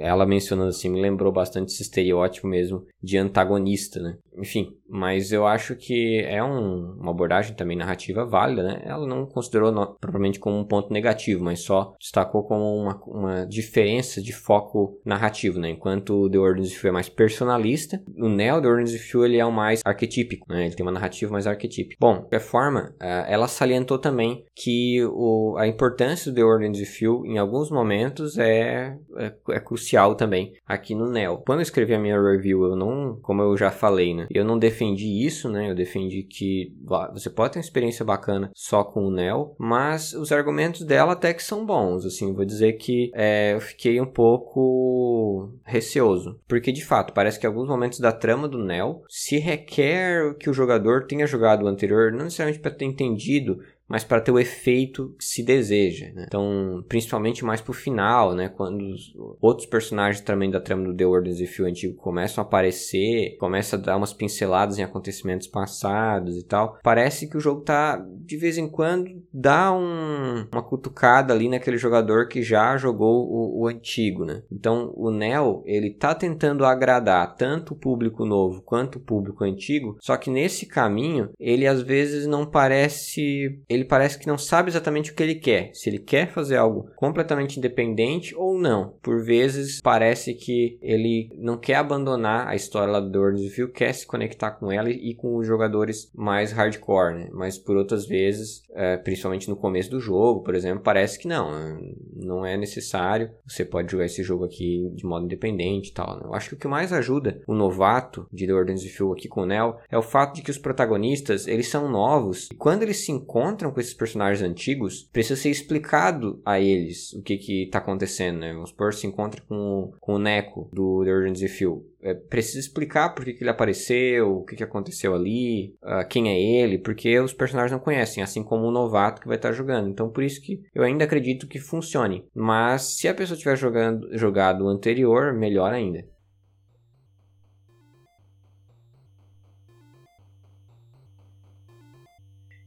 ela 0.00 0.26
mencionando 0.26 0.70
assim, 0.70 0.88
me 0.88 1.00
lembrou 1.00 1.32
bastante 1.32 1.72
esse 1.72 1.82
estereótipo 1.82 2.46
mesmo 2.46 2.86
de 3.02 3.18
antagonista, 3.18 4.00
né? 4.00 4.16
Enfim, 4.36 4.74
mas 4.88 5.32
eu 5.32 5.46
acho 5.46 5.76
que 5.76 6.20
é 6.20 6.42
um, 6.42 6.94
uma 6.98 7.10
abordagem 7.10 7.54
também 7.54 7.76
narrativa 7.76 8.24
válida, 8.24 8.62
né? 8.62 8.82
Ela 8.84 9.06
não 9.06 9.26
considerou 9.26 9.72
propriamente 10.00 10.38
como 10.38 10.58
um 10.58 10.64
ponto 10.64 10.92
negativo, 10.92 11.44
mas 11.44 11.60
só 11.60 11.94
destacou 12.00 12.42
como 12.44 12.64
uma, 12.76 13.00
uma 13.06 13.46
diferença 13.46 14.22
de 14.22 14.32
foco 14.32 14.98
narrativo, 15.04 15.58
né? 15.58 15.70
Enquanto 15.70 16.24
o 16.24 16.30
The 16.30 16.38
Ordinance 16.38 16.72
of 16.72 16.80
Few 16.80 16.90
é 16.90 16.92
mais 16.92 17.08
personalista, 17.08 18.02
o 18.16 18.28
Neo 18.28 18.62
The 18.62 18.68
Ordinance 18.68 18.96
of 18.96 19.04
Few 19.04 19.24
ele 19.24 19.38
é 19.38 19.44
o 19.44 19.52
mais 19.52 19.80
arquetípico, 19.84 20.46
né? 20.48 20.66
Ele 20.66 20.74
tem 20.74 20.84
uma 20.84 20.92
narrativa 20.92 21.30
mais 21.30 21.46
arquetípica. 21.46 21.96
Bom, 22.00 22.14
de 22.14 22.20
qualquer 22.20 22.40
forma, 22.40 22.94
uh, 23.00 23.26
ela 23.28 23.48
salientou 23.48 23.98
também 23.98 24.44
que 24.54 25.04
o, 25.04 25.56
a 25.58 25.66
importância 25.66 26.30
do 26.30 26.36
The 26.36 26.44
Ordinance 26.44 26.82
of 26.82 26.92
Few 26.92 27.26
em 27.26 27.38
alguns 27.38 27.70
momentos 27.70 28.38
é, 28.38 28.96
é, 29.16 29.34
é 29.50 29.60
crucial 29.60 29.89
também 30.14 30.52
aqui 30.66 30.94
no 30.94 31.10
Neo. 31.10 31.42
Quando 31.46 31.60
eu 31.60 31.62
escrevi 31.62 31.94
a 31.94 31.98
minha 31.98 32.20
review, 32.20 32.64
eu 32.64 32.76
não, 32.76 33.18
como 33.22 33.42
eu 33.42 33.56
já 33.56 33.70
falei, 33.70 34.14
né? 34.14 34.26
Eu 34.30 34.44
não 34.44 34.58
defendi 34.58 35.24
isso, 35.24 35.48
né? 35.48 35.70
Eu 35.70 35.74
defendi 35.74 36.22
que 36.22 36.74
você 37.12 37.28
pode 37.28 37.52
ter 37.52 37.58
uma 37.58 37.64
experiência 37.64 38.04
bacana 38.04 38.50
só 38.54 38.84
com 38.84 39.06
o 39.06 39.10
Neo, 39.10 39.54
mas 39.58 40.12
os 40.12 40.32
argumentos 40.32 40.82
dela 40.82 41.12
até 41.12 41.34
que 41.34 41.42
são 41.42 41.66
bons, 41.66 42.04
assim. 42.04 42.32
Vou 42.32 42.44
dizer 42.44 42.74
que 42.74 43.10
é, 43.14 43.54
eu 43.54 43.60
fiquei 43.60 44.00
um 44.00 44.06
pouco 44.06 45.52
receoso, 45.64 46.38
porque 46.46 46.72
de 46.72 46.84
fato 46.84 47.12
parece 47.12 47.38
que 47.38 47.46
alguns 47.46 47.68
momentos 47.68 47.98
da 47.98 48.12
trama 48.12 48.48
do 48.48 48.58
Neo 48.58 49.02
se 49.08 49.38
requer 49.38 50.34
que 50.34 50.50
o 50.50 50.54
jogador 50.54 51.06
tenha 51.06 51.26
jogado 51.26 51.64
o 51.64 51.68
anterior, 51.68 52.12
não 52.12 52.24
necessariamente 52.24 52.60
para 52.60 52.70
ter 52.70 52.84
entendido 52.84 53.58
mas 53.90 54.04
para 54.04 54.20
ter 54.20 54.30
o 54.30 54.38
efeito 54.38 55.12
que 55.18 55.24
se 55.24 55.42
deseja. 55.42 56.12
Né? 56.14 56.24
Então, 56.28 56.84
principalmente 56.88 57.44
mais 57.44 57.60
pro 57.60 57.72
final, 57.72 58.34
né? 58.36 58.48
Quando 58.48 58.82
os 58.82 59.12
outros 59.40 59.66
personagens 59.66 60.22
também 60.24 60.48
da 60.48 60.60
trama 60.60 60.84
do 60.84 60.94
The 60.94 61.04
Orders 61.04 61.40
of 61.40 61.48
Few 61.48 61.66
antigo 61.66 61.96
começam 61.96 62.42
a 62.42 62.46
aparecer, 62.46 63.36
começa 63.38 63.74
a 63.74 63.78
dar 63.78 63.96
umas 63.96 64.12
pinceladas 64.12 64.78
em 64.78 64.84
acontecimentos 64.84 65.48
passados 65.48 66.36
e 66.36 66.44
tal. 66.44 66.78
Parece 66.84 67.28
que 67.28 67.36
o 67.36 67.40
jogo 67.40 67.62
tá, 67.62 68.00
de 68.24 68.36
vez 68.36 68.56
em 68.56 68.68
quando, 68.68 69.10
dá 69.34 69.72
um, 69.72 70.46
uma 70.52 70.62
cutucada 70.62 71.34
ali 71.34 71.48
naquele 71.48 71.76
jogador 71.76 72.28
que 72.28 72.44
já 72.44 72.76
jogou 72.76 73.26
o, 73.28 73.62
o 73.62 73.66
antigo, 73.66 74.24
né? 74.24 74.44
Então, 74.52 74.92
o 74.96 75.10
Neo, 75.10 75.64
ele 75.66 75.90
tá 75.90 76.14
tentando 76.14 76.64
agradar 76.64 77.34
tanto 77.34 77.74
o 77.74 77.76
público 77.76 78.24
novo 78.24 78.62
quanto 78.62 78.96
o 78.96 79.00
público 79.00 79.42
antigo, 79.42 79.96
só 80.00 80.16
que 80.16 80.30
nesse 80.30 80.64
caminho, 80.66 81.30
ele 81.40 81.66
às 81.66 81.82
vezes 81.82 82.24
não 82.26 82.46
parece... 82.46 83.58
Ele 83.68 83.79
ele 83.80 83.88
parece 83.88 84.18
que 84.18 84.26
não 84.26 84.38
sabe 84.38 84.70
exatamente 84.70 85.10
o 85.10 85.14
que 85.14 85.22
ele 85.22 85.34
quer. 85.34 85.70
Se 85.72 85.88
ele 85.88 85.98
quer 85.98 86.28
fazer 86.28 86.56
algo 86.56 86.90
completamente 86.96 87.58
independente 87.58 88.34
ou 88.34 88.58
não. 88.58 88.94
Por 89.02 89.24
vezes 89.24 89.80
parece 89.82 90.34
que 90.34 90.78
ele 90.82 91.30
não 91.36 91.58
quer 91.58 91.76
abandonar 91.76 92.46
a 92.46 92.54
história 92.54 92.92
lá 92.92 93.00
do 93.00 93.10
The 93.10 93.18
Orders 93.18 93.72
quer 93.74 93.92
se 93.92 94.06
conectar 94.06 94.52
com 94.52 94.70
ela 94.70 94.90
e 94.90 95.14
com 95.14 95.36
os 95.36 95.46
jogadores 95.46 96.10
mais 96.14 96.52
hardcore, 96.52 97.14
né? 97.14 97.28
Mas 97.32 97.58
por 97.58 97.76
outras 97.76 98.06
vezes, 98.06 98.62
é, 98.74 98.96
principalmente 98.96 99.48
no 99.48 99.56
começo 99.56 99.90
do 99.90 100.00
jogo, 100.00 100.42
por 100.42 100.54
exemplo, 100.54 100.82
parece 100.82 101.18
que 101.18 101.28
não, 101.28 101.78
não 102.14 102.44
é 102.44 102.56
necessário. 102.56 103.30
Você 103.46 103.64
pode 103.64 103.90
jogar 103.90 104.06
esse 104.06 104.22
jogo 104.22 104.44
aqui 104.44 104.90
de 104.94 105.04
modo 105.04 105.24
independente 105.24 105.90
e 105.90 105.92
tal. 105.92 106.16
Né? 106.16 106.22
Eu 106.24 106.34
acho 106.34 106.50
que 106.50 106.54
o 106.54 106.58
que 106.58 106.68
mais 106.68 106.92
ajuda 106.92 107.42
o 107.46 107.54
novato 107.54 108.26
de 108.32 108.46
The 108.46 108.52
Orders 108.52 109.00
of 109.00 109.12
aqui 109.12 109.28
com 109.28 109.42
o 109.42 109.46
Neo 109.46 109.76
é 109.90 109.98
o 109.98 110.02
fato 110.02 110.34
de 110.34 110.42
que 110.42 110.50
os 110.50 110.58
protagonistas, 110.58 111.46
eles 111.46 111.68
são 111.68 111.90
novos 111.90 112.48
e 112.50 112.54
quando 112.54 112.82
eles 112.82 113.04
se 113.04 113.12
encontram 113.12 113.70
com 113.70 113.80
esses 113.80 113.94
personagens 113.94 114.42
antigos, 114.42 115.08
precisa 115.12 115.40
ser 115.40 115.50
explicado 115.50 116.40
a 116.44 116.60
eles 116.60 117.12
o 117.14 117.22
que 117.22 117.36
que 117.36 117.68
tá 117.70 117.78
acontecendo, 117.78 118.38
né? 118.38 118.52
Vamos 118.52 118.70
supor, 118.70 118.94
se 118.94 119.06
encontra 119.06 119.42
com, 119.48 119.92
com 120.00 120.14
o 120.14 120.18
Neko 120.18 120.68
do 120.72 121.04
The 121.04 121.12
Origins 121.12 121.42
of 121.42 121.48
Phil. 121.48 121.89
É, 122.02 122.14
precisa 122.14 122.58
explicar 122.58 123.10
por 123.10 123.24
que, 123.26 123.34
que 123.34 123.42
ele 123.42 123.50
apareceu, 123.50 124.38
o 124.38 124.44
que, 124.44 124.56
que 124.56 124.64
aconteceu 124.64 125.14
ali, 125.14 125.74
uh, 125.82 126.06
quem 126.08 126.30
é 126.30 126.40
ele, 126.40 126.78
porque 126.78 127.20
os 127.20 127.34
personagens 127.34 127.72
não 127.72 127.78
conhecem, 127.78 128.22
assim 128.22 128.42
como 128.42 128.66
o 128.66 128.70
novato 128.70 129.20
que 129.20 129.28
vai 129.28 129.36
estar 129.36 129.52
jogando. 129.52 129.88
Então, 129.88 130.08
por 130.08 130.24
isso 130.24 130.40
que 130.40 130.62
eu 130.74 130.82
ainda 130.82 131.04
acredito 131.04 131.46
que 131.46 131.58
funcione. 131.58 132.24
Mas 132.34 132.96
se 132.96 133.06
a 133.06 133.14
pessoa 133.14 133.36
tiver 133.36 133.56
jogando, 133.56 134.08
jogado 134.16 134.64
o 134.64 134.68
anterior, 134.68 135.34
melhor 135.34 135.74
ainda. 135.74 136.02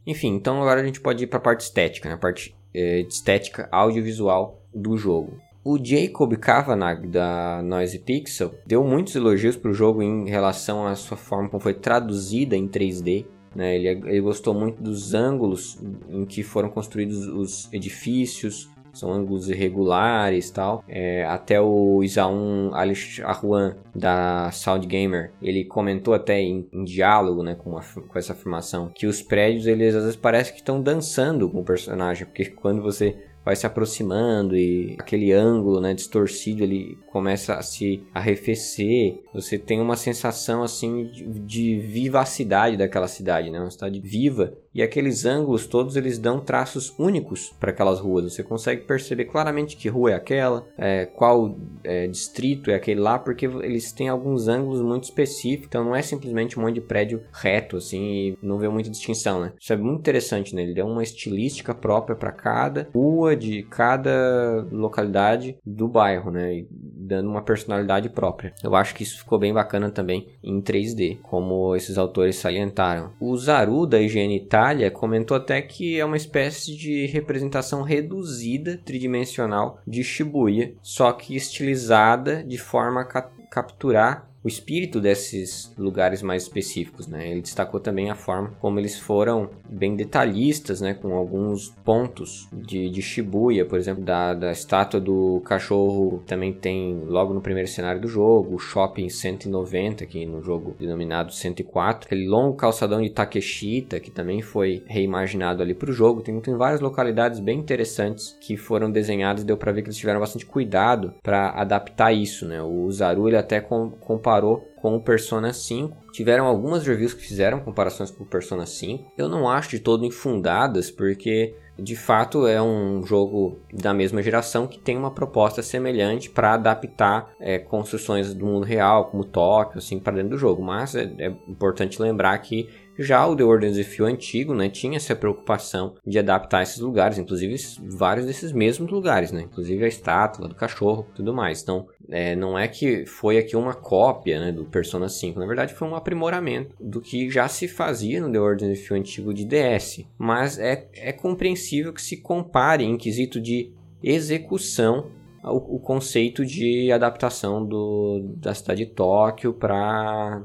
Enfim, 0.05 0.35
então 0.35 0.61
agora 0.61 0.81
a 0.81 0.85
gente 0.85 1.01
pode 1.01 1.23
ir 1.23 1.27
para 1.27 1.39
a 1.39 1.41
parte 1.41 1.61
estética, 1.61 2.09
né? 2.09 2.15
a 2.15 2.17
parte 2.17 2.55
é, 2.73 3.01
estética 3.01 3.69
audiovisual 3.71 4.61
do 4.73 4.97
jogo. 4.97 5.39
O 5.65 5.77
Jacob 5.81 6.35
Kavanagh 6.35 7.07
da 7.07 7.61
Noise 7.63 7.99
Pixel 7.99 8.53
deu 8.65 8.83
muitos 8.83 9.15
elogios 9.15 9.55
para 9.55 9.71
o 9.71 9.73
jogo 9.73 10.03
em 10.03 10.27
relação 10.29 10.85
à 10.85 10.93
sua 10.93 11.15
forma 11.15 11.47
como 11.47 11.63
foi 11.63 11.73
traduzida 11.73 12.57
em 12.57 12.67
3D. 12.67 13.25
Né? 13.55 13.77
Ele, 13.77 13.87
ele 13.87 14.19
gostou 14.19 14.53
muito 14.53 14.83
dos 14.83 15.13
ângulos 15.13 15.79
em 16.09 16.25
que 16.25 16.43
foram 16.43 16.69
construídos 16.69 17.27
os 17.27 17.71
edifícios, 17.71 18.69
são 18.93 19.11
ângulos 19.11 19.49
irregulares 19.49 20.51
tal. 20.51 20.83
É, 20.87 21.25
até 21.25 21.61
o 21.61 22.03
Isaun 22.03 22.73
Alish 22.73 23.21
Arwan 23.23 23.75
da 23.95 24.51
Sound 24.51 24.85
Gamer, 24.85 25.31
ele 25.41 25.63
comentou 25.63 26.13
até 26.13 26.39
em, 26.39 26.67
em 26.71 26.83
diálogo 26.83 27.41
né, 27.41 27.55
com, 27.55 27.71
com, 27.71 28.19
essa 28.19 28.33
afirmação 28.33 28.91
que 28.93 29.07
os 29.07 29.21
prédios 29.21 29.65
eles 29.65 29.95
às 29.95 30.03
vezes 30.03 30.17
parece 30.17 30.51
que 30.51 30.59
estão 30.59 30.81
dançando 30.81 31.49
com 31.49 31.61
o 31.61 31.65
personagem, 31.65 32.25
porque 32.25 32.45
quando 32.45 32.81
você 32.81 33.15
vai 33.43 33.55
se 33.55 33.65
aproximando 33.65 34.55
e 34.55 34.95
aquele 34.99 35.31
ângulo, 35.31 35.81
né, 35.81 35.93
distorcido, 35.93 36.63
ele 36.63 36.97
começa 37.07 37.55
a 37.55 37.61
se 37.61 38.01
arrefecer. 38.13 39.21
Você 39.33 39.57
tem 39.57 39.81
uma 39.81 39.95
sensação 39.95 40.63
assim 40.63 41.05
de, 41.05 41.23
de 41.39 41.79
vivacidade 41.79 42.77
daquela 42.77 43.07
cidade, 43.07 43.49
né, 43.49 43.59
uma 43.59 43.71
cidade 43.71 43.99
viva. 43.99 44.53
E 44.73 44.81
aqueles 44.81 45.25
ângulos 45.25 45.67
todos 45.67 45.95
eles 45.95 46.17
dão 46.17 46.39
traços 46.39 46.93
únicos 46.97 47.53
para 47.59 47.71
aquelas 47.71 47.99
ruas. 47.99 48.33
Você 48.33 48.43
consegue 48.43 48.81
perceber 48.81 49.25
claramente 49.25 49.77
que 49.77 49.87
rua 49.87 50.11
é 50.11 50.15
aquela, 50.15 50.65
é, 50.77 51.05
qual 51.05 51.55
é, 51.83 52.07
distrito 52.07 52.71
é 52.71 52.75
aquele 52.75 52.99
lá, 52.99 53.19
porque 53.19 53.45
eles 53.45 53.91
têm 53.91 54.09
alguns 54.09 54.47
ângulos 54.47 54.81
muito 54.81 55.03
específicos. 55.03 55.67
Então 55.67 55.83
não 55.83 55.95
é 55.95 56.01
simplesmente 56.01 56.57
um 56.57 56.63
monte 56.63 56.75
de 56.75 56.81
prédio 56.81 57.21
reto 57.31 57.77
assim 57.77 58.03
e 58.03 58.37
não 58.41 58.57
vê 58.57 58.67
muita 58.67 58.89
distinção, 58.89 59.41
né? 59.41 59.53
Isso 59.59 59.71
é 59.71 59.77
muito 59.77 59.99
interessante, 59.99 60.55
né? 60.55 60.63
Ele 60.63 60.73
deu 60.73 60.87
uma 60.87 61.03
estilística 61.03 61.73
própria 61.73 62.15
para 62.15 62.31
cada 62.31 62.89
rua 62.93 63.35
de 63.35 63.63
cada 63.63 64.65
localidade 64.71 65.55
do 65.65 65.87
bairro, 65.87 66.31
né? 66.31 66.55
E 66.55 66.67
dando 66.71 67.29
uma 67.29 67.43
personalidade 67.43 68.09
própria. 68.09 68.53
Eu 68.63 68.75
acho 68.75 68.95
que 68.95 69.03
isso 69.03 69.19
ficou 69.19 69.37
bem 69.37 69.53
bacana 69.53 69.91
também 69.91 70.29
em 70.43 70.61
3D, 70.61 71.19
como 71.21 71.75
esses 71.75 71.97
autores 71.97 72.37
salientaram. 72.37 73.11
O 73.19 73.37
Zaru 73.37 73.85
da 73.85 73.99
IGN 73.99 74.35
Itália 74.35 74.62
comentou 74.89 75.35
até 75.35 75.61
que 75.61 75.99
é 75.99 76.05
uma 76.05 76.17
espécie 76.17 76.75
de 76.75 77.05
representação 77.07 77.81
reduzida 77.81 78.79
tridimensional 78.85 79.79
de 79.85 80.03
Shibuya, 80.03 80.73
só 80.81 81.11
que 81.11 81.35
estilizada 81.35 82.43
de 82.43 82.57
forma 82.57 83.01
a 83.01 83.05
capturar 83.51 84.32
o 84.43 84.47
espírito 84.47 84.99
desses 84.99 85.73
lugares 85.77 86.21
mais 86.21 86.43
específicos, 86.43 87.07
né? 87.07 87.29
Ele 87.29 87.41
destacou 87.41 87.79
também 87.79 88.09
a 88.09 88.15
forma 88.15 88.51
como 88.59 88.77
eles 88.79 88.99
foram 88.99 89.49
bem 89.69 89.95
detalhistas, 89.95 90.81
né? 90.81 90.93
Com 90.93 91.15
alguns 91.15 91.69
pontos 91.83 92.49
de, 92.51 92.89
de 92.89 93.01
Shibuya, 93.01 93.65
por 93.65 93.79
exemplo, 93.79 94.03
da, 94.03 94.33
da 94.33 94.51
estátua 94.51 94.99
do 94.99 95.41
cachorro 95.45 96.21
também 96.27 96.51
tem 96.51 97.03
logo 97.05 97.33
no 97.33 97.41
primeiro 97.41 97.69
cenário 97.69 98.01
do 98.01 98.07
jogo, 98.07 98.55
o 98.55 98.59
Shopping 98.59 99.07
190, 99.07 100.03
aqui 100.03 100.25
no 100.25 100.41
jogo 100.41 100.75
denominado 100.77 101.33
104, 101.33 102.07
aquele 102.07 102.27
longo 102.27 102.55
calçadão 102.57 103.01
de 103.01 103.09
Takeshita, 103.09 103.99
que 103.99 104.11
também 104.11 104.41
foi 104.41 104.83
reimaginado 104.85 105.63
ali 105.63 105.73
para 105.73 105.89
o 105.89 105.93
jogo. 105.93 106.21
Tem, 106.21 106.37
tem 106.41 106.55
várias 106.55 106.81
localidades 106.81 107.39
bem 107.39 107.59
interessantes 107.59 108.37
que 108.41 108.57
foram 108.57 108.91
desenhadas, 108.91 109.43
deu 109.43 109.55
para 109.55 109.71
ver 109.71 109.81
que 109.81 109.87
eles 109.87 109.97
tiveram 109.97 110.19
bastante 110.19 110.45
cuidado 110.45 111.13
para 111.23 111.49
adaptar 111.51 112.11
isso, 112.11 112.45
né? 112.45 112.61
O 112.61 112.91
Zaru 112.91 113.29
ele 113.29 113.37
até 113.37 113.61
comparou 113.61 114.32
comparou 114.33 114.67
com 114.81 114.95
o 114.95 115.01
Persona 115.01 115.53
5. 115.53 116.11
Tiveram 116.11 116.45
algumas 116.45 116.85
reviews 116.85 117.13
que 117.13 117.21
fizeram 117.21 117.59
comparações 117.59 118.09
com 118.09 118.23
o 118.23 118.27
Persona 118.27 118.65
5. 118.65 119.13
Eu 119.17 119.29
não 119.29 119.49
acho 119.49 119.69
de 119.69 119.79
todo 119.79 120.05
infundadas, 120.05 120.89
porque 120.89 121.55
de 121.77 121.95
fato 121.95 122.45
é 122.45 122.61
um 122.61 123.03
jogo 123.03 123.59
da 123.71 123.93
mesma 123.93 124.21
geração 124.21 124.67
que 124.67 124.79
tem 124.79 124.97
uma 124.97 125.11
proposta 125.11 125.61
semelhante 125.63 126.29
para 126.29 126.53
adaptar 126.53 127.33
é, 127.39 127.57
construções 127.57 128.33
do 128.33 128.45
mundo 128.45 128.65
real, 128.65 129.05
como 129.05 129.23
Tóquio, 129.23 129.79
assim, 129.79 129.99
para 129.99 130.15
dentro 130.15 130.31
do 130.31 130.37
jogo. 130.37 130.63
Mas 130.63 130.95
é, 130.95 131.11
é 131.17 131.27
importante 131.47 132.01
lembrar 132.01 132.37
que 132.39 132.69
já 132.97 133.25
o 133.25 133.35
The 133.35 133.43
Order 133.43 133.85
Feel 133.85 134.07
antigo, 134.07 134.53
né, 134.53 134.69
tinha 134.69 134.97
essa 134.97 135.15
preocupação 135.15 135.95
de 136.05 136.19
adaptar 136.19 136.63
esses 136.63 136.79
lugares, 136.79 137.17
inclusive 137.17 137.55
vários 137.83 138.25
desses 138.25 138.51
mesmos 138.51 138.91
lugares, 138.91 139.31
né, 139.31 139.41
inclusive 139.41 139.83
a 139.83 139.87
estátua 139.87 140.47
do 140.47 140.55
cachorro, 140.55 141.07
tudo 141.15 141.33
mais. 141.33 141.61
Então, 141.61 141.87
é, 142.09 142.35
não 142.35 142.57
é 142.57 142.67
que 142.67 143.05
foi 143.05 143.37
aqui 143.37 143.55
uma 143.55 143.73
cópia, 143.73 144.39
né, 144.39 144.51
do 144.51 144.65
Persona 144.65 145.09
5, 145.09 145.39
na 145.39 145.45
verdade 145.45 145.73
foi 145.73 145.87
um 145.87 145.95
aprimoramento 145.95 146.75
do 146.79 147.01
que 147.01 147.29
já 147.29 147.47
se 147.47 147.67
fazia 147.67 148.21
no 148.21 148.31
The 148.31 148.39
Order 148.39 148.75
Feel 148.75 148.99
antigo 148.99 149.33
de 149.33 149.45
DS. 149.45 150.05
Mas 150.17 150.59
é, 150.59 150.87
é 150.93 151.11
compreensível 151.11 151.93
que 151.93 152.01
se 152.01 152.17
compare 152.17 152.83
em 152.83 152.97
quesito 152.97 153.39
de 153.39 153.71
execução 154.03 155.09
o, 155.43 155.75
o 155.75 155.79
conceito 155.79 156.45
de 156.45 156.91
adaptação 156.91 157.65
do, 157.65 158.35
da 158.37 158.53
cidade 158.53 158.85
de 158.85 158.91
Tóquio 158.91 159.53
para 159.53 160.41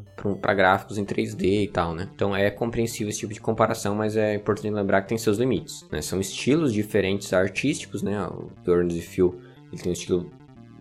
gráficos 0.56 0.98
em 0.98 1.04
3D 1.04 1.64
e 1.64 1.68
tal, 1.68 1.94
né? 1.94 2.08
Então 2.14 2.34
é 2.34 2.50
compreensível 2.50 3.08
esse 3.08 3.20
tipo 3.20 3.32
de 3.32 3.40
comparação, 3.40 3.94
mas 3.94 4.16
é 4.16 4.34
importante 4.34 4.72
lembrar 4.72 5.02
que 5.02 5.08
tem 5.08 5.18
seus 5.18 5.38
limites, 5.38 5.86
né? 5.90 6.02
São 6.02 6.18
estilos 6.20 6.72
diferentes 6.72 7.32
artísticos, 7.32 8.02
né? 8.02 8.20
O 8.26 8.50
Dorn 8.64 8.88
de 8.88 9.00
Phil 9.00 9.40
ele 9.72 9.82
tem 9.82 9.90
um 9.90 9.92
estilo 9.92 10.30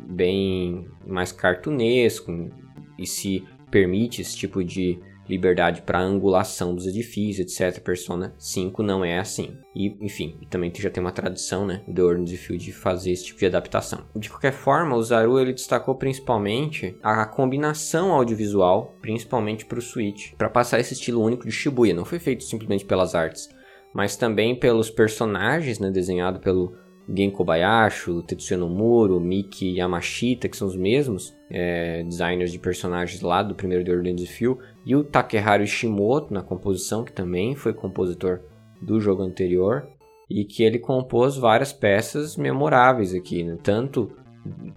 bem 0.09 0.88
mais 1.05 1.32
cartunesco 1.32 2.49
e 2.97 3.05
se 3.05 3.43
permite 3.70 4.22
esse 4.22 4.36
tipo 4.36 4.63
de 4.63 4.99
liberdade 5.30 5.82
para 5.82 5.99
angulação 5.99 6.73
dos 6.73 6.88
edifícios, 6.88 7.59
etc. 7.59 7.82
Persona 7.82 8.34
5 8.38 8.82
não 8.84 9.03
é 9.03 9.19
assim. 9.19 9.57
E, 9.75 9.95
enfim, 10.01 10.39
também 10.49 10.71
já 10.75 10.89
tem 10.89 11.01
uma 11.01 11.11
tradição, 11.11 11.65
né, 11.65 11.84
do 11.88 12.05
Ordens 12.05 12.32
of 12.32 12.38
Field 12.38 12.63
de 12.63 12.71
fazer 12.71 13.11
esse 13.11 13.25
tipo 13.25 13.39
de 13.39 13.45
adaptação. 13.45 14.05
De 14.15 14.30
qualquer 14.30 14.53
forma, 14.53 14.95
o 14.95 15.03
Zaru 15.03 15.39
ele 15.39 15.53
destacou 15.53 15.95
principalmente 15.95 16.97
a 17.01 17.25
combinação 17.25 18.11
audiovisual, 18.11 18.95
principalmente 19.01 19.65
para 19.65 19.80
o 19.80 19.82
Switch, 19.82 20.34
para 20.38 20.49
passar 20.49 20.80
esse 20.80 20.93
estilo 20.93 21.21
único 21.21 21.45
de 21.45 21.51
Shibuya. 21.51 21.93
Não 21.93 22.05
foi 22.05 22.19
feito 22.19 22.43
simplesmente 22.43 22.86
pelas 22.86 23.15
artes, 23.15 23.49
mas 23.93 24.15
também 24.15 24.55
pelos 24.55 24.89
personagens, 24.89 25.80
né, 25.80 25.89
desenhado 25.89 26.39
pelo 26.39 26.75
Gen 27.10 27.32
Kobayashi, 27.32 28.22
Tetsuya 28.24 28.58
Nomura, 28.58 29.20
Miki 29.20 29.78
Yamashita, 29.78 30.49
que 30.49 30.58
são 30.58 30.68
os 30.68 30.76
mesmos 30.76 31.36
é, 31.49 32.03
designers 32.03 32.51
de 32.51 32.60
personagens 32.60 33.22
lá 33.22 33.41
do 33.41 33.55
primeiro 33.55 33.84
The 33.84 34.12
of 34.12 34.28
Feel, 34.28 34.60
e 34.86 34.95
o 34.95 35.03
Takeharu 35.03 35.64
Ishimoto 35.64 36.34
na 36.34 36.41
composição, 36.41 37.03
que 37.03 37.14
também 37.14 37.55
foi 37.55 37.74
compositor 37.74 38.41
do 38.82 38.99
jogo 38.99 39.24
anterior, 39.24 39.88
e 40.30 40.43
que 40.43 40.64
ele 40.64 40.80
compôs 40.80 41.38
várias 41.38 41.72
peças 41.72 42.36
memoráveis 42.36 43.14
aqui, 43.14 43.43
né? 43.43 43.58
tanto 43.64 44.12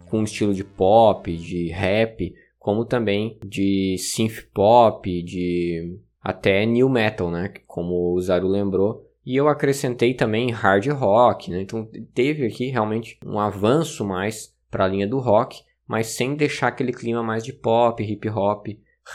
com 0.09 0.22
estilo 0.22 0.55
de 0.55 0.64
pop, 0.64 1.37
de 1.37 1.68
rap, 1.68 2.35
como 2.59 2.85
também 2.85 3.39
de 3.45 3.97
synth 3.99 4.47
pop, 4.53 5.22
de 5.22 5.99
até 6.22 6.66
new 6.66 6.89
metal, 6.89 7.31
né? 7.31 7.53
Como 7.66 8.14
o 8.14 8.20
Zaru 8.20 8.47
lembrou, 8.47 9.09
e 9.31 9.37
eu 9.37 9.47
acrescentei 9.47 10.12
também 10.12 10.51
hard 10.51 10.89
rock, 10.89 11.53
né? 11.53 11.62
Então 11.62 11.89
teve 12.12 12.45
aqui 12.45 12.66
realmente 12.66 13.16
um 13.24 13.39
avanço 13.39 14.05
mais 14.05 14.53
para 14.68 14.85
a 14.85 14.89
linha 14.89 15.07
do 15.07 15.20
rock, 15.20 15.62
mas 15.87 16.09
sem 16.09 16.35
deixar 16.35 16.66
aquele 16.66 16.93
clima 16.93 17.22
mais 17.22 17.45
de 17.45 17.53
pop, 17.53 18.03
hip 18.03 18.28
hop, 18.28 18.66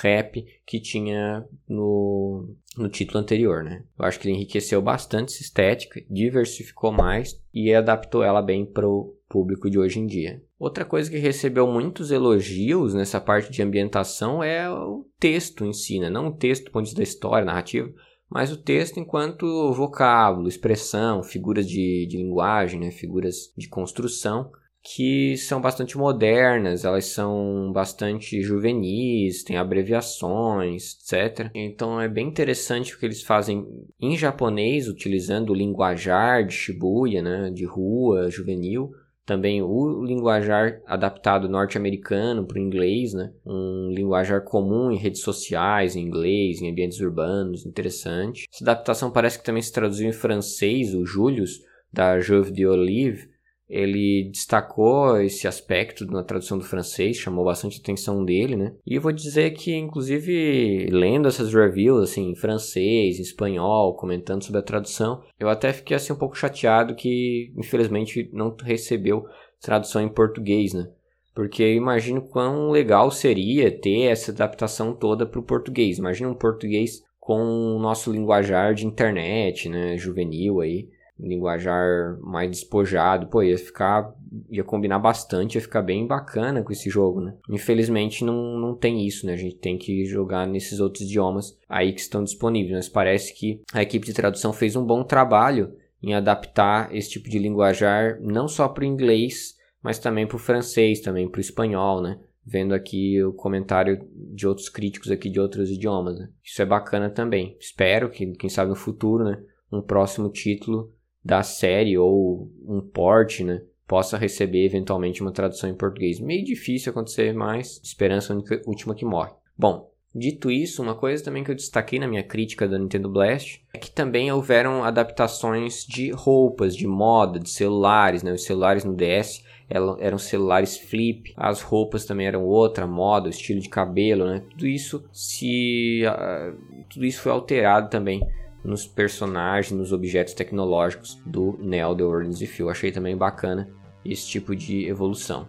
rap 0.02 0.46
que 0.66 0.80
tinha 0.80 1.46
no, 1.68 2.56
no 2.78 2.88
título 2.88 3.20
anterior, 3.20 3.62
né? 3.62 3.84
Eu 4.00 4.06
acho 4.06 4.18
que 4.18 4.30
ele 4.30 4.38
enriqueceu 4.38 4.82
bastante 4.82 5.34
essa 5.34 5.42
estética, 5.42 6.02
diversificou 6.10 6.94
mais 6.94 7.38
e 7.54 7.74
adaptou 7.74 8.24
ela 8.24 8.42
bem 8.42 8.66
para 8.66 8.88
o 8.88 9.18
público 9.28 9.70
de 9.70 9.78
hoje 9.78 10.00
em 10.00 10.08
dia. 10.08 10.42
Outra 10.58 10.86
coisa 10.86 11.12
que 11.12 11.18
recebeu 11.18 11.68
muitos 11.68 12.10
elogios 12.10 12.94
nessa 12.94 13.20
parte 13.20 13.52
de 13.52 13.62
ambientação 13.62 14.42
é 14.42 14.70
o 14.70 15.06
texto 15.20 15.66
em 15.66 15.74
si, 15.74 16.00
né? 16.00 16.10
Não 16.10 16.28
o 16.28 16.38
texto 16.38 16.64
do 16.66 16.72
ponto 16.72 16.84
de 16.84 16.92
vista 16.92 17.02
da 17.02 17.04
história, 17.04 17.46
narrativa, 17.46 17.92
mas 18.30 18.52
o 18.52 18.58
texto 18.58 19.00
enquanto 19.00 19.72
vocábulo, 19.74 20.48
expressão, 20.48 21.24
figuras 21.24 21.68
de, 21.68 22.08
de 22.08 22.18
linguagem, 22.18 22.80
né, 22.80 22.92
figuras 22.92 23.54
de 23.58 23.68
construção, 23.68 24.52
que 24.88 25.36
são 25.38 25.60
bastante 25.60 25.98
modernas, 25.98 26.86
elas 26.86 27.06
são 27.06 27.72
bastante 27.74 28.42
juvenis, 28.42 29.44
têm 29.44 29.58
abreviações, 29.58 30.96
etc. 31.02 31.50
Então 31.56 32.00
é 32.00 32.08
bem 32.08 32.28
interessante 32.28 32.94
o 32.94 33.00
que 33.00 33.06
eles 33.06 33.24
fazem 33.24 33.66
em 34.00 34.16
japonês, 34.16 34.88
utilizando 34.88 35.50
o 35.50 35.56
linguajar 35.56 36.46
de 36.46 36.54
Shibuya, 36.54 37.24
né, 37.24 37.50
de 37.50 37.66
rua, 37.66 38.30
juvenil, 38.30 38.92
também 39.26 39.62
o 39.62 40.04
linguajar 40.04 40.82
adaptado 40.86 41.50
norte-americano 41.50 42.46
para 42.46 42.58
o 42.58 42.62
inglês, 42.62 43.14
né? 43.14 43.34
Um 43.46 43.90
linguajar 43.92 44.44
comum 44.44 44.92
em 44.92 44.98
redes 44.98 45.22
sociais, 45.22 45.96
em 45.96 46.02
inglês, 46.02 46.62
em 46.62 46.70
ambientes 46.70 47.00
urbanos, 47.00 47.66
interessante. 47.66 48.48
Essa 48.54 48.64
adaptação 48.64 49.10
parece 49.12 49.40
que 49.40 49.46
também 49.46 49.62
se 49.62 49.74
traduziu 49.74 50.08
em 50.08 50.14
francês, 50.14 50.94
o 50.94 51.06
Julius, 51.06 51.60
da 51.92 52.20
Jove 52.20 52.52
de 52.52 52.68
Olive, 52.68 53.30
ele 53.68 54.30
destacou 54.32 55.20
esse 55.20 55.48
aspecto 55.48 56.06
na 56.06 56.24
tradução 56.24 56.58
do 56.58 56.64
francês, 56.64 57.18
chamou 57.18 57.46
bastante 57.46 57.80
atenção 57.80 58.24
dele, 58.24 58.56
né? 58.56 58.76
E 58.86 58.96
eu 58.96 59.02
vou 59.02 59.12
dizer 59.12 59.52
que, 59.52 59.76
inclusive, 59.76 60.88
lendo 60.92 61.28
essas 61.28 61.54
reviews, 61.54 62.04
assim, 62.04 62.30
em 62.30 62.36
francês, 62.36 63.18
em 63.18 63.24
espanhol, 63.24 63.96
comentando 63.96 64.44
sobre 64.44 64.60
a 64.60 64.64
tradução, 64.64 65.24
eu 65.40 65.50
até 65.50 65.74
fiquei, 65.74 65.96
assim, 65.96 66.14
um 66.14 66.18
pouco 66.18 66.38
chateado 66.38 66.96
que, 66.96 67.52
infelizmente, 67.58 68.30
não 68.32 68.56
recebeu 68.64 69.26
tradução 69.60 70.02
em 70.02 70.10
português, 70.10 70.74
né? 70.74 70.88
Porque 71.34 71.64
eu 71.64 71.74
imagino 71.74 72.22
quão 72.22 72.70
legal 72.70 73.12
seria 73.12 73.70
ter 73.70 74.04
essa 74.04 74.32
adaptação 74.32 74.96
toda 74.96 75.26
para 75.26 75.40
o 75.40 75.44
português. 75.44 75.98
Imagina 75.98 76.30
um 76.30 76.36
português 76.36 77.04
com 77.20 77.42
o 77.42 77.80
nosso 77.80 78.12
linguajar 78.12 78.74
de 78.74 78.86
internet, 78.86 79.68
né, 79.68 79.98
juvenil 79.98 80.62
aí 80.62 80.88
linguajar 81.20 82.18
mais 82.22 82.50
despojado, 82.50 83.28
pô, 83.28 83.42
ia 83.42 83.58
ficar, 83.58 84.14
ia 84.50 84.64
combinar 84.64 85.00
bastante, 85.00 85.56
ia 85.56 85.62
ficar 85.62 85.82
bem 85.82 86.06
bacana 86.06 86.62
com 86.62 86.72
esse 86.72 86.90
jogo, 86.90 87.22
né? 87.22 87.36
Infelizmente 87.50 88.24
não, 88.24 88.60
não 88.60 88.76
tem 88.76 89.06
isso, 89.06 89.26
né? 89.26 89.34
A 89.34 89.38
gente 89.38 89.56
tem 89.56 89.78
que 89.78 90.06
jogar 90.06 90.46
nesses 90.46 90.80
outros 90.80 91.06
idiomas 91.06 91.58
aí 91.70 91.94
que 91.94 92.02
estão 92.02 92.24
disponíveis, 92.24 92.76
mas 92.76 92.90
parece 92.90 93.34
que 93.34 93.62
a 93.74 93.82
equipe 93.82 94.06
de 94.06 94.14
tradução 94.14 94.52
fez 94.52 94.76
um 94.76 94.86
bom 94.86 95.04
trabalho 95.04 95.74
em 96.04 96.14
adaptar 96.14 96.94
esse 96.94 97.10
tipo 97.10 97.30
de 97.30 97.40
linguajar 97.40 98.20
não 98.22 98.48
só 98.48 98.68
para 98.68 98.84
o 98.84 98.88
inglês, 98.88 99.56
mas 99.82 100.00
também 100.00 100.28
para 100.28 100.36
o 100.36 100.40
francês, 100.40 101.00
também 101.00 101.30
para 101.30 101.40
o 101.40 101.42
espanhol, 101.42 102.02
né? 102.02 102.20
Vendo 102.46 102.76
aqui 102.76 103.24
o 103.24 103.34
comentário 103.34 104.08
de 104.14 104.48
outros 104.48 104.70
críticos 104.70 105.10
aqui 105.10 105.30
de 105.30 105.40
outros 105.40 105.72
idiomas, 105.72 106.20
né? 106.20 106.30
Isso 106.44 106.62
é 106.62 106.66
bacana 106.66 107.10
também. 107.10 107.58
Espero 107.60 108.10
que, 108.10 108.34
quem 108.34 108.50
sabe 108.50 108.70
no 108.70 108.76
futuro, 108.76 109.24
né? 109.24 109.42
Um 109.72 109.82
próximo 109.82 110.30
título 110.30 110.94
da 111.26 111.42
série 111.42 111.98
ou 111.98 112.52
um 112.68 112.80
port, 112.80 113.40
né, 113.40 113.64
possa 113.88 114.16
receber 114.16 114.64
eventualmente 114.64 115.22
uma 115.22 115.32
tradução 115.32 115.68
em 115.68 115.76
português. 115.76 116.20
Meio 116.20 116.46
difícil 116.46 116.92
acontecer, 116.92 117.34
mas 117.34 117.82
esperança 117.84 118.32
é 118.32 118.36
a 118.36 118.70
última 118.70 118.94
que 118.94 119.04
morre. 119.04 119.32
Bom, 119.58 119.92
dito 120.14 120.52
isso, 120.52 120.84
uma 120.84 120.94
coisa 120.94 121.24
também 121.24 121.44
que 121.44 121.50
eu 121.50 121.56
destaquei 121.56 121.98
na 121.98 122.08
minha 122.08 122.24
crítica 122.24 122.68
da 122.68 122.78
Nintendo 122.78 123.10
Blast 123.10 123.64
é 123.74 123.80
que 123.80 123.90
também 123.90 124.32
houveram 124.32 124.84
adaptações 124.84 125.84
de 125.84 126.12
roupas, 126.12 126.76
de 126.76 126.86
moda, 126.86 127.40
de 127.40 127.50
celulares, 127.50 128.22
né? 128.22 128.32
Os 128.32 128.44
celulares 128.44 128.84
no 128.84 128.96
DS 128.96 129.44
eram 129.68 130.20
celulares 130.20 130.78
flip, 130.78 131.34
as 131.36 131.62
roupas 131.62 132.06
também 132.06 132.28
eram 132.28 132.46
outra 132.46 132.86
moda, 132.86 133.30
estilo 133.30 133.60
de 133.60 133.70
cabelo, 133.70 134.26
né? 134.28 134.44
Tudo 134.52 134.68
isso 134.68 135.04
se 135.12 136.04
uh, 136.06 136.56
tudo 136.88 137.04
isso 137.04 137.22
foi 137.22 137.32
alterado 137.32 137.90
também 137.90 138.22
nos 138.66 138.86
personagens, 138.88 139.72
nos 139.72 139.92
objetos 139.94 140.34
tecnológicos 140.34 141.22
do 141.26 141.58
Neo 141.62 141.96
The 141.96 142.04
Origins 142.04 142.42
of 142.42 142.48
Phil. 142.48 142.70
Achei 142.70 142.92
também 142.92 143.16
bacana 143.16 143.70
esse 144.04 144.28
tipo 144.28 144.56
de 144.56 144.88
evolução. 144.88 145.48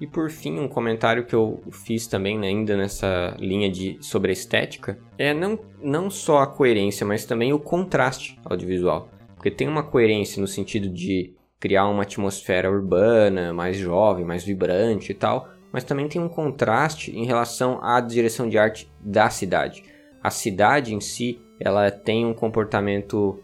E 0.00 0.06
por 0.06 0.30
fim, 0.30 0.60
um 0.60 0.68
comentário 0.68 1.26
que 1.26 1.34
eu 1.34 1.60
fiz 1.72 2.06
também, 2.06 2.38
né, 2.38 2.48
ainda 2.48 2.76
nessa 2.76 3.34
linha 3.38 3.68
de 3.68 3.98
sobre 4.00 4.30
a 4.30 4.32
estética, 4.32 4.98
é 5.18 5.34
não, 5.34 5.58
não 5.82 6.08
só 6.08 6.38
a 6.38 6.46
coerência, 6.46 7.04
mas 7.04 7.24
também 7.24 7.52
o 7.52 7.58
contraste 7.58 8.38
audiovisual. 8.44 9.08
Porque 9.34 9.50
tem 9.50 9.66
uma 9.66 9.82
coerência 9.82 10.40
no 10.40 10.46
sentido 10.46 10.88
de 10.88 11.34
criar 11.58 11.88
uma 11.88 12.02
atmosfera 12.02 12.70
urbana, 12.70 13.52
mais 13.52 13.76
jovem, 13.76 14.24
mais 14.24 14.44
vibrante 14.44 15.10
e 15.10 15.14
tal, 15.14 15.48
mas 15.72 15.84
também 15.84 16.08
tem 16.08 16.20
um 16.20 16.28
contraste 16.28 17.10
em 17.10 17.24
relação 17.24 17.82
à 17.82 18.00
direção 18.00 18.48
de 18.48 18.56
arte 18.56 18.90
da 19.00 19.28
cidade. 19.28 19.82
A 20.22 20.30
cidade 20.30 20.94
em 20.94 21.00
si 21.00 21.40
ela 21.60 21.90
tem 21.90 22.24
um 22.24 22.34
comportamento 22.34 23.42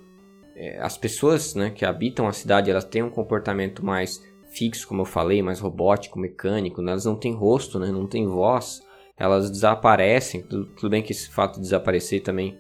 é, 0.56 0.78
as 0.80 0.96
pessoas 0.96 1.54
né, 1.54 1.70
que 1.70 1.84
habitam 1.84 2.28
a 2.28 2.32
cidade 2.32 2.70
elas 2.70 2.84
têm 2.84 3.02
um 3.02 3.10
comportamento 3.10 3.84
mais 3.84 4.22
fixo 4.52 4.86
como 4.86 5.02
eu 5.02 5.06
falei 5.06 5.42
mais 5.42 5.58
robótico 5.58 6.18
mecânico 6.18 6.80
né? 6.80 6.92
elas 6.92 7.04
não 7.04 7.16
têm 7.16 7.32
rosto 7.32 7.78
né, 7.78 7.90
não 7.90 8.06
têm 8.06 8.26
voz. 8.26 8.82
Elas 9.16 9.50
desaparecem. 9.50 10.42
Tudo, 10.42 10.90
bem 10.90 11.02
que 11.02 11.12
esse 11.12 11.30
fato 11.30 11.54
de 11.54 11.62
desaparecer 11.62 12.22
também 12.22 12.58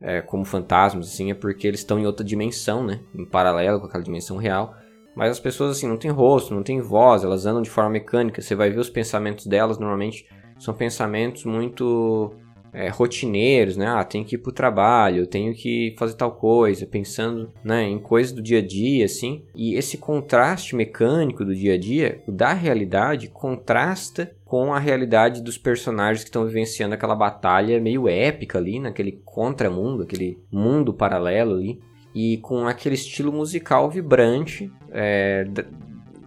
é, 0.00 0.20
como 0.20 0.44
fantasmas 0.44 1.08
assim 1.08 1.30
é 1.30 1.34
porque 1.34 1.66
eles 1.66 1.80
estão 1.80 1.98
em 1.98 2.06
outra 2.06 2.24
dimensão 2.24 2.84
né? 2.84 3.00
Em 3.14 3.24
paralelo 3.24 3.80
com 3.80 3.86
aquela 3.86 4.02
dimensão 4.02 4.36
real. 4.36 4.74
Mas 5.14 5.30
as 5.30 5.40
pessoas 5.40 5.76
assim 5.76 5.86
não 5.86 5.96
têm 5.96 6.10
rosto 6.10 6.54
não 6.54 6.62
têm 6.62 6.80
voz 6.80 7.22
elas 7.22 7.46
andam 7.46 7.62
de 7.62 7.70
forma 7.70 7.90
mecânica. 7.90 8.42
Você 8.42 8.54
vai 8.54 8.70
ver 8.70 8.80
os 8.80 8.90
pensamentos 8.90 9.46
delas 9.46 9.78
normalmente 9.78 10.26
são 10.58 10.74
pensamentos 10.74 11.44
muito 11.44 12.34
é, 12.72 12.88
rotineiros, 12.88 13.76
né? 13.76 13.86
Ah, 13.86 14.02
tenho 14.02 14.24
que 14.24 14.36
ir 14.36 14.38
pro 14.38 14.50
trabalho, 14.50 15.26
tenho 15.26 15.54
que 15.54 15.94
fazer 15.98 16.14
tal 16.14 16.32
coisa, 16.32 16.86
pensando 16.86 17.52
né, 17.62 17.84
em 17.84 17.98
coisas 17.98 18.32
do 18.32 18.40
dia 18.40 18.58
a 18.58 18.66
dia, 18.66 19.04
assim. 19.04 19.44
E 19.54 19.74
esse 19.74 19.98
contraste 19.98 20.74
mecânico 20.74 21.44
do 21.44 21.54
dia 21.54 21.74
a 21.74 21.78
dia, 21.78 22.22
da 22.26 22.52
realidade, 22.52 23.28
contrasta 23.28 24.34
com 24.44 24.72
a 24.72 24.78
realidade 24.78 25.42
dos 25.42 25.58
personagens 25.58 26.24
que 26.24 26.28
estão 26.28 26.46
vivenciando 26.46 26.94
aquela 26.94 27.14
batalha 27.14 27.80
meio 27.80 28.08
épica 28.08 28.58
ali, 28.58 28.78
naquele 28.78 29.12
contramundo, 29.24 30.02
aquele 30.02 30.38
mundo 30.50 30.94
paralelo 30.94 31.54
ali. 31.54 31.80
E 32.14 32.38
com 32.38 32.66
aquele 32.66 32.94
estilo 32.94 33.32
musical 33.32 33.90
vibrante, 33.90 34.70
é, 34.90 35.46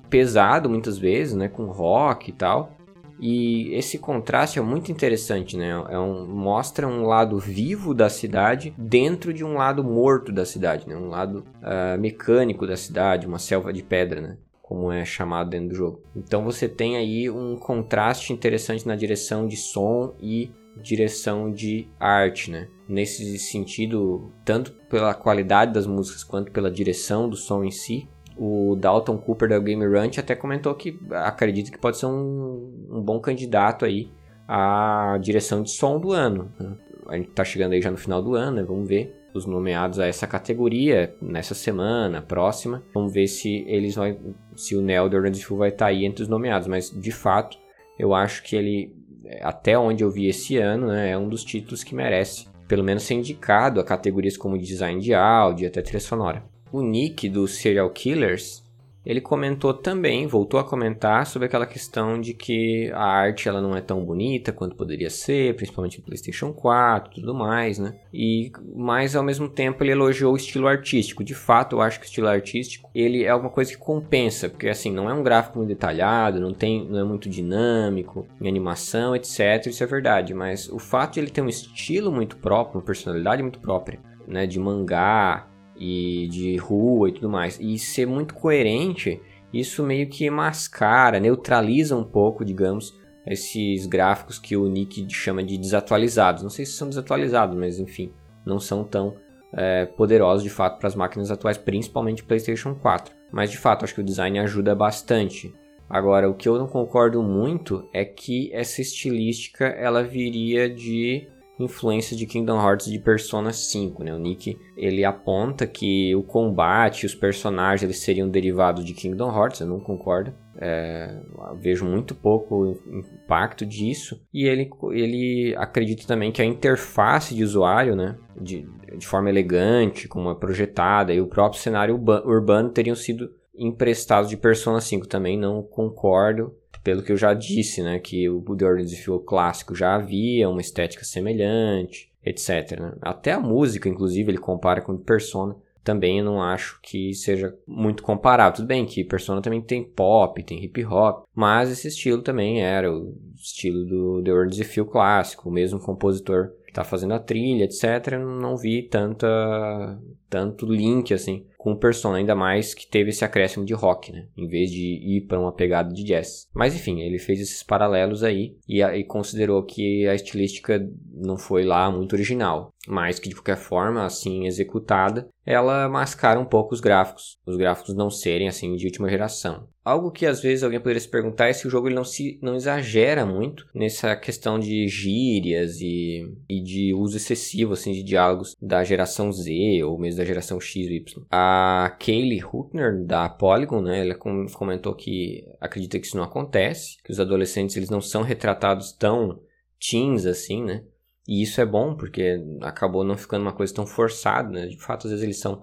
pesado 0.09 0.67
muitas 0.67 0.97
vezes, 0.97 1.35
né? 1.35 1.47
Com 1.47 1.65
rock 1.65 2.29
e 2.29 2.33
tal 2.33 2.74
e 3.19 3.73
esse 3.73 3.97
contraste 3.97 4.59
é 4.59 4.61
muito 4.61 4.91
interessante, 4.91 5.55
né? 5.55 5.69
É 5.89 5.99
um, 5.99 6.25
mostra 6.27 6.87
um 6.87 7.05
lado 7.05 7.39
vivo 7.39 7.93
da 7.93 8.09
cidade 8.09 8.73
dentro 8.77 9.33
de 9.33 9.43
um 9.43 9.53
lado 9.53 9.83
morto 9.83 10.31
da 10.31 10.45
cidade, 10.45 10.87
né? 10.87 10.95
Um 10.95 11.09
lado 11.09 11.45
uh, 11.61 11.99
mecânico 11.99 12.67
da 12.67 12.75
cidade, 12.75 13.27
uma 13.27 13.39
selva 13.39 13.71
de 13.71 13.83
pedra, 13.83 14.21
né? 14.21 14.37
Como 14.61 14.91
é 14.91 15.05
chamado 15.05 15.49
dentro 15.49 15.69
do 15.69 15.75
jogo. 15.75 16.01
Então 16.15 16.43
você 16.43 16.67
tem 16.67 16.97
aí 16.97 17.29
um 17.29 17.55
contraste 17.55 18.33
interessante 18.33 18.87
na 18.87 18.95
direção 18.95 19.47
de 19.47 19.55
som 19.55 20.13
e 20.19 20.51
direção 20.81 21.51
de 21.51 21.87
arte, 21.99 22.51
né? 22.51 22.67
Nesse 22.87 23.37
sentido, 23.39 24.31
tanto 24.43 24.73
pela 24.89 25.13
qualidade 25.13 25.73
das 25.73 25.87
músicas 25.87 26.23
quanto 26.23 26.51
pela 26.51 26.69
direção 26.69 27.29
do 27.29 27.35
som 27.35 27.63
em 27.63 27.71
si, 27.71 28.07
o 28.37 28.75
Dalton 28.75 29.17
Cooper 29.17 29.49
da 29.49 29.59
Game 29.59 29.85
Ranch 29.85 30.19
até 30.19 30.35
comentou 30.35 30.73
que 30.75 30.99
acredita 31.11 31.71
que 31.71 31.77
pode 31.77 31.97
ser 31.97 32.05
um, 32.07 32.87
um 32.89 33.01
bom 33.01 33.19
candidato 33.19 33.85
aí 33.85 34.11
à 34.47 35.17
direção 35.21 35.63
de 35.63 35.71
som 35.71 35.99
do 35.99 36.11
ano. 36.11 36.51
Né? 36.59 36.75
A 37.07 37.17
gente 37.17 37.29
tá 37.29 37.43
chegando 37.43 37.73
aí 37.73 37.81
já 37.81 37.91
no 37.91 37.97
final 37.97 38.21
do 38.21 38.35
ano, 38.35 38.57
né? 38.57 38.63
Vamos 38.63 38.87
ver 38.87 39.15
os 39.33 39.45
nomeados 39.45 39.99
a 39.99 40.07
essa 40.07 40.25
categoria 40.25 41.13
nessa 41.21 41.53
semana, 41.53 42.21
próxima. 42.21 42.83
Vamos 42.93 43.13
ver 43.13 43.27
se 43.27 43.63
eles 43.67 43.95
vão, 43.95 44.17
se 44.55 44.75
o 44.75 44.81
Neo 44.81 45.09
The 45.09 45.33
Full 45.33 45.57
vai 45.57 45.69
estar 45.69 45.85
tá 45.85 45.91
aí 45.91 46.05
entre 46.05 46.23
os 46.23 46.29
nomeados, 46.29 46.67
mas 46.67 46.89
de 46.89 47.11
fato, 47.11 47.57
eu 47.99 48.13
acho 48.13 48.43
que 48.43 48.55
ele 48.55 48.95
até 49.41 49.77
onde 49.77 50.03
eu 50.03 50.11
vi 50.11 50.27
esse 50.27 50.57
ano, 50.57 50.87
né, 50.87 51.09
é 51.09 51.17
um 51.17 51.27
dos 51.27 51.43
títulos 51.43 51.83
que 51.83 51.95
merece 51.95 52.47
pelo 52.67 52.83
menos 52.83 53.03
ser 53.03 53.15
indicado 53.15 53.79
a 53.79 53.83
categorias 53.83 54.37
como 54.37 54.57
design 54.57 55.01
de 55.01 55.13
áudio 55.15 55.65
e 55.65 55.67
até 55.67 55.81
trilha 55.81 55.99
sonora 55.99 56.43
o 56.75 56.81
Nick 56.81 57.29
do 57.29 57.47
Serial 57.47 57.89
Killers, 57.89 58.65
ele 59.05 59.21
comentou 59.21 59.73
também, 59.73 60.25
voltou 60.25 60.59
a 60.59 60.63
comentar 60.63 61.27
sobre 61.27 61.45
aquela 61.45 61.67
questão 61.67 62.19
de 62.19 62.33
que 62.33 62.91
a 62.91 63.05
arte 63.05 63.47
ela 63.47 63.61
não 63.61 63.75
é 63.77 63.79
tão 63.79 64.03
bonita 64.03 64.51
quanto 64.51 64.75
poderia 64.75 65.09
ser, 65.09 65.55
principalmente 65.55 65.99
no 65.99 66.05
PlayStation 66.05 66.51
4 66.51 67.11
e 67.11 67.21
tudo 67.21 67.33
mais, 67.35 67.77
né? 67.77 67.93
E 68.11 68.51
mas 68.75 69.15
ao 69.15 69.23
mesmo 69.23 69.47
tempo 69.47 69.83
ele 69.83 69.91
elogiou 69.91 70.33
o 70.33 70.37
estilo 70.37 70.67
artístico. 70.67 71.23
De 71.23 71.35
fato, 71.35 71.75
eu 71.75 71.81
acho 71.81 71.99
que 71.99 72.05
o 72.05 72.09
estilo 72.09 72.27
artístico, 72.27 72.89
ele 72.95 73.23
é 73.23 73.33
uma 73.33 73.49
coisa 73.49 73.71
que 73.71 73.77
compensa, 73.77 74.49
porque 74.49 74.67
assim, 74.67 74.91
não 74.91 75.09
é 75.09 75.13
um 75.13 75.23
gráfico 75.23 75.59
muito 75.59 75.69
detalhado, 75.69 76.39
não 76.39 76.53
tem, 76.53 76.85
não 76.85 76.99
é 76.99 77.03
muito 77.03 77.29
dinâmico, 77.29 78.27
em 78.41 78.47
animação, 78.47 79.15
etc, 79.15 79.67
isso 79.67 79.83
é 79.83 79.87
verdade, 79.87 80.33
mas 80.33 80.67
o 80.67 80.79
fato 80.79 81.13
de 81.13 81.19
ele 81.19 81.29
ter 81.29 81.41
um 81.41 81.47
estilo 81.47 82.11
muito 82.11 82.37
próprio, 82.37 82.79
uma 82.79 82.85
personalidade 82.85 83.43
muito 83.43 83.59
própria, 83.59 83.99
né, 84.27 84.47
de 84.47 84.59
mangá, 84.59 85.47
e 85.77 86.27
de 86.29 86.55
rua 86.57 87.09
e 87.09 87.11
tudo 87.11 87.29
mais, 87.29 87.59
e 87.59 87.77
ser 87.77 88.05
muito 88.05 88.33
coerente, 88.33 89.21
isso 89.53 89.83
meio 89.83 90.07
que 90.07 90.29
mascara, 90.29 91.19
neutraliza 91.19 91.95
um 91.95 92.03
pouco, 92.03 92.43
digamos, 92.43 92.97
esses 93.25 93.85
gráficos 93.85 94.37
que 94.37 94.55
o 94.55 94.67
Nick 94.67 95.07
chama 95.13 95.43
de 95.43 95.57
desatualizados. 95.57 96.43
Não 96.43 96.49
sei 96.49 96.65
se 96.65 96.73
são 96.73 96.89
desatualizados, 96.89 97.57
mas 97.57 97.79
enfim, 97.79 98.11
não 98.45 98.59
são 98.59 98.83
tão 98.83 99.15
é, 99.53 99.85
poderosos 99.85 100.43
de 100.43 100.49
fato 100.49 100.77
para 100.77 100.87
as 100.87 100.95
máquinas 100.95 101.31
atuais, 101.31 101.57
principalmente 101.57 102.23
PlayStation 102.23 102.75
4. 102.75 103.15
Mas 103.31 103.49
de 103.49 103.57
fato, 103.57 103.83
acho 103.83 103.95
que 103.95 104.01
o 104.01 104.05
design 104.05 104.39
ajuda 104.39 104.75
bastante. 104.75 105.53
Agora, 105.89 106.29
o 106.29 106.33
que 106.33 106.49
eu 106.49 106.57
não 106.57 106.67
concordo 106.67 107.21
muito 107.21 107.87
é 107.93 108.03
que 108.03 108.51
essa 108.53 108.81
estilística 108.81 109.65
ela 109.65 110.03
viria 110.03 110.69
de 110.69 111.27
influência 111.59 112.15
de 112.15 112.25
Kingdom 112.25 112.59
Hearts 112.59 112.87
de 112.87 112.99
Persona 112.99 113.51
5, 113.51 114.03
né? 114.03 114.13
O 114.13 114.19
Nick, 114.19 114.57
ele 114.75 115.05
aponta 115.05 115.65
que 115.65 116.13
o 116.15 116.23
combate, 116.23 117.05
os 117.05 117.15
personagens, 117.15 117.83
eles 117.83 117.99
seriam 117.99 118.29
derivados 118.29 118.83
de 118.83 118.93
Kingdom 118.93 119.33
Hearts, 119.33 119.61
eu 119.61 119.67
não 119.67 119.79
concordo. 119.79 120.33
É, 120.57 121.19
vejo 121.59 121.83
muito 121.83 122.15
pouco 122.15 122.79
impacto 122.87 123.65
disso 123.65 124.21
e 124.33 124.45
ele, 124.45 124.69
ele 124.91 125.53
acredita 125.57 126.07
também 126.07 126.31
que 126.31 126.41
a 126.41 126.45
interface 126.45 127.35
de 127.35 127.43
usuário, 127.43 127.93
né, 127.93 128.15
de, 128.39 128.65
de 128.97 129.05
forma 129.05 129.29
elegante, 129.29 130.07
como 130.07 130.31
é 130.31 130.35
projetada 130.35 131.13
e 131.13 131.19
o 131.19 131.27
próprio 131.27 131.59
cenário 131.59 132.01
urbano 132.25 132.69
teriam 132.69 132.95
sido 132.95 133.29
emprestados 133.57 134.29
de 134.29 134.37
Persona 134.37 134.79
5 134.79 135.07
também 135.07 135.37
não 135.37 135.61
concordo 135.61 136.53
pelo 136.85 137.01
que 137.01 137.11
eu 137.11 137.17
já 137.17 137.33
disse, 137.33 137.81
né, 137.81 137.97
que 137.97 138.29
o 138.29 138.43
The 138.55 138.63
Order 138.63 138.87
Feel 138.87 139.19
clássico 139.19 139.73
já 139.73 139.95
havia 139.95 140.47
uma 140.47 140.61
estética 140.61 141.03
semelhante, 141.03 142.11
etc. 142.23 142.79
Né? 142.79 142.93
Até 143.01 143.31
a 143.31 143.39
música, 143.39 143.89
inclusive, 143.89 144.29
ele 144.29 144.37
compara 144.37 144.81
com 144.81 144.95
Persona. 144.95 145.55
Também 145.83 146.21
não 146.21 146.39
acho 146.39 146.79
que 146.83 147.11
seja 147.15 147.55
muito 147.67 148.03
comparável. 148.03 148.57
Tudo 148.57 148.67
bem 148.67 148.85
que 148.85 149.03
Persona 149.03 149.41
também 149.41 149.63
tem 149.63 149.83
pop, 149.83 150.43
tem 150.43 150.63
hip 150.63 150.85
hop, 150.85 151.25
mas 151.33 151.71
esse 151.71 151.87
estilo 151.87 152.21
também 152.21 152.61
era 152.61 152.91
o 152.91 153.17
estilo 153.35 153.83
do 153.85 154.23
The 154.23 154.31
Order 154.31 154.65
Feel 154.65 154.85
clássico, 154.85 155.49
o 155.49 155.51
mesmo 155.51 155.79
compositor 155.79 156.51
que 156.65 156.71
está 156.71 156.83
fazendo 156.83 157.15
a 157.15 157.19
trilha, 157.19 157.63
etc. 157.63 158.19
Não 158.19 158.55
vi 158.55 158.83
tanta 158.83 159.99
tanto 160.29 160.67
link 160.67 161.13
assim 161.13 161.45
com 161.65 161.71
o 161.71 161.79
Persona, 161.79 162.19
ainda 162.19 162.35
mais 162.35 162.75
que 162.75 162.85
teve 162.85 163.09
esse 163.09 163.25
acréscimo 163.25 163.65
de 163.65 163.73
rock, 163.73 164.11
né? 164.11 164.27
Em 164.37 164.47
vez 164.47 164.69
de 164.69 164.83
ir 164.83 165.21
para 165.21 165.39
uma 165.39 165.51
pegada 165.51 165.91
de 165.91 166.03
jazz. 166.03 166.47
Mas 166.53 166.75
enfim, 166.75 167.01
ele 167.01 167.17
fez 167.17 167.41
esses 167.41 167.63
paralelos 167.63 168.23
aí 168.23 168.55
e, 168.69 168.83
e 168.83 169.03
considerou 169.03 169.63
que 169.63 170.07
a 170.07 170.13
estilística 170.13 170.87
não 171.11 171.37
foi 171.39 171.63
lá 171.63 171.89
muito 171.89 172.13
original, 172.13 172.69
mas 172.87 173.17
que 173.17 173.29
de 173.29 173.33
qualquer 173.33 173.57
forma, 173.57 174.05
assim 174.05 174.45
executada, 174.45 175.27
ela 175.43 175.89
mascara 175.89 176.39
um 176.39 176.45
pouco 176.45 176.73
os 176.75 176.81
gráficos, 176.81 177.39
os 177.47 177.57
gráficos 177.57 177.95
não 177.95 178.11
serem 178.11 178.47
assim 178.47 178.75
de 178.75 178.85
última 178.85 179.09
geração. 179.09 179.67
Algo 179.83 180.09
que 180.09 180.25
às 180.25 180.41
vezes 180.41 180.63
alguém 180.63 180.79
poderia 180.79 180.99
se 180.99 181.07
perguntar 181.07 181.47
é 181.47 181.53
se 181.53 181.67
o 181.67 181.69
jogo 181.69 181.87
ele 181.87 181.95
não 181.95 182.03
se 182.03 182.39
não 182.41 182.55
exagera 182.55 183.23
muito 183.23 183.67
nessa 183.73 184.15
questão 184.15 184.57
de 184.57 184.87
gírias 184.87 185.79
e, 185.79 186.27
e 186.49 186.59
de 186.59 186.91
uso 186.95 187.17
excessivo 187.17 187.73
assim 187.73 187.91
de 187.91 188.01
diálogos 188.01 188.55
da 188.59 188.83
geração 188.83 189.31
Z 189.31 189.83
ou 189.83 189.99
mesmo 189.99 190.17
da 190.17 190.25
geração 190.25 190.59
X 190.59 190.87
Y. 190.87 191.23
A 191.29 191.54
Kaylee 191.99 192.43
Huttner 192.43 193.05
da 193.05 193.29
Polygon, 193.29 193.81
né, 193.81 194.01
ela 194.01 194.15
comentou 194.15 194.95
que 194.95 195.45
acredita 195.59 195.99
que 195.99 196.05
isso 196.05 196.17
não 196.17 196.23
acontece, 196.23 197.01
que 197.03 197.11
os 197.11 197.19
adolescentes 197.19 197.75
eles 197.75 197.89
não 197.89 198.01
são 198.01 198.21
retratados 198.21 198.91
tão 198.93 199.39
teens 199.79 200.25
assim, 200.25 200.63
né? 200.63 200.83
E 201.27 201.41
isso 201.41 201.59
é 201.59 201.65
bom 201.65 201.95
porque 201.95 202.39
acabou 202.61 203.03
não 203.03 203.17
ficando 203.17 203.41
uma 203.41 203.53
coisa 203.53 203.73
tão 203.73 203.85
forçada, 203.85 204.49
né? 204.49 204.67
De 204.67 204.77
fato, 204.79 205.07
às 205.07 205.11
vezes 205.11 205.23
eles 205.23 205.39
são 205.39 205.61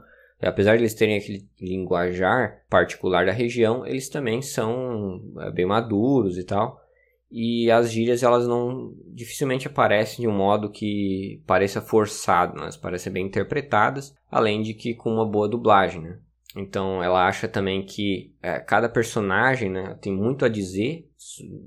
apesar 0.48 0.76
de 0.76 0.82
eles 0.82 0.94
terem 0.94 1.16
aquele 1.16 1.48
linguajar 1.60 2.62
particular 2.68 3.24
da 3.26 3.32
região, 3.32 3.86
eles 3.86 4.08
também 4.08 4.42
são 4.42 5.22
é, 5.40 5.50
bem 5.50 5.66
maduros 5.66 6.36
e 6.36 6.44
tal. 6.44 6.81
E 7.34 7.70
as 7.70 7.90
gírias, 7.90 8.22
elas 8.22 8.46
não 8.46 8.94
dificilmente 9.06 9.66
aparecem 9.66 10.20
de 10.20 10.28
um 10.28 10.36
modo 10.36 10.70
que 10.70 11.42
pareça 11.46 11.80
forçado, 11.80 12.56
né? 12.56 12.64
elas 12.64 12.76
parecem 12.76 13.10
bem 13.10 13.24
interpretadas, 13.24 14.14
além 14.30 14.60
de 14.60 14.74
que 14.74 14.94
com 14.94 15.10
uma 15.10 15.26
boa 15.26 15.48
dublagem, 15.48 16.02
né? 16.02 16.18
Então 16.54 17.02
ela 17.02 17.26
acha 17.26 17.48
também 17.48 17.82
que 17.82 18.34
é, 18.42 18.60
cada 18.60 18.86
personagem 18.86 19.70
né, 19.70 19.96
tem 20.02 20.14
muito 20.14 20.44
a 20.44 20.48
dizer 20.50 21.08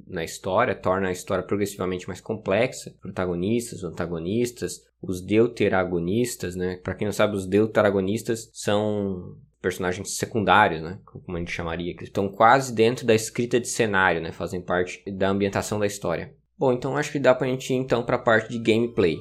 na 0.08 0.24
história, 0.24 0.76
torna 0.76 1.08
a 1.08 1.12
história 1.12 1.44
progressivamente 1.44 2.08
mais 2.08 2.22
complexa. 2.22 2.94
Protagonistas, 3.02 3.84
antagonistas, 3.84 4.84
os 5.02 5.22
deuteragonistas, 5.22 6.56
né? 6.56 6.78
Para 6.84 6.94
quem 6.94 7.06
não 7.06 7.12
sabe, 7.12 7.36
os 7.36 7.48
deuteragonistas 7.48 8.50
são 8.54 9.36
personagens 9.66 10.16
secundários, 10.16 10.84
né? 10.84 11.00
Como 11.04 11.36
a 11.36 11.40
gente 11.40 11.52
chamaria, 11.52 11.96
que 11.96 12.04
estão 12.04 12.30
quase 12.30 12.72
dentro 12.72 13.04
da 13.04 13.16
escrita 13.16 13.60
de 13.60 13.68
cenário, 13.68 14.22
né? 14.22 14.32
Fazem 14.32 14.62
parte 14.62 15.04
da 15.10 15.28
ambientação 15.28 15.80
da 15.80 15.88
história. 15.88 16.36
Bom, 16.56 16.72
então 16.72 16.96
acho 16.96 17.12
que 17.12 17.18
dá 17.18 17.34
pra 17.34 17.48
gente 17.48 17.74
ir 17.74 17.78
então 17.78 18.04
para 18.04 18.16
a 18.16 18.20
parte 18.20 18.48
de 18.52 18.60
gameplay. 18.60 19.18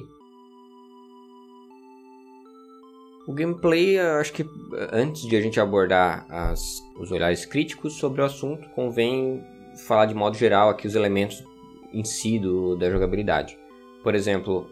O 3.27 3.33
gameplay, 3.33 3.97
acho 3.97 4.33
que 4.33 4.45
antes 4.91 5.23
de 5.27 5.35
a 5.35 5.41
gente 5.41 5.59
abordar 5.59 6.27
as, 6.29 6.79
os 6.99 7.11
olhares 7.11 7.43
críticos 7.43 7.93
sobre 7.93 8.21
o 8.21 8.25
assunto, 8.25 8.69
convém 8.75 9.43
falar 9.87 10.05
de 10.05 10.13
modo 10.13 10.37
geral 10.37 10.69
aqui 10.69 10.85
os 10.85 10.93
elementos 10.93 11.43
em 11.91 12.03
si 12.03 12.37
do, 12.37 12.75
da 12.75 12.87
jogabilidade. 12.91 13.57
Por 14.03 14.13
exemplo, 14.13 14.69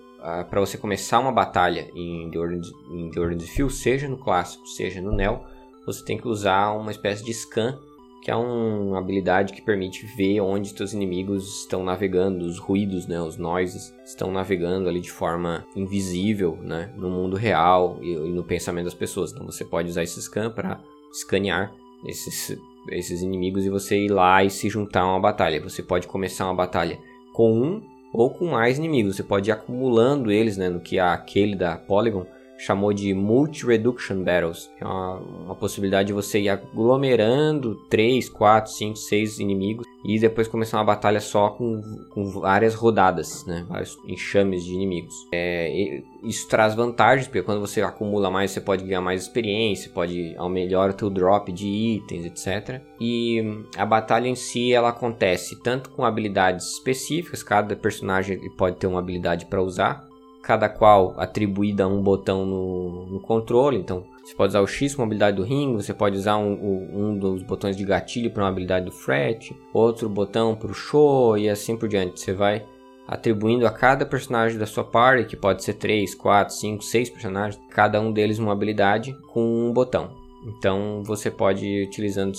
para 0.52 0.60
você 0.60 0.78
começar 0.78 1.20
uma 1.20 1.32
batalha 1.32 1.90
em 1.96 2.30
The 2.30 2.38
Order, 2.38 2.62
em 2.92 3.10
The 3.10 3.20
Order 3.20 3.40
Field, 3.40 3.74
seja 3.74 4.08
no 4.08 4.20
clássico, 4.20 4.68
seja 4.68 5.02
no 5.02 5.12
Neo, 5.12 5.52
você 5.86 6.04
tem 6.04 6.18
que 6.18 6.28
usar 6.28 6.72
uma 6.72 6.92
espécie 6.92 7.24
de 7.24 7.34
scan 7.34 7.78
que 8.24 8.32
é 8.32 8.36
uma 8.38 8.98
habilidade 8.98 9.52
que 9.52 9.62
permite 9.62 10.06
ver 10.06 10.40
onde 10.40 10.70
seus 10.70 10.94
inimigos 10.94 11.60
estão 11.60 11.84
navegando, 11.84 12.46
os 12.46 12.58
ruídos, 12.58 13.06
né, 13.06 13.22
os 13.22 13.36
noises 13.36 13.94
estão 14.06 14.32
navegando 14.32 14.88
ali 14.88 15.02
de 15.02 15.12
forma 15.12 15.68
invisível, 15.76 16.58
né, 16.62 16.90
no 16.96 17.10
mundo 17.10 17.36
real 17.36 18.00
e, 18.02 18.14
e 18.14 18.32
no 18.32 18.42
pensamento 18.42 18.86
das 18.86 18.94
pessoas. 18.94 19.34
Então 19.34 19.46
você 19.46 19.66
pode 19.66 19.90
usar 19.90 20.04
esse 20.04 20.22
scan 20.22 20.50
para 20.50 20.80
escanear 21.12 21.74
esses, 22.06 22.58
esses 22.92 23.22
inimigos 23.22 23.66
e 23.66 23.70
você 23.70 24.06
ir 24.06 24.10
lá 24.10 24.42
e 24.42 24.50
se 24.50 24.70
juntar 24.70 25.02
a 25.02 25.12
uma 25.12 25.20
batalha. 25.20 25.62
Você 25.62 25.84
pode 25.84 26.08
começar 26.08 26.46
uma 26.46 26.56
batalha 26.56 26.98
com 27.34 27.52
um 27.52 27.84
ou 28.14 28.30
com 28.30 28.46
mais 28.46 28.78
inimigos. 28.78 29.18
Você 29.18 29.24
pode 29.24 29.50
ir 29.50 29.52
acumulando 29.52 30.32
eles, 30.32 30.56
né, 30.56 30.70
no 30.70 30.80
que 30.80 30.98
aquele 30.98 31.58
da 31.58 31.76
Polygon 31.76 32.26
chamou 32.58 32.94
de 32.94 33.14
Multi-Reduction 33.14 34.24
Battles, 34.24 34.72
é 34.80 34.86
uma, 34.86 35.16
uma, 35.18 35.56
possibilidade 35.56 36.08
de 36.08 36.14
você 36.14 36.40
ir 36.40 36.50
aglomerando 36.50 37.76
3, 37.90 38.30
4, 38.30 38.72
5, 38.72 38.96
6 38.96 39.40
inimigos 39.40 39.86
e 40.06 40.20
depois 40.20 40.48
começar 40.48 40.78
uma 40.78 40.84
batalha 40.84 41.20
só 41.20 41.50
com, 41.50 41.82
com 42.10 42.26
várias 42.26 42.76
rodadas, 42.76 43.46
né? 43.46 43.66
vários 43.68 43.98
enxames 44.06 44.64
de 44.64 44.74
inimigos. 44.74 45.14
É, 45.34 46.02
isso 46.24 46.48
traz 46.48 46.76
vantagens, 46.76 47.28
porque 47.28 47.42
quando 47.42 47.62
você 47.62 47.82
acumula 47.82 48.30
mais, 48.30 48.52
você 48.52 48.62
pode 48.62 48.84
ganhar 48.84 49.02
mais 49.02 49.24
experiência, 49.24 49.92
pode 49.94 50.36
melhorar 50.50 50.92
o 50.92 50.94
teu 50.94 51.10
drop 51.10 51.52
de 51.52 51.68
itens, 51.68 52.26
etc. 52.26 52.82
E 53.00 53.66
a 53.78 53.86
batalha 53.86 54.28
em 54.28 54.36
si, 54.36 54.74
ela 54.74 54.90
acontece 54.90 55.62
tanto 55.62 55.90
com 55.90 56.06
habilidades 56.06 56.74
específicas, 56.74 57.44
cada 57.44 57.76
personagem 57.76 58.40
pode 58.52 58.78
ter 58.78 58.88
uma 58.88 59.00
habilidade 59.00 59.46
para 59.46 59.62
usar, 59.62 60.08
cada 60.44 60.68
qual 60.68 61.16
atribuída 61.18 61.86
a 61.86 61.88
um 61.88 62.04
botão 62.04 62.46
no, 62.46 63.06
no, 63.06 63.20
controle. 63.22 63.78
Então, 63.78 64.04
você 64.22 64.36
pode 64.36 64.50
usar 64.50 64.60
o 64.60 64.68
X 64.68 64.94
como 64.94 65.06
habilidade 65.06 65.38
do 65.38 65.44
Ring, 65.44 65.74
você 65.74 65.94
pode 65.94 66.18
usar 66.18 66.38
um, 66.38 66.52
um 66.94 67.18
dos 67.18 67.42
botões 67.42 67.78
de 67.78 67.86
gatilho 67.86 68.30
para 68.30 68.44
uma 68.44 68.50
habilidade 68.50 68.86
do 68.86 68.92
Fret, 68.92 69.56
outro 69.74 70.10
botão 70.10 70.54
para 70.54 70.70
o 70.70 70.74
Show 70.74 71.38
e 71.38 71.50
assim 71.50 71.78
por 71.78 71.88
diante. 71.88 72.20
Você 72.20 72.34
vai 72.34 72.66
atribuindo 73.08 73.66
a 73.66 73.72
cada 73.72 74.06
personagem 74.06 74.60
da 74.60 74.66
sua 74.66 74.84
party, 74.84 75.26
que 75.26 75.38
pode 75.38 75.64
ser 75.64 75.74
3, 75.76 76.14
4, 76.14 76.54
5, 76.54 76.84
6 76.84 77.10
personagens, 77.10 77.62
cada 77.70 78.00
um 78.02 78.12
deles 78.12 78.38
uma 78.38 78.52
habilidade 78.52 79.18
com 79.28 79.42
um 79.42 79.72
botão. 79.72 80.12
Então 80.46 81.02
você 81.06 81.32
pode 81.32 81.66
ir 81.66 81.88
utilizando 81.88 82.34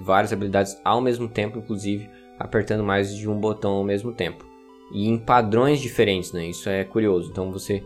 várias 0.00 0.32
habilidades 0.32 0.80
ao 0.84 1.00
mesmo 1.00 1.28
tempo, 1.28 1.58
inclusive 1.58 2.08
apertando 2.38 2.84
mais 2.84 3.12
de 3.12 3.28
um 3.28 3.38
botão 3.38 3.72
ao 3.72 3.84
mesmo 3.84 4.12
tempo 4.12 4.55
e 4.92 5.08
em 5.08 5.18
padrões 5.18 5.80
diferentes, 5.80 6.32
né? 6.32 6.46
Isso 6.46 6.68
é 6.68 6.84
curioso. 6.84 7.30
Então 7.30 7.50
você 7.50 7.82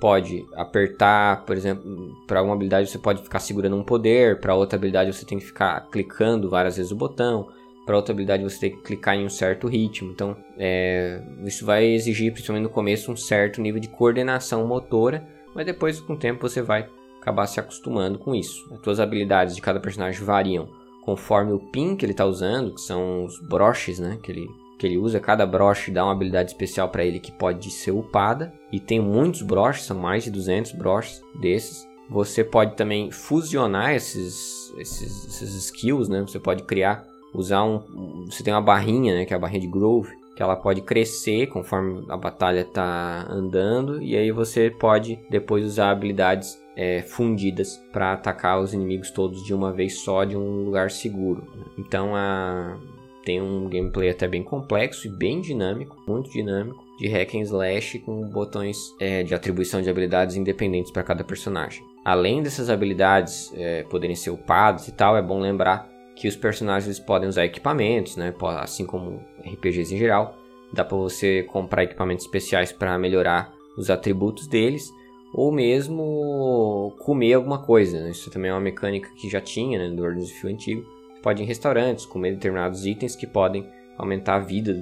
pode 0.00 0.44
apertar, 0.54 1.44
por 1.44 1.56
exemplo, 1.56 2.16
para 2.26 2.42
uma 2.42 2.54
habilidade 2.54 2.90
você 2.90 2.98
pode 2.98 3.22
ficar 3.22 3.38
segurando 3.38 3.76
um 3.76 3.84
poder, 3.84 4.40
para 4.40 4.54
outra 4.54 4.76
habilidade 4.76 5.12
você 5.12 5.24
tem 5.24 5.38
que 5.38 5.44
ficar 5.44 5.88
clicando 5.90 6.50
várias 6.50 6.76
vezes 6.76 6.90
o 6.90 6.96
botão, 6.96 7.48
para 7.86 7.96
outra 7.96 8.12
habilidade 8.12 8.42
você 8.42 8.58
tem 8.58 8.70
que 8.70 8.82
clicar 8.82 9.14
em 9.14 9.24
um 9.24 9.30
certo 9.30 9.68
ritmo. 9.68 10.10
Então, 10.10 10.36
é, 10.58 11.22
isso 11.44 11.64
vai 11.64 11.84
exigir, 11.84 12.32
principalmente 12.32 12.64
no 12.64 12.70
começo, 12.70 13.12
um 13.12 13.16
certo 13.16 13.60
nível 13.60 13.80
de 13.80 13.88
coordenação 13.88 14.66
motora, 14.66 15.26
mas 15.54 15.66
depois 15.66 16.00
com 16.00 16.14
o 16.14 16.18
tempo 16.18 16.48
você 16.48 16.60
vai 16.60 16.88
acabar 17.20 17.46
se 17.46 17.60
acostumando 17.60 18.18
com 18.18 18.34
isso. 18.34 18.68
As 18.74 18.82
suas 18.82 18.98
habilidades 18.98 19.54
de 19.54 19.62
cada 19.62 19.78
personagem 19.78 20.24
variam 20.24 20.68
conforme 21.02 21.52
o 21.52 21.58
pin 21.58 21.96
que 21.96 22.04
ele 22.04 22.12
está 22.12 22.24
usando, 22.24 22.74
que 22.74 22.80
são 22.80 23.24
os 23.24 23.38
broches, 23.40 23.98
né, 23.98 24.18
que 24.22 24.32
ele 24.32 24.48
que 24.82 24.86
ele 24.88 24.98
usa. 24.98 25.20
Cada 25.20 25.46
broche 25.46 25.92
dá 25.92 26.02
uma 26.02 26.10
habilidade 26.10 26.50
especial 26.50 26.88
para 26.88 27.04
ele 27.04 27.20
que 27.20 27.30
pode 27.30 27.70
ser 27.70 27.92
upada. 27.92 28.52
E 28.72 28.80
tem 28.80 28.98
muitos 28.98 29.40
broches, 29.40 29.84
são 29.84 29.96
mais 29.96 30.24
de 30.24 30.30
200 30.32 30.72
broches 30.72 31.22
desses. 31.40 31.88
Você 32.10 32.42
pode 32.42 32.74
também 32.74 33.08
fusionar 33.12 33.94
esses, 33.94 34.74
esses, 34.76 35.28
esses 35.28 35.54
skills, 35.66 36.08
né? 36.08 36.20
Você 36.22 36.40
pode 36.40 36.64
criar, 36.64 37.06
usar 37.32 37.62
um... 37.62 38.26
Você 38.28 38.42
tem 38.42 38.52
uma 38.52 38.60
barrinha, 38.60 39.14
né? 39.14 39.24
Que 39.24 39.32
é 39.32 39.36
a 39.36 39.40
barrinha 39.40 39.60
de 39.60 39.68
Grove. 39.68 40.10
Que 40.34 40.42
ela 40.42 40.56
pode 40.56 40.80
crescer 40.80 41.46
conforme 41.46 42.04
a 42.08 42.16
batalha 42.16 42.62
está 42.62 43.24
andando. 43.30 44.02
E 44.02 44.16
aí 44.16 44.32
você 44.32 44.68
pode 44.68 45.16
depois 45.30 45.64
usar 45.64 45.92
habilidades 45.92 46.60
é, 46.74 47.02
fundidas 47.02 47.76
para 47.92 48.14
atacar 48.14 48.60
os 48.60 48.74
inimigos 48.74 49.12
todos 49.12 49.44
de 49.44 49.54
uma 49.54 49.72
vez 49.72 50.00
só 50.00 50.24
de 50.24 50.36
um 50.36 50.64
lugar 50.64 50.90
seguro. 50.90 51.46
Então 51.78 52.16
a 52.16 52.76
tem 53.24 53.40
um 53.40 53.68
gameplay 53.68 54.10
até 54.10 54.26
bem 54.26 54.42
complexo 54.42 55.06
e 55.06 55.10
bem 55.10 55.40
dinâmico, 55.40 55.96
muito 56.06 56.30
dinâmico, 56.30 56.82
de 56.98 57.08
hack 57.08 57.34
and 57.34 57.42
slash 57.42 57.98
com 58.00 58.28
botões 58.28 58.94
é, 59.00 59.22
de 59.22 59.34
atribuição 59.34 59.82
de 59.82 59.90
habilidades 59.90 60.36
independentes 60.36 60.92
para 60.92 61.02
cada 61.02 61.24
personagem. 61.24 61.84
Além 62.04 62.42
dessas 62.42 62.68
habilidades 62.68 63.52
é, 63.56 63.82
poderem 63.84 64.16
ser 64.16 64.30
upadas 64.30 64.88
e 64.88 64.92
tal, 64.92 65.16
é 65.16 65.22
bom 65.22 65.40
lembrar 65.40 65.88
que 66.16 66.28
os 66.28 66.36
personagens 66.36 66.98
podem 66.98 67.28
usar 67.28 67.44
equipamentos, 67.44 68.16
né? 68.16 68.34
assim 68.60 68.84
como 68.84 69.24
RPGs 69.44 69.94
em 69.94 69.98
geral. 69.98 70.36
Dá 70.72 70.84
para 70.84 70.96
você 70.96 71.42
comprar 71.44 71.84
equipamentos 71.84 72.24
especiais 72.24 72.72
para 72.72 72.98
melhorar 72.98 73.52
os 73.76 73.90
atributos 73.90 74.46
deles, 74.46 74.90
ou 75.32 75.50
mesmo 75.50 76.94
comer 76.98 77.34
alguma 77.34 77.58
coisa. 77.58 78.00
Né? 78.00 78.10
Isso 78.10 78.30
também 78.30 78.50
é 78.50 78.54
uma 78.54 78.60
mecânica 78.60 79.10
que 79.16 79.28
já 79.28 79.40
tinha 79.40 79.78
né, 79.78 79.94
do 79.94 80.02
Ordem 80.02 80.24
de 80.24 80.32
Fio 80.32 80.50
antigo. 80.50 80.84
Pode 81.22 81.40
ir 81.40 81.44
em 81.44 81.48
restaurantes, 81.48 82.04
comer 82.04 82.32
determinados 82.32 82.84
itens 82.84 83.14
que 83.14 83.26
podem 83.26 83.66
aumentar 83.96 84.36
a 84.36 84.40
vida 84.40 84.74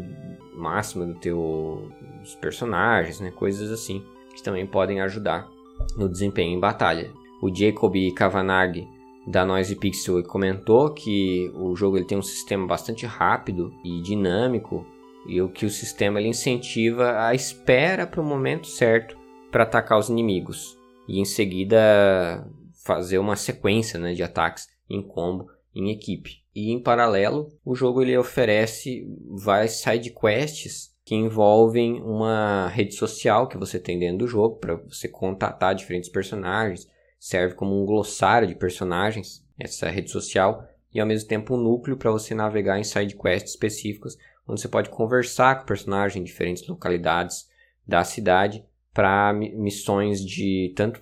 máxima 0.55 1.07
do 1.07 1.15
teu, 1.15 1.91
dos 2.21 2.35
personagens, 2.37 3.21
né? 3.21 3.31
coisas 3.31 3.71
assim, 3.71 4.05
que 4.35 4.43
também 4.43 4.67
podem 4.67 5.01
ajudar 5.01 5.49
no 5.97 6.09
desempenho 6.09 6.57
em 6.57 6.61
batalha. 6.61 7.11
O 7.43 7.55
Jacob 7.55 7.95
Kavanagh 8.15 8.87
da 9.27 9.45
Noise 9.45 9.77
Pixel 9.77 10.23
comentou 10.25 10.93
que 10.93 11.51
o 11.55 11.75
jogo 11.77 11.97
ele 11.97 12.07
tem 12.07 12.19
um 12.19 12.23
sistema 12.23 12.67
bastante 12.67 13.07
rápido 13.07 13.73
e 13.85 14.01
dinâmico 14.01 14.87
e 15.27 15.41
o 15.41 15.49
que 15.49 15.67
o 15.67 15.71
sistema 15.71 16.19
ele 16.19 16.29
incentiva 16.29 17.27
a 17.27 17.35
espera 17.35 18.07
para 18.07 18.21
o 18.21 18.25
momento 18.25 18.67
certo 18.67 19.17
para 19.51 19.65
atacar 19.65 19.99
os 19.99 20.09
inimigos 20.09 20.79
e 21.07 21.21
em 21.21 21.25
seguida 21.25 22.47
fazer 22.85 23.19
uma 23.19 23.37
sequência 23.37 23.99
né, 23.99 24.15
de 24.15 24.23
ataques 24.23 24.69
em 24.89 25.03
combo 25.03 25.49
em 25.75 25.91
equipe. 25.91 26.43
E 26.55 26.71
em 26.71 26.83
paralelo, 26.83 27.53
o 27.65 27.75
jogo 27.75 28.03
ele 28.03 28.17
oferece 28.17 29.07
várias 29.29 29.81
side 29.81 30.11
quests 30.11 30.95
que 31.05 31.15
envolvem 31.15 32.01
uma 32.03 32.69
rede 32.69 32.95
social 32.95 33.49
que 33.49 33.59
você 33.59 33.79
tem 33.79 33.99
dentro 33.99 34.19
do 34.19 34.29
jogo 34.29 34.57
para 34.57 34.77
você 34.77 35.09
contatar 35.09 35.75
diferentes 35.75 36.09
personagens, 36.09 36.89
serve 37.19 37.55
como 37.55 37.81
um 37.81 37.85
glossário 37.85 38.49
de 38.49 38.55
personagens 38.55 39.45
essa 39.59 39.89
rede 39.91 40.11
social 40.11 40.67
e 40.93 41.01
ao 41.01 41.07
mesmo 41.07 41.29
tempo 41.29 41.55
um 41.55 41.63
núcleo 41.63 41.97
para 41.97 42.11
você 42.11 42.35
navegar 42.35 42.79
em 42.79 42.85
side 42.85 43.17
quests 43.17 43.51
específicos 43.51 44.17
onde 44.49 44.61
você 44.61 44.69
pode 44.69 44.89
conversar 44.89 45.61
com 45.61 45.67
personagens 45.67 46.17
em 46.17 46.25
diferentes 46.25 46.67
localidades 46.67 47.49
da 47.87 48.03
cidade 48.05 48.65
para 49.01 49.33
missões 49.33 50.23
de 50.23 50.75
tanto 50.77 51.01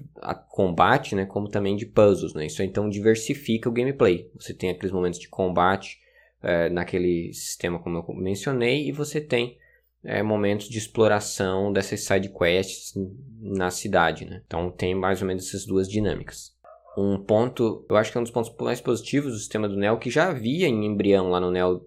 combate, 0.51 1.17
né, 1.17 1.27
como 1.27 1.49
também 1.49 1.75
de 1.75 1.85
puzzles, 1.85 2.33
né? 2.33 2.47
Isso 2.47 2.63
então 2.63 2.89
diversifica 2.89 3.69
o 3.69 3.73
gameplay. 3.73 4.31
Você 4.39 4.55
tem 4.55 4.71
aqueles 4.71 4.93
momentos 4.93 5.19
de 5.19 5.29
combate 5.29 5.99
é, 6.41 6.71
naquele 6.71 7.33
sistema 7.33 7.81
como 7.81 7.99
eu 7.99 8.15
mencionei 8.15 8.89
e 8.89 8.93
você 8.93 9.21
tem 9.21 9.59
é, 10.05 10.23
momentos 10.23 10.69
de 10.69 10.79
exploração 10.79 11.73
dessas 11.73 12.05
side 12.05 12.29
quests 12.29 12.95
na 13.41 13.69
cidade, 13.69 14.27
né? 14.27 14.43
Então 14.47 14.71
tem 14.71 14.95
mais 14.95 15.21
ou 15.21 15.27
menos 15.27 15.49
essas 15.49 15.67
duas 15.67 15.89
dinâmicas 15.89 16.57
um 17.01 17.17
ponto, 17.17 17.85
eu 17.89 17.97
acho 17.97 18.11
que 18.11 18.19
é 18.19 18.21
um 18.21 18.25
dos 18.25 18.33
pontos 18.33 18.53
mais 18.61 18.81
positivos 18.81 19.33
do 19.33 19.39
sistema 19.39 19.69
do 19.69 19.77
Neo, 19.77 19.99
que 19.99 20.11
já 20.11 20.29
havia 20.29 20.67
em 20.67 20.85
embrião 20.85 21.31
lá 21.31 21.39
no 21.39 21.51
Neo, 21.51 21.87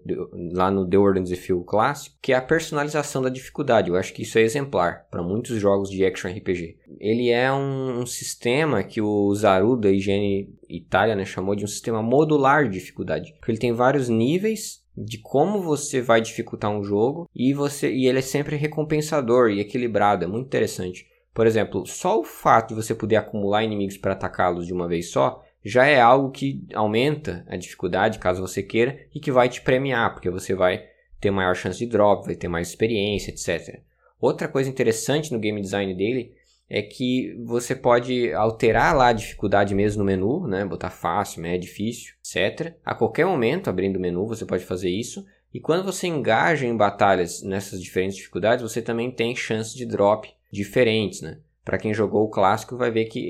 lá 0.52 0.70
no 0.70 0.88
The 0.88 0.96
Order 0.96 1.22
the 1.22 1.36
Field 1.36 1.64
clássico, 1.66 2.16
que 2.22 2.32
é 2.32 2.36
a 2.36 2.40
personalização 2.40 3.20
da 3.20 3.28
dificuldade. 3.28 3.90
Eu 3.90 3.96
acho 3.96 4.14
que 4.14 4.22
isso 4.22 4.38
é 4.38 4.42
exemplar 4.42 5.06
para 5.10 5.22
muitos 5.22 5.60
jogos 5.60 5.90
de 5.90 6.04
action 6.04 6.30
RPG. 6.30 6.78
Ele 6.98 7.28
é 7.28 7.52
um, 7.52 8.00
um 8.00 8.06
sistema 8.06 8.82
que 8.82 9.02
o 9.02 9.34
Zaru 9.34 9.76
da 9.76 9.90
Higiene 9.90 10.48
Itália 10.68 11.14
né, 11.14 11.26
chamou 11.26 11.54
de 11.54 11.64
um 11.64 11.68
sistema 11.68 12.02
modular 12.02 12.64
de 12.64 12.78
dificuldade, 12.78 13.34
porque 13.38 13.52
ele 13.52 13.58
tem 13.58 13.72
vários 13.72 14.08
níveis 14.08 14.82
de 14.96 15.18
como 15.18 15.62
você 15.62 16.00
vai 16.00 16.20
dificultar 16.20 16.70
um 16.70 16.82
jogo 16.82 17.28
e 17.34 17.52
você 17.52 17.90
e 17.90 18.06
ele 18.06 18.18
é 18.18 18.22
sempre 18.22 18.56
recompensador 18.56 19.50
e 19.50 19.60
equilibrado, 19.60 20.24
é 20.24 20.26
muito 20.28 20.46
interessante. 20.46 21.06
Por 21.34 21.46
exemplo, 21.46 21.86
só 21.86 22.20
o 22.20 22.24
fato 22.24 22.68
de 22.68 22.74
você 22.74 22.94
poder 22.94 23.16
acumular 23.16 23.64
inimigos 23.64 23.96
para 23.96 24.12
atacá-los 24.12 24.66
de 24.66 24.72
uma 24.72 24.86
vez 24.86 25.10
só 25.10 25.42
já 25.64 25.86
é 25.86 26.00
algo 26.00 26.30
que 26.30 26.66
aumenta 26.74 27.44
a 27.48 27.56
dificuldade, 27.56 28.18
caso 28.18 28.42
você 28.42 28.62
queira, 28.62 28.98
e 29.14 29.20
que 29.20 29.30
vai 29.30 29.48
te 29.48 29.62
premiar, 29.62 30.12
porque 30.12 30.28
você 30.28 30.54
vai 30.54 30.84
ter 31.20 31.30
maior 31.30 31.54
chance 31.54 31.78
de 31.78 31.86
drop, 31.86 32.26
vai 32.26 32.34
ter 32.34 32.48
mais 32.48 32.68
experiência, 32.68 33.30
etc. 33.30 33.80
Outra 34.20 34.48
coisa 34.48 34.68
interessante 34.68 35.32
no 35.32 35.38
game 35.38 35.60
design 35.60 35.94
dele 35.94 36.34
é 36.68 36.82
que 36.82 37.36
você 37.44 37.76
pode 37.76 38.32
alterar 38.32 38.96
lá 38.96 39.08
a 39.08 39.12
dificuldade 39.12 39.74
mesmo 39.74 40.00
no 40.00 40.06
menu, 40.06 40.46
né? 40.46 40.64
Botar 40.64 40.90
fácil, 40.90 41.42
médio, 41.42 41.68
difícil, 41.68 42.14
etc. 42.18 42.74
A 42.84 42.94
qualquer 42.94 43.26
momento, 43.26 43.68
abrindo 43.68 43.96
o 43.96 44.00
menu, 44.00 44.26
você 44.26 44.44
pode 44.44 44.64
fazer 44.64 44.90
isso. 44.90 45.24
E 45.52 45.60
quando 45.60 45.84
você 45.84 46.06
engaja 46.06 46.66
em 46.66 46.76
batalhas 46.76 47.42
nessas 47.42 47.80
diferentes 47.80 48.16
dificuldades, 48.16 48.62
você 48.62 48.80
também 48.80 49.10
tem 49.10 49.36
chance 49.36 49.76
de 49.76 49.84
drop 49.84 50.32
diferentes, 50.52 51.22
né? 51.22 51.38
Para 51.64 51.78
quem 51.78 51.94
jogou 51.94 52.24
o 52.24 52.30
clássico 52.30 52.76
vai 52.76 52.90
ver 52.90 53.06
que 53.06 53.20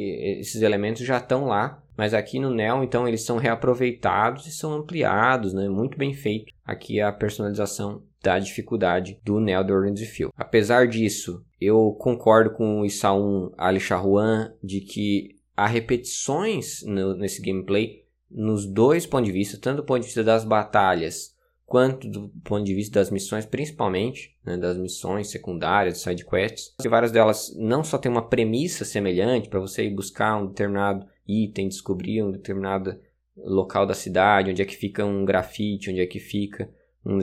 esses 0.40 0.62
elementos 0.62 1.04
já 1.06 1.18
estão 1.18 1.44
lá, 1.44 1.82
mas 1.96 2.14
aqui 2.14 2.38
no 2.38 2.50
Neo 2.50 2.82
então 2.82 3.06
eles 3.06 3.22
são 3.22 3.36
reaproveitados 3.36 4.46
e 4.46 4.52
são 4.52 4.72
ampliados, 4.72 5.52
né? 5.52 5.68
Muito 5.68 5.96
bem 5.96 6.12
feito 6.12 6.52
aqui 6.64 7.00
a 7.00 7.12
personalização 7.12 8.02
da 8.22 8.38
dificuldade 8.38 9.18
do 9.24 9.38
Neo 9.38 9.66
The 9.66 9.72
Orange 9.72 10.06
Field. 10.06 10.32
Apesar 10.36 10.88
disso, 10.88 11.44
eu 11.60 11.92
concordo 11.98 12.50
com 12.50 12.80
o 12.80 12.86
Isaun 12.86 13.50
Ali 13.58 13.80
Shahuan 13.80 14.54
de 14.62 14.80
que 14.80 15.36
há 15.56 15.66
repetições 15.66 16.82
no, 16.84 17.14
nesse 17.14 17.42
gameplay 17.42 18.02
nos 18.30 18.64
dois 18.64 19.04
pontos 19.04 19.26
de 19.26 19.32
vista, 19.32 19.58
tanto 19.60 19.78
do 19.78 19.84
ponto 19.84 20.00
de 20.00 20.06
vista 20.06 20.24
das 20.24 20.44
batalhas 20.44 21.31
quanto 21.72 22.06
do 22.06 22.28
ponto 22.44 22.64
de 22.64 22.74
vista 22.74 23.00
das 23.00 23.10
missões, 23.10 23.46
principalmente 23.46 24.36
né, 24.44 24.58
das 24.58 24.76
missões 24.76 25.30
secundárias, 25.30 26.02
side 26.02 26.22
quests. 26.22 26.74
E 26.84 26.86
várias 26.86 27.10
delas 27.10 27.50
não 27.56 27.82
só 27.82 27.96
tem 27.96 28.12
uma 28.12 28.28
premissa 28.28 28.84
semelhante 28.84 29.48
para 29.48 29.58
você 29.58 29.86
ir 29.86 29.94
buscar 29.94 30.36
um 30.36 30.48
determinado 30.48 31.06
item, 31.26 31.68
descobrir 31.68 32.22
um 32.22 32.30
determinado 32.30 33.00
local 33.34 33.86
da 33.86 33.94
cidade, 33.94 34.50
onde 34.50 34.60
é 34.60 34.66
que 34.66 34.76
fica 34.76 35.02
um 35.02 35.24
grafite, 35.24 35.90
onde 35.90 36.02
é 36.02 36.06
que 36.06 36.20
fica 36.20 36.68
um 37.06 37.16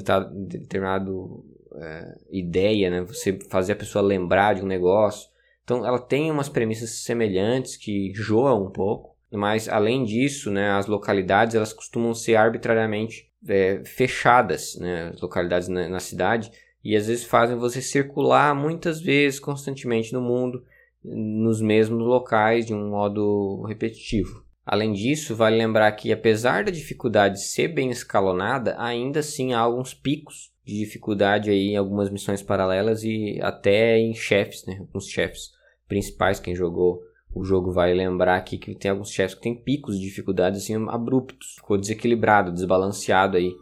determinado 0.48 1.46
é, 1.76 2.18
ideia, 2.32 2.90
né? 2.90 3.02
Você 3.02 3.38
fazer 3.52 3.74
a 3.74 3.76
pessoa 3.76 4.04
lembrar 4.04 4.56
de 4.56 4.64
um 4.64 4.68
negócio. 4.68 5.30
Então, 5.64 5.86
ela 5.86 6.00
tem 6.00 6.32
umas 6.32 6.50
premissas 6.50 7.04
semelhantes 7.04 7.78
que 7.78 8.12
joam 8.16 8.66
um 8.66 8.72
pouco, 8.72 9.16
mas 9.32 9.70
além 9.70 10.04
disso, 10.04 10.50
né, 10.50 10.72
as 10.72 10.88
localidades 10.88 11.54
elas 11.54 11.72
costumam 11.72 12.16
ser 12.16 12.36
arbitrariamente 12.36 13.29
é, 13.48 13.82
fechadas, 13.86 14.76
né, 14.80 15.14
localidades 15.22 15.68
na, 15.68 15.88
na, 15.88 16.00
cidade, 16.00 16.52
e 16.84 16.96
às 16.96 17.08
vezes 17.08 17.24
fazem 17.24 17.58
você 17.58 17.82
circular 17.82 18.54
muitas 18.56 19.02
vezes, 19.02 19.40
constantemente 19.40 20.14
no 20.14 20.22
mundo, 20.22 20.64
nos 21.04 21.62
mesmos 21.62 22.06
locais 22.06 22.66
de 22.66 22.74
um 22.74 22.90
modo 22.90 23.64
repetitivo. 23.64 24.44
Além 24.66 24.94
disso, 24.94 25.36
vale 25.36 25.58
lembrar 25.58 25.92
que 25.94 26.12
apesar 26.12 26.64
da 26.64 26.72
dificuldade 26.72 27.42
ser 27.42 27.70
bem 27.70 27.90
escalonada, 27.90 28.76
ainda 28.78 29.22
assim 29.22 29.54
há 29.54 29.60
alguns 29.60 29.94
picos 29.94 30.52
de 30.64 30.78
dificuldade 30.78 31.50
aí 31.50 31.70
em 31.70 31.78
algumas 31.78 32.10
missões 32.10 32.44
paralelas 32.44 33.04
e 33.04 33.40
até 33.42 33.98
em 33.98 34.14
chefes, 34.14 34.66
né, 34.68 34.78
alguns 34.80 35.08
chefes 35.08 35.52
principais, 35.88 36.40
quem 36.40 36.56
jogou 36.56 37.02
o 37.34 37.44
jogo 37.44 37.72
vai 37.72 37.94
lembrar 37.94 38.38
aqui 38.38 38.58
que 38.58 38.74
tem 38.74 38.92
alguns 38.92 39.12
chefes 39.12 39.36
que 39.36 39.42
tem 39.42 39.56
picos 39.56 39.98
de 40.00 40.06
dificuldade 40.06 40.58
assim 40.58 40.76
abruptos. 40.88 41.56
Ficou 41.56 41.78
desequilibrado, 41.78 42.52
desbalanceado 42.52 43.38
aí 43.38 43.56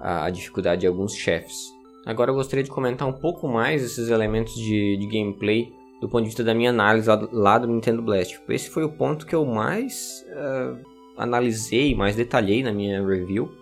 a, 0.00 0.24
a 0.24 0.30
dificuldade 0.30 0.82
de 0.82 0.86
alguns 0.86 1.14
chefes. 1.14 1.56
Agora 2.06 2.30
eu 2.30 2.34
gostaria 2.34 2.64
de 2.64 2.70
comentar 2.70 3.06
um 3.06 3.12
pouco 3.12 3.46
mais 3.46 3.82
esses 3.82 4.08
elementos 4.08 4.54
de, 4.54 4.96
de 4.96 5.06
gameplay 5.06 5.70
do 6.00 6.08
ponto 6.08 6.22
de 6.22 6.28
vista 6.28 6.42
da 6.42 6.54
minha 6.54 6.70
análise 6.70 7.06
lá, 7.06 7.28
lá 7.30 7.58
do 7.58 7.66
Nintendo 7.66 8.00
Blast. 8.00 8.40
Esse 8.48 8.70
foi 8.70 8.84
o 8.84 8.92
ponto 8.92 9.26
que 9.26 9.34
eu 9.34 9.44
mais 9.44 10.24
uh, 10.30 10.78
analisei, 11.16 11.94
mais 11.94 12.16
detalhei 12.16 12.62
na 12.62 12.72
minha 12.72 13.06
review, 13.06 13.52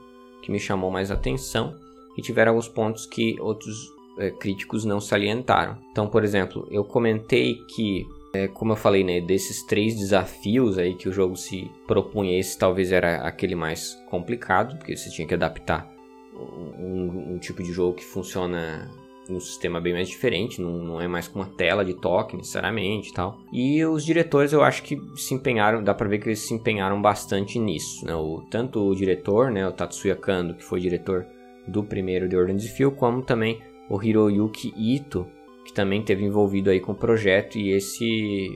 que 0.40 0.52
me 0.52 0.60
chamou 0.60 0.90
mais 0.90 1.10
atenção. 1.10 1.74
E 2.16 2.22
tiveram 2.22 2.52
alguns 2.52 2.68
pontos 2.68 3.06
que 3.06 3.36
outros 3.40 3.88
uh, 4.18 4.36
críticos 4.38 4.84
não 4.84 5.00
salientaram. 5.00 5.78
Então, 5.90 6.06
por 6.06 6.22
exemplo, 6.22 6.66
eu 6.70 6.84
comentei 6.84 7.56
que 7.74 8.06
é, 8.32 8.48
como 8.48 8.72
eu 8.72 8.76
falei, 8.76 9.02
né, 9.02 9.20
desses 9.20 9.62
três 9.62 9.96
desafios 9.96 10.78
aí 10.78 10.94
que 10.94 11.08
o 11.08 11.12
jogo 11.12 11.36
se 11.36 11.70
propunha, 11.86 12.38
esse 12.38 12.58
talvez 12.58 12.92
era 12.92 13.22
aquele 13.22 13.54
mais 13.54 13.94
complicado, 14.08 14.76
porque 14.76 14.96
você 14.96 15.10
tinha 15.10 15.26
que 15.26 15.34
adaptar 15.34 15.90
um, 16.34 17.34
um 17.34 17.38
tipo 17.38 17.62
de 17.62 17.72
jogo 17.72 17.94
que 17.94 18.04
funciona 18.04 18.90
num 19.28 19.40
sistema 19.40 19.80
bem 19.80 19.92
mais 19.92 20.08
diferente, 20.08 20.60
não, 20.60 20.78
não, 20.78 21.00
é 21.00 21.06
mais 21.06 21.28
com 21.28 21.40
uma 21.40 21.48
tela 21.48 21.84
de 21.84 21.92
toque 21.92 22.36
necessariamente 22.36 23.10
e 23.10 23.12
tal. 23.12 23.38
E 23.52 23.84
os 23.84 24.04
diretores 24.04 24.52
eu 24.52 24.62
acho 24.62 24.82
que 24.82 24.98
se 25.16 25.34
empenharam, 25.34 25.82
dá 25.82 25.92
pra 25.92 26.08
ver 26.08 26.18
que 26.18 26.28
eles 26.28 26.40
se 26.40 26.54
empenharam 26.54 27.00
bastante 27.00 27.58
nisso, 27.58 28.06
né? 28.06 28.14
O, 28.14 28.42
tanto 28.50 28.80
o 28.80 28.94
diretor, 28.94 29.50
né, 29.50 29.66
o 29.66 29.72
Tatsuya 29.72 30.16
Kando, 30.16 30.54
que 30.54 30.64
foi 30.64 30.80
diretor 30.80 31.26
do 31.66 31.84
primeiro 31.84 32.28
The 32.28 32.36
Order 32.36 32.58
Feel, 32.58 32.92
como 32.92 33.22
também 33.22 33.60
o 33.90 34.02
Hiroyuki 34.02 34.72
Ito, 34.76 35.26
que 35.68 35.74
também 35.74 36.02
teve 36.02 36.24
envolvido 36.24 36.70
aí 36.70 36.80
com 36.80 36.92
o 36.92 36.94
projeto 36.94 37.58
e 37.58 37.72
esse, 37.72 38.48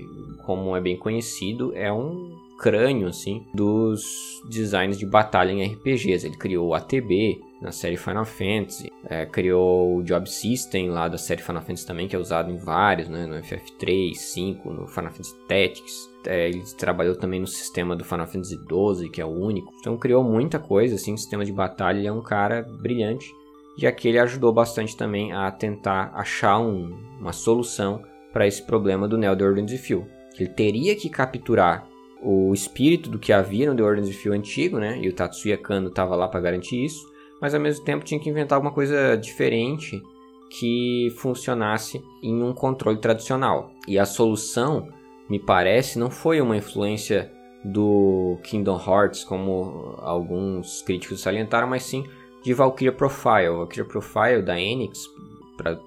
como 0.46 0.74
é 0.74 0.80
bem 0.80 0.96
conhecido, 0.96 1.70
é 1.76 1.92
um 1.92 2.34
crânio 2.58 3.06
assim 3.06 3.44
dos 3.52 4.02
designs 4.48 4.98
de 4.98 5.04
batalha 5.04 5.52
em 5.52 5.62
RPGs. 5.62 6.26
Ele 6.26 6.36
criou 6.38 6.68
o 6.68 6.74
ATB, 6.74 7.38
na 7.60 7.70
série 7.70 7.98
Final 7.98 8.24
Fantasy. 8.24 8.90
É, 9.04 9.26
criou 9.26 9.98
o 9.98 10.02
Job 10.02 10.28
System 10.28 10.88
lá 10.88 11.06
da 11.06 11.18
série 11.18 11.42
Final 11.42 11.60
Fantasy 11.60 11.86
também, 11.86 12.08
que 12.08 12.16
é 12.16 12.18
usado 12.18 12.50
em 12.50 12.56
vários, 12.56 13.10
né? 13.10 13.26
No 13.26 13.36
FF3, 13.36 14.14
5, 14.14 14.72
no 14.72 14.86
Final 14.86 15.12
Fantasy 15.12 15.36
Tactics. 15.46 16.10
É, 16.26 16.48
ele 16.48 16.62
trabalhou 16.78 17.14
também 17.14 17.40
no 17.40 17.46
sistema 17.46 17.94
do 17.94 18.04
Final 18.04 18.26
Fantasy 18.26 18.56
XII, 18.56 19.10
que 19.10 19.20
é 19.20 19.24
o 19.24 19.28
único. 19.28 19.70
Então 19.78 19.98
criou 19.98 20.24
muita 20.24 20.58
coisa, 20.58 20.94
assim, 20.94 21.14
sistema 21.14 21.44
de 21.44 21.52
batalha. 21.52 21.98
Ele 21.98 22.08
é 22.08 22.12
um 22.12 22.22
cara 22.22 22.62
brilhante. 22.62 23.30
E 23.76 23.86
aqui 23.86 24.08
ele 24.08 24.18
ajudou 24.18 24.52
bastante 24.52 24.96
também 24.96 25.32
a 25.32 25.50
tentar 25.50 26.12
achar 26.14 26.58
um, 26.58 26.98
uma 27.18 27.32
solução 27.32 28.02
para 28.32 28.46
esse 28.46 28.62
problema 28.62 29.08
do 29.08 29.16
Neo 29.16 29.36
The 29.36 29.44
Order 29.44 29.64
of 29.64 29.78
Field. 29.78 30.06
Ele 30.38 30.48
teria 30.48 30.96
que 30.96 31.08
capturar 31.08 31.86
o 32.22 32.52
espírito 32.52 33.10
do 33.10 33.18
que 33.18 33.32
havia 33.32 33.68
no 33.68 33.76
The 33.76 33.82
Order 33.82 34.04
of 34.04 34.12
Field 34.12 34.38
antigo, 34.38 34.78
né? 34.78 34.98
E 35.00 35.08
o 35.08 35.12
Tatsuya 35.12 35.58
Kano 35.58 35.88
estava 35.88 36.14
lá 36.14 36.28
para 36.28 36.40
garantir 36.40 36.84
isso. 36.84 37.10
Mas 37.40 37.54
ao 37.54 37.60
mesmo 37.60 37.84
tempo 37.84 38.04
tinha 38.04 38.20
que 38.20 38.30
inventar 38.30 38.56
alguma 38.56 38.72
coisa 38.72 39.16
diferente 39.16 40.00
que 40.48 41.08
funcionasse 41.16 42.00
em 42.22 42.42
um 42.42 42.52
controle 42.52 42.98
tradicional. 42.98 43.72
E 43.88 43.98
a 43.98 44.04
solução, 44.04 44.88
me 45.28 45.38
parece, 45.38 45.98
não 45.98 46.10
foi 46.10 46.40
uma 46.40 46.56
influência 46.56 47.32
do 47.64 48.38
Kingdom 48.44 48.78
Hearts, 48.78 49.24
como 49.24 49.94
alguns 49.98 50.82
críticos 50.82 51.20
salientaram, 51.20 51.66
mas 51.66 51.84
sim 51.84 52.04
de 52.42 52.52
Valkyria 52.52 52.92
Profile. 52.92 53.50
Valkyria 53.56 53.84
Profile 53.84 54.42
da 54.42 54.60
Enix, 54.60 55.08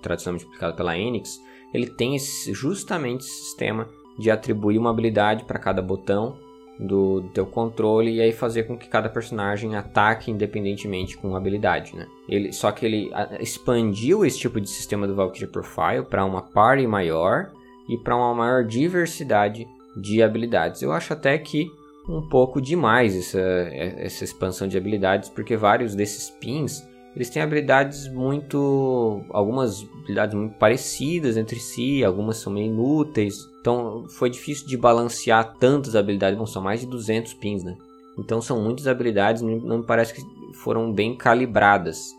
tradicionalmente 0.02 0.46
explicado 0.46 0.76
pela 0.76 0.98
Enix, 0.98 1.40
ele 1.74 1.88
tem 1.88 2.16
esse, 2.16 2.54
justamente 2.54 3.22
esse 3.22 3.44
sistema 3.46 3.88
de 4.18 4.32
atribuir 4.32 4.78
uma 4.78 4.90
habilidade 4.90 5.44
para 5.44 5.60
cada 5.60 5.82
botão 5.82 6.38
do, 6.80 7.22
do, 7.22 7.30
teu 7.30 7.46
controle 7.46 8.16
e 8.16 8.22
aí 8.22 8.32
fazer 8.32 8.64
com 8.64 8.78
que 8.78 8.88
cada 8.88 9.10
personagem 9.10 9.76
ataque 9.76 10.32
independentemente 10.32 11.18
com 11.18 11.36
habilidade, 11.36 11.96
né? 11.96 12.08
Ele, 12.28 12.52
só 12.52 12.72
que 12.72 12.86
ele 12.86 13.12
expandiu 13.40 14.26
esse 14.26 14.40
tipo 14.40 14.60
de 14.60 14.70
sistema 14.70 15.08
do 15.08 15.16
Valkyrie 15.16 15.48
Profile 15.48 16.04
para 16.10 16.26
uma 16.26 16.42
party 16.42 16.88
maior 16.88 17.52
e 17.88 17.98
para 17.98 18.16
uma 18.16 18.34
maior 18.34 18.64
diversidade 18.64 19.68
de 19.96 20.22
habilidades. 20.22 20.82
Eu 20.82 20.92
acho 20.92 21.14
até 21.14 21.38
que 21.38 21.72
um 22.08 22.22
pouco 22.22 22.62
demais 22.62 23.16
essa, 23.16 23.40
essa 23.40 24.24
expansão 24.24 24.68
de 24.68 24.78
habilidades, 24.78 25.30
porque 25.30 25.58
vários 25.58 25.96
desses 25.96 26.30
pins 26.30 26.84
eles 27.16 27.30
têm 27.30 27.42
habilidades 27.42 28.10
muito. 28.10 29.24
algumas 29.30 29.88
habilidades 30.02 30.36
muito 30.36 30.58
parecidas 30.58 31.38
entre 31.38 31.60
si, 31.60 32.04
algumas 32.04 32.38
são 32.38 32.52
meio 32.52 32.68
inúteis. 32.68 33.50
Então 33.62 34.06
foi 34.10 34.30
difícil 34.30 34.68
de 34.68 34.76
balancear 34.76 35.56
tantas 35.58 35.96
habilidades, 35.96 36.38
bom, 36.38 36.46
são 36.46 36.62
mais 36.62 36.82
de 36.82 36.88
200 36.88 37.34
pins, 37.36 37.64
né? 37.64 37.78
Então 38.20 38.42
são 38.42 38.62
muitas 38.62 38.86
habilidades, 38.86 39.42
não 39.42 39.78
me 39.78 39.86
parece 39.86 40.14
que 40.14 40.22
foram 40.56 40.92
bem 40.92 41.16
calibradas. 41.16 42.14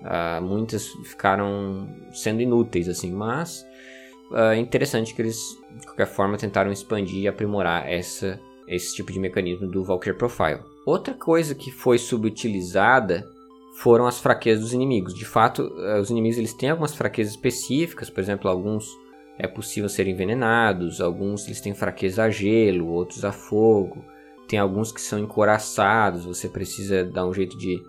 Uh, 0.00 0.42
muitas 0.42 0.86
ficaram 1.04 1.88
sendo 2.12 2.40
inúteis, 2.40 2.88
assim, 2.88 3.12
mas 3.12 3.66
uh, 4.30 4.52
é 4.52 4.58
interessante 4.58 5.12
que 5.12 5.20
eles, 5.20 5.58
de 5.78 5.86
qualquer 5.86 6.06
forma, 6.06 6.38
tentaram 6.38 6.70
expandir 6.70 7.22
e 7.22 7.28
aprimorar 7.28 7.88
essa, 7.88 8.40
esse 8.68 8.94
tipo 8.94 9.12
de 9.12 9.18
mecanismo 9.18 9.66
do 9.66 9.84
Valkyrie 9.84 10.16
Profile. 10.16 10.60
Outra 10.84 11.14
coisa 11.14 11.54
que 11.54 11.70
foi 11.70 11.98
subutilizada 11.98 13.26
foram 13.78 14.06
as 14.06 14.18
fraquezas 14.18 14.64
dos 14.64 14.72
inimigos. 14.72 15.14
De 15.14 15.24
fato, 15.24 15.72
eh, 15.78 16.00
os 16.00 16.10
inimigos 16.10 16.38
eles 16.38 16.54
têm 16.54 16.70
algumas 16.70 16.94
fraquezas 16.94 17.34
específicas, 17.34 18.10
por 18.10 18.20
exemplo, 18.20 18.50
alguns 18.50 18.88
é 19.38 19.46
possível 19.46 19.88
serem 19.88 20.14
envenenados, 20.14 21.00
alguns 21.00 21.46
eles 21.46 21.60
têm 21.60 21.72
fraqueza 21.72 22.24
a 22.24 22.30
gelo, 22.30 22.88
outros 22.88 23.24
a 23.24 23.30
fogo. 23.30 24.04
Tem 24.48 24.58
alguns 24.58 24.90
que 24.90 25.00
são 25.00 25.18
encoraçados, 25.18 26.24
você 26.24 26.48
precisa 26.48 27.04
dar 27.04 27.24
um 27.24 27.32
jeito 27.32 27.56
de 27.56 27.80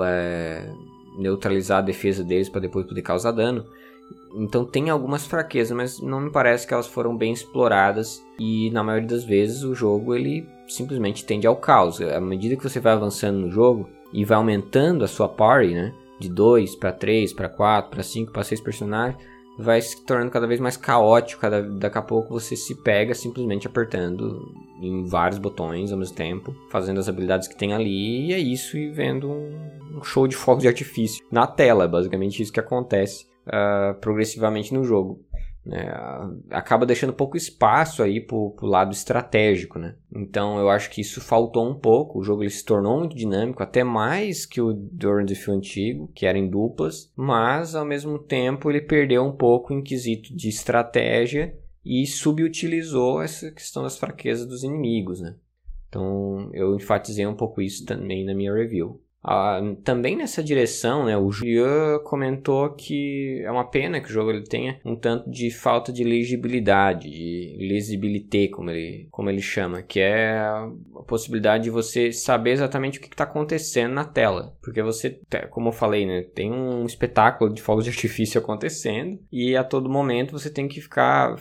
é, 0.00 0.68
neutralizar 1.16 1.78
a 1.78 1.82
defesa 1.82 2.24
deles 2.24 2.48
para 2.48 2.60
depois 2.60 2.86
poder 2.86 3.02
causar 3.02 3.30
dano. 3.30 3.64
Então 4.34 4.64
tem 4.64 4.90
algumas 4.90 5.26
fraquezas, 5.26 5.74
mas 5.76 6.00
não 6.00 6.20
me 6.20 6.30
parece 6.30 6.66
que 6.66 6.74
elas 6.74 6.86
foram 6.86 7.16
bem 7.16 7.32
exploradas 7.32 8.22
e 8.38 8.70
na 8.70 8.82
maioria 8.82 9.08
das 9.08 9.24
vezes 9.24 9.62
o 9.62 9.74
jogo 9.74 10.14
ele 10.14 10.46
simplesmente 10.68 11.24
tende 11.24 11.46
ao 11.46 11.56
caos. 11.56 12.00
À 12.02 12.20
medida 12.20 12.56
que 12.56 12.62
você 12.62 12.78
vai 12.78 12.92
avançando 12.92 13.38
no 13.38 13.50
jogo, 13.50 13.88
e 14.12 14.24
vai 14.24 14.36
aumentando 14.36 15.04
a 15.04 15.08
sua 15.08 15.28
party, 15.28 15.74
né? 15.74 15.92
De 16.18 16.28
2 16.28 16.76
para 16.76 16.92
3, 16.92 17.32
para 17.32 17.48
4, 17.48 17.90
para 17.90 18.02
5, 18.02 18.32
para 18.32 18.42
6 18.42 18.60
personagens, 18.60 19.22
vai 19.58 19.80
se 19.80 20.02
tornando 20.04 20.30
cada 20.30 20.46
vez 20.46 20.60
mais 20.60 20.76
caótico. 20.76 21.42
Cada, 21.42 21.62
daqui 21.62 21.98
a 21.98 22.02
pouco 22.02 22.32
você 22.32 22.56
se 22.56 22.74
pega 22.74 23.14
simplesmente 23.14 23.66
apertando 23.66 24.54
em 24.80 25.04
vários 25.04 25.38
botões 25.38 25.92
ao 25.92 25.98
mesmo 25.98 26.16
tempo, 26.16 26.54
fazendo 26.70 26.98
as 26.98 27.08
habilidades 27.08 27.48
que 27.48 27.56
tem 27.56 27.74
ali, 27.74 28.28
e 28.28 28.32
é 28.32 28.38
isso, 28.38 28.78
e 28.78 28.88
vendo 28.90 29.28
um, 29.28 29.98
um 29.98 30.02
show 30.02 30.26
de 30.26 30.36
fogos 30.36 30.62
de 30.62 30.68
artifício 30.68 31.24
na 31.30 31.46
tela. 31.46 31.86
Basicamente 31.86 32.42
isso 32.42 32.52
que 32.52 32.60
acontece 32.60 33.26
uh, 33.46 33.94
progressivamente 34.00 34.72
no 34.72 34.84
jogo. 34.84 35.24
Né, 35.64 35.84
acaba 36.48 36.86
deixando 36.86 37.12
pouco 37.12 37.36
espaço 37.36 38.00
aí 38.00 38.20
pro, 38.20 38.52
pro 38.52 38.68
lado 38.68 38.92
estratégico, 38.92 39.80
né? 39.80 39.96
Então 40.14 40.60
eu 40.60 40.70
acho 40.70 40.88
que 40.88 41.00
isso 41.00 41.20
faltou 41.20 41.68
um 41.68 41.74
pouco. 41.74 42.20
O 42.20 42.22
jogo 42.22 42.44
ele 42.44 42.50
se 42.50 42.64
tornou 42.64 43.00
muito 43.00 43.16
dinâmico, 43.16 43.64
até 43.64 43.82
mais 43.82 44.46
que 44.46 44.60
o 44.60 44.72
Durant 44.72 45.28
Fio 45.34 45.52
antigo, 45.52 46.08
que 46.14 46.24
era 46.24 46.38
em 46.38 46.48
duplas, 46.48 47.12
mas 47.16 47.74
ao 47.74 47.84
mesmo 47.84 48.16
tempo 48.16 48.70
ele 48.70 48.80
perdeu 48.80 49.24
um 49.24 49.32
pouco 49.32 49.72
em 49.72 49.82
quesito 49.82 50.32
de 50.36 50.48
estratégia 50.48 51.52
e 51.84 52.06
subutilizou 52.06 53.20
essa 53.20 53.50
questão 53.50 53.82
das 53.82 53.98
fraquezas 53.98 54.46
dos 54.46 54.62
inimigos, 54.62 55.20
né? 55.20 55.34
Então 55.88 56.48
eu 56.52 56.76
enfatizei 56.76 57.26
um 57.26 57.34
pouco 57.34 57.60
isso 57.60 57.84
também 57.84 58.24
na 58.24 58.34
minha 58.34 58.54
review. 58.54 59.00
Ah, 59.28 59.60
também 59.82 60.16
nessa 60.16 60.40
direção, 60.40 61.04
né, 61.04 61.18
o 61.18 61.32
Julian 61.32 61.98
comentou 62.04 62.70
que 62.70 63.42
é 63.44 63.50
uma 63.50 63.68
pena 63.68 64.00
que 64.00 64.08
o 64.08 64.12
jogo 64.12 64.30
ele 64.30 64.44
tenha 64.44 64.78
um 64.84 64.94
tanto 64.94 65.28
de 65.28 65.50
falta 65.50 65.92
de 65.92 66.04
legibilidade, 66.04 67.10
de 67.10 67.56
lisibilité, 67.58 68.46
como 68.46 68.70
ele, 68.70 69.08
como 69.10 69.28
ele 69.28 69.42
chama, 69.42 69.82
que 69.82 69.98
é 69.98 70.38
a 70.38 70.70
possibilidade 71.08 71.64
de 71.64 71.70
você 71.70 72.12
saber 72.12 72.52
exatamente 72.52 72.98
o 72.98 73.02
que 73.02 73.08
está 73.08 73.24
acontecendo 73.24 73.94
na 73.94 74.04
tela. 74.04 74.54
Porque 74.62 74.80
você, 74.80 75.18
como 75.50 75.70
eu 75.70 75.72
falei, 75.72 76.06
né, 76.06 76.22
tem 76.22 76.52
um 76.52 76.86
espetáculo 76.86 77.52
de 77.52 77.60
fogos 77.60 77.82
de 77.82 77.90
artifício 77.90 78.40
acontecendo 78.40 79.18
e 79.32 79.56
a 79.56 79.64
todo 79.64 79.90
momento 79.90 80.30
você 80.30 80.48
tem 80.50 80.68
que 80.68 80.80
ficar 80.80 81.36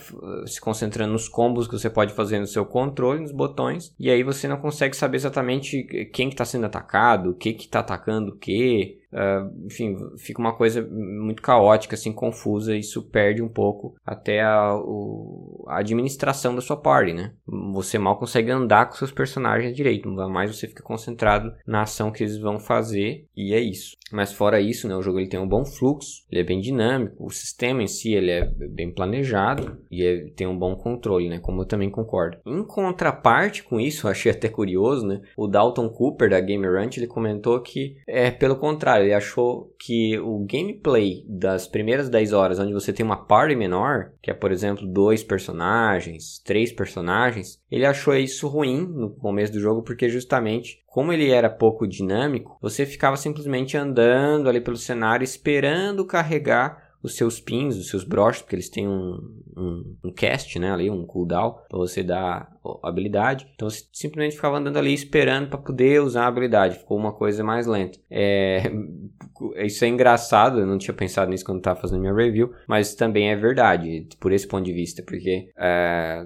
se 0.47 0.59
concentrando 0.59 1.13
nos 1.13 1.29
combos 1.29 1.67
que 1.67 1.77
você 1.77 1.89
pode 1.89 2.13
fazer 2.13 2.39
no 2.39 2.47
seu 2.47 2.65
controle, 2.65 3.21
nos 3.21 3.31
botões, 3.31 3.93
e 3.99 4.09
aí 4.09 4.23
você 4.23 4.47
não 4.47 4.57
consegue 4.57 4.95
saber 4.95 5.17
exatamente 5.17 5.83
quem 6.11 6.29
está 6.29 6.35
que 6.35 6.35
tá 6.35 6.45
sendo 6.45 6.65
atacado, 6.65 7.29
o 7.29 7.35
que 7.35 7.53
que 7.53 7.74
tá 7.75 7.95
atacando 7.95 8.31
o 8.33 8.37
quê, 8.39 9.04
Uh, 9.15 9.65
enfim, 9.65 9.95
fica 10.17 10.41
uma 10.41 10.53
coisa 10.53 10.85
muito 10.85 11.41
caótica, 11.41 11.95
assim, 11.95 12.11
confusa, 12.11 12.75
e 12.75 12.79
isso 12.79 13.01
perde 13.01 13.41
um 13.41 13.47
pouco 13.47 13.95
até 14.05 14.41
a, 14.41 14.75
o, 14.75 15.63
a 15.69 15.79
administração 15.79 16.53
da 16.53 16.61
sua 16.61 16.75
party, 16.75 17.13
né? 17.13 17.31
Você 17.73 17.97
mal 17.97 18.19
consegue 18.19 18.51
andar 18.51 18.87
com 18.87 18.95
seus 18.95 19.11
personagens 19.11 19.73
direito, 19.73 20.09
mais 20.09 20.53
você 20.53 20.67
fica 20.67 20.83
concentrado 20.83 21.53
na 21.65 21.83
ação 21.83 22.11
que 22.11 22.23
eles 22.23 22.37
vão 22.37 22.59
fazer, 22.59 23.25
e 23.35 23.53
é 23.53 23.59
isso. 23.59 23.95
Mas 24.11 24.31
fora 24.31 24.61
isso, 24.61 24.87
né, 24.87 24.95
o 24.95 25.01
jogo 25.01 25.19
ele 25.19 25.29
tem 25.29 25.39
um 25.39 25.47
bom 25.47 25.65
fluxo, 25.65 26.23
ele 26.31 26.41
é 26.41 26.43
bem 26.43 26.59
dinâmico, 26.59 27.25
o 27.25 27.31
sistema 27.31 27.81
em 27.81 27.87
si 27.87 28.13
ele 28.13 28.31
é 28.31 28.45
bem 28.45 28.91
planejado 28.91 29.77
e 29.89 30.05
é, 30.05 30.27
tem 30.35 30.45
um 30.45 30.57
bom 30.57 30.75
controle, 30.75 31.27
né, 31.27 31.39
como 31.39 31.61
eu 31.61 31.65
também 31.65 31.89
concordo. 31.89 32.37
Em 32.45 32.63
contraparte 32.63 33.63
com 33.63 33.79
isso, 33.79 34.05
eu 34.07 34.11
achei 34.11 34.31
até 34.31 34.47
curioso, 34.47 35.07
né, 35.07 35.21
o 35.35 35.47
Dalton 35.47 35.89
Cooper 35.89 36.29
da 36.29 36.39
Game 36.39 36.67
Ranch, 36.67 36.97
ele 36.97 37.07
comentou 37.07 37.59
que 37.61 37.97
é 38.07 38.29
pelo 38.29 38.55
contrário, 38.55 39.04
ele 39.05 39.13
achou 39.13 39.73
que 39.79 40.17
o 40.19 40.45
gameplay 40.49 41.23
das 41.27 41.67
primeiras 41.67 42.09
10 42.09 42.33
horas, 42.33 42.59
onde 42.59 42.73
você 42.73 42.91
tem 42.91 43.05
uma 43.05 43.25
party 43.25 43.55
menor, 43.55 44.11
que 44.21 44.31
é 44.31 44.33
por 44.33 44.51
exemplo 44.51 44.85
dois 44.85 45.23
personagens, 45.23 46.39
três 46.43 46.71
personagens, 46.71 47.61
ele 47.71 47.85
achou 47.85 48.15
isso 48.15 48.47
ruim 48.47 48.85
no 48.85 49.09
começo 49.09 49.53
do 49.53 49.59
jogo 49.59 49.81
porque 49.83 50.09
justamente 50.09 50.83
como 50.87 51.11
ele 51.11 51.29
era 51.29 51.49
pouco 51.49 51.85
dinâmico, 51.85 52.57
você 52.61 52.85
ficava 52.85 53.17
simplesmente 53.17 53.75
andando 53.75 54.47
ali 54.47 54.61
pelo 54.61 54.77
cenário 54.77 55.25
esperando 55.25 56.05
carregar 56.05 56.84
os 57.05 57.15
seus 57.15 57.39
pins, 57.39 57.77
os 57.77 57.89
seus 57.89 58.03
broches, 58.03 58.41
porque 58.41 58.55
eles 58.55 58.69
têm 58.69 58.87
um, 58.87 59.19
um, 59.55 59.95
um 60.05 60.11
cast, 60.11 60.57
né, 60.59 60.71
ali, 60.71 60.89
um 60.89 61.05
cooldown, 61.05 61.55
para 61.69 61.77
você 61.77 62.03
dar 62.03 62.51
habilidade. 62.83 63.47
Então 63.55 63.69
você 63.69 63.83
simplesmente 63.93 64.35
ficava 64.35 64.57
andando 64.57 64.77
ali 64.77 64.93
esperando 64.93 65.47
para 65.49 65.59
poder 65.59 66.01
usar 66.01 66.23
a 66.23 66.27
habilidade. 66.27 66.79
Ficou 66.79 66.97
uma 66.97 67.13
coisa 67.13 67.43
mais 67.43 67.67
lenta. 67.67 67.99
É, 68.09 68.63
isso 69.65 69.85
é 69.85 69.87
engraçado, 69.87 70.59
eu 70.59 70.65
não 70.65 70.77
tinha 70.77 70.93
pensado 70.93 71.29
nisso 71.29 71.45
quando 71.45 71.59
estava 71.59 71.79
fazendo 71.79 72.01
minha 72.01 72.13
review, 72.13 72.51
mas 72.67 72.95
também 72.95 73.29
é 73.31 73.35
verdade, 73.35 74.07
por 74.19 74.31
esse 74.31 74.47
ponto 74.47 74.65
de 74.65 74.73
vista, 74.73 75.03
porque 75.03 75.49
é, 75.57 76.25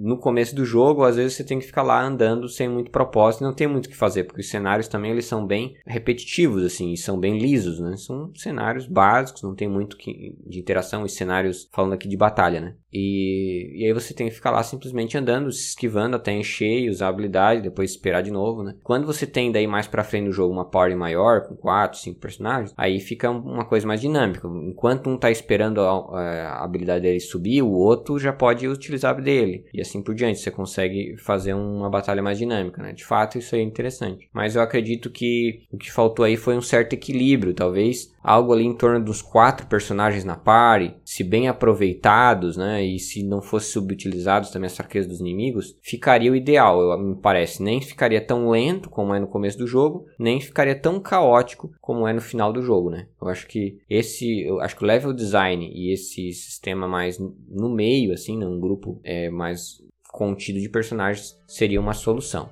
no 0.00 0.16
começo 0.16 0.54
do 0.54 0.64
jogo, 0.64 1.02
às 1.02 1.16
vezes 1.16 1.34
você 1.34 1.44
tem 1.44 1.58
que 1.58 1.66
ficar 1.66 1.82
lá 1.82 2.02
andando 2.02 2.48
sem 2.48 2.68
muito 2.68 2.90
propósito, 2.90 3.42
não 3.42 3.52
tem 3.52 3.66
muito 3.66 3.86
o 3.86 3.88
que 3.88 3.96
fazer, 3.96 4.24
porque 4.24 4.40
os 4.40 4.48
cenários 4.48 4.86
também 4.86 5.10
eles 5.10 5.26
são 5.26 5.44
bem 5.44 5.76
repetitivos, 5.84 6.62
assim, 6.64 6.92
e 6.92 6.96
são 6.96 7.18
bem 7.18 7.38
lisos, 7.38 7.80
né? 7.80 7.96
São 7.96 8.32
cenários 8.34 8.86
básicos, 8.86 9.42
não 9.42 9.54
tem 9.54 9.68
muito 9.68 9.96
que, 9.96 10.36
de 10.46 10.60
interação, 10.60 11.02
os 11.02 11.14
cenários 11.14 11.68
falando 11.72 11.94
aqui 11.94 12.08
de 12.08 12.16
batalha, 12.16 12.60
né? 12.60 12.74
E, 12.92 13.82
e 13.82 13.84
aí 13.84 13.92
você 13.92 14.14
tem 14.14 14.28
que 14.28 14.34
ficar 14.34 14.50
lá 14.50 14.62
simplesmente 14.62 15.16
andando, 15.16 15.52
se 15.52 15.68
esquivando 15.68 16.16
até 16.16 16.32
encher, 16.32 16.88
usar 16.88 17.08
habilidade, 17.08 17.62
depois 17.62 17.90
esperar 17.90 18.22
de 18.22 18.30
novo, 18.30 18.62
né? 18.62 18.74
Quando 18.82 19.06
você 19.06 19.26
tem 19.26 19.52
daí 19.52 19.66
mais 19.66 19.86
pra 19.86 20.04
frente 20.04 20.26
no 20.26 20.32
jogo 20.32 20.54
uma 20.54 20.64
party 20.64 20.94
maior, 20.94 21.46
com 21.46 21.54
4, 21.54 21.98
5 21.98 22.20
personagens, 22.20 22.72
aí 22.76 23.00
fica 23.00 23.30
uma 23.30 23.64
coisa 23.64 23.86
mais 23.86 24.00
dinâmica. 24.00 24.48
Enquanto 24.48 25.10
um 25.10 25.18
tá 25.18 25.30
esperando 25.30 25.80
a, 25.80 26.20
a 26.20 26.64
habilidade 26.64 27.02
dele 27.02 27.20
subir, 27.20 27.62
o 27.62 27.72
outro 27.72 28.18
já 28.18 28.32
pode 28.32 28.66
utilizar 28.66 29.14
a 29.16 29.20
dele. 29.20 29.66
E 29.72 29.80
assim 29.80 29.87
por 30.02 30.14
diante, 30.14 30.40
você 30.40 30.50
consegue 30.50 31.16
fazer 31.18 31.54
uma 31.54 31.88
batalha 31.88 32.22
mais 32.22 32.38
dinâmica, 32.38 32.82
né? 32.82 32.92
De 32.92 33.04
fato, 33.04 33.38
isso 33.38 33.54
é 33.54 33.62
interessante. 33.62 34.28
Mas 34.32 34.56
eu 34.56 34.62
acredito 34.62 35.10
que 35.10 35.62
o 35.72 35.78
que 35.78 35.90
faltou 35.90 36.24
aí 36.24 36.36
foi 36.36 36.56
um 36.56 36.62
certo 36.62 36.92
equilíbrio, 36.92 37.54
talvez 37.54 38.12
algo 38.22 38.52
ali 38.52 38.64
em 38.64 38.76
torno 38.76 39.02
dos 39.02 39.22
quatro 39.22 39.66
personagens 39.66 40.24
na 40.24 40.36
party, 40.36 40.94
se 41.08 41.24
bem 41.24 41.48
aproveitados, 41.48 42.58
né, 42.58 42.84
e 42.84 42.98
se 42.98 43.22
não 43.22 43.40
fosse 43.40 43.72
subutilizados 43.72 44.50
também 44.50 44.66
as 44.66 44.76
fraquezas 44.76 45.08
dos 45.08 45.20
inimigos, 45.20 45.74
ficaria 45.80 46.30
o 46.30 46.36
ideal, 46.36 46.98
me 46.98 47.16
parece. 47.16 47.62
Nem 47.62 47.80
ficaria 47.80 48.20
tão 48.20 48.50
lento 48.50 48.90
como 48.90 49.14
é 49.14 49.18
no 49.18 49.26
começo 49.26 49.56
do 49.56 49.66
jogo, 49.66 50.04
nem 50.18 50.38
ficaria 50.38 50.78
tão 50.78 51.00
caótico 51.00 51.72
como 51.80 52.06
é 52.06 52.12
no 52.12 52.20
final 52.20 52.52
do 52.52 52.60
jogo, 52.60 52.90
né. 52.90 53.08
Eu 53.22 53.28
acho 53.28 53.46
que 53.46 53.78
esse, 53.88 54.42
eu 54.42 54.60
acho 54.60 54.76
que 54.76 54.84
o 54.84 54.86
level 54.86 55.14
design 55.14 55.72
e 55.74 55.94
esse 55.94 56.30
sistema 56.30 56.86
mais 56.86 57.18
no 57.18 57.70
meio, 57.70 58.12
assim, 58.12 58.36
né, 58.36 58.44
grupo 58.60 59.00
é, 59.02 59.30
mais 59.30 59.82
contido 60.12 60.60
de 60.60 60.68
personagens 60.68 61.34
seria 61.46 61.80
uma 61.80 61.94
solução. 61.94 62.50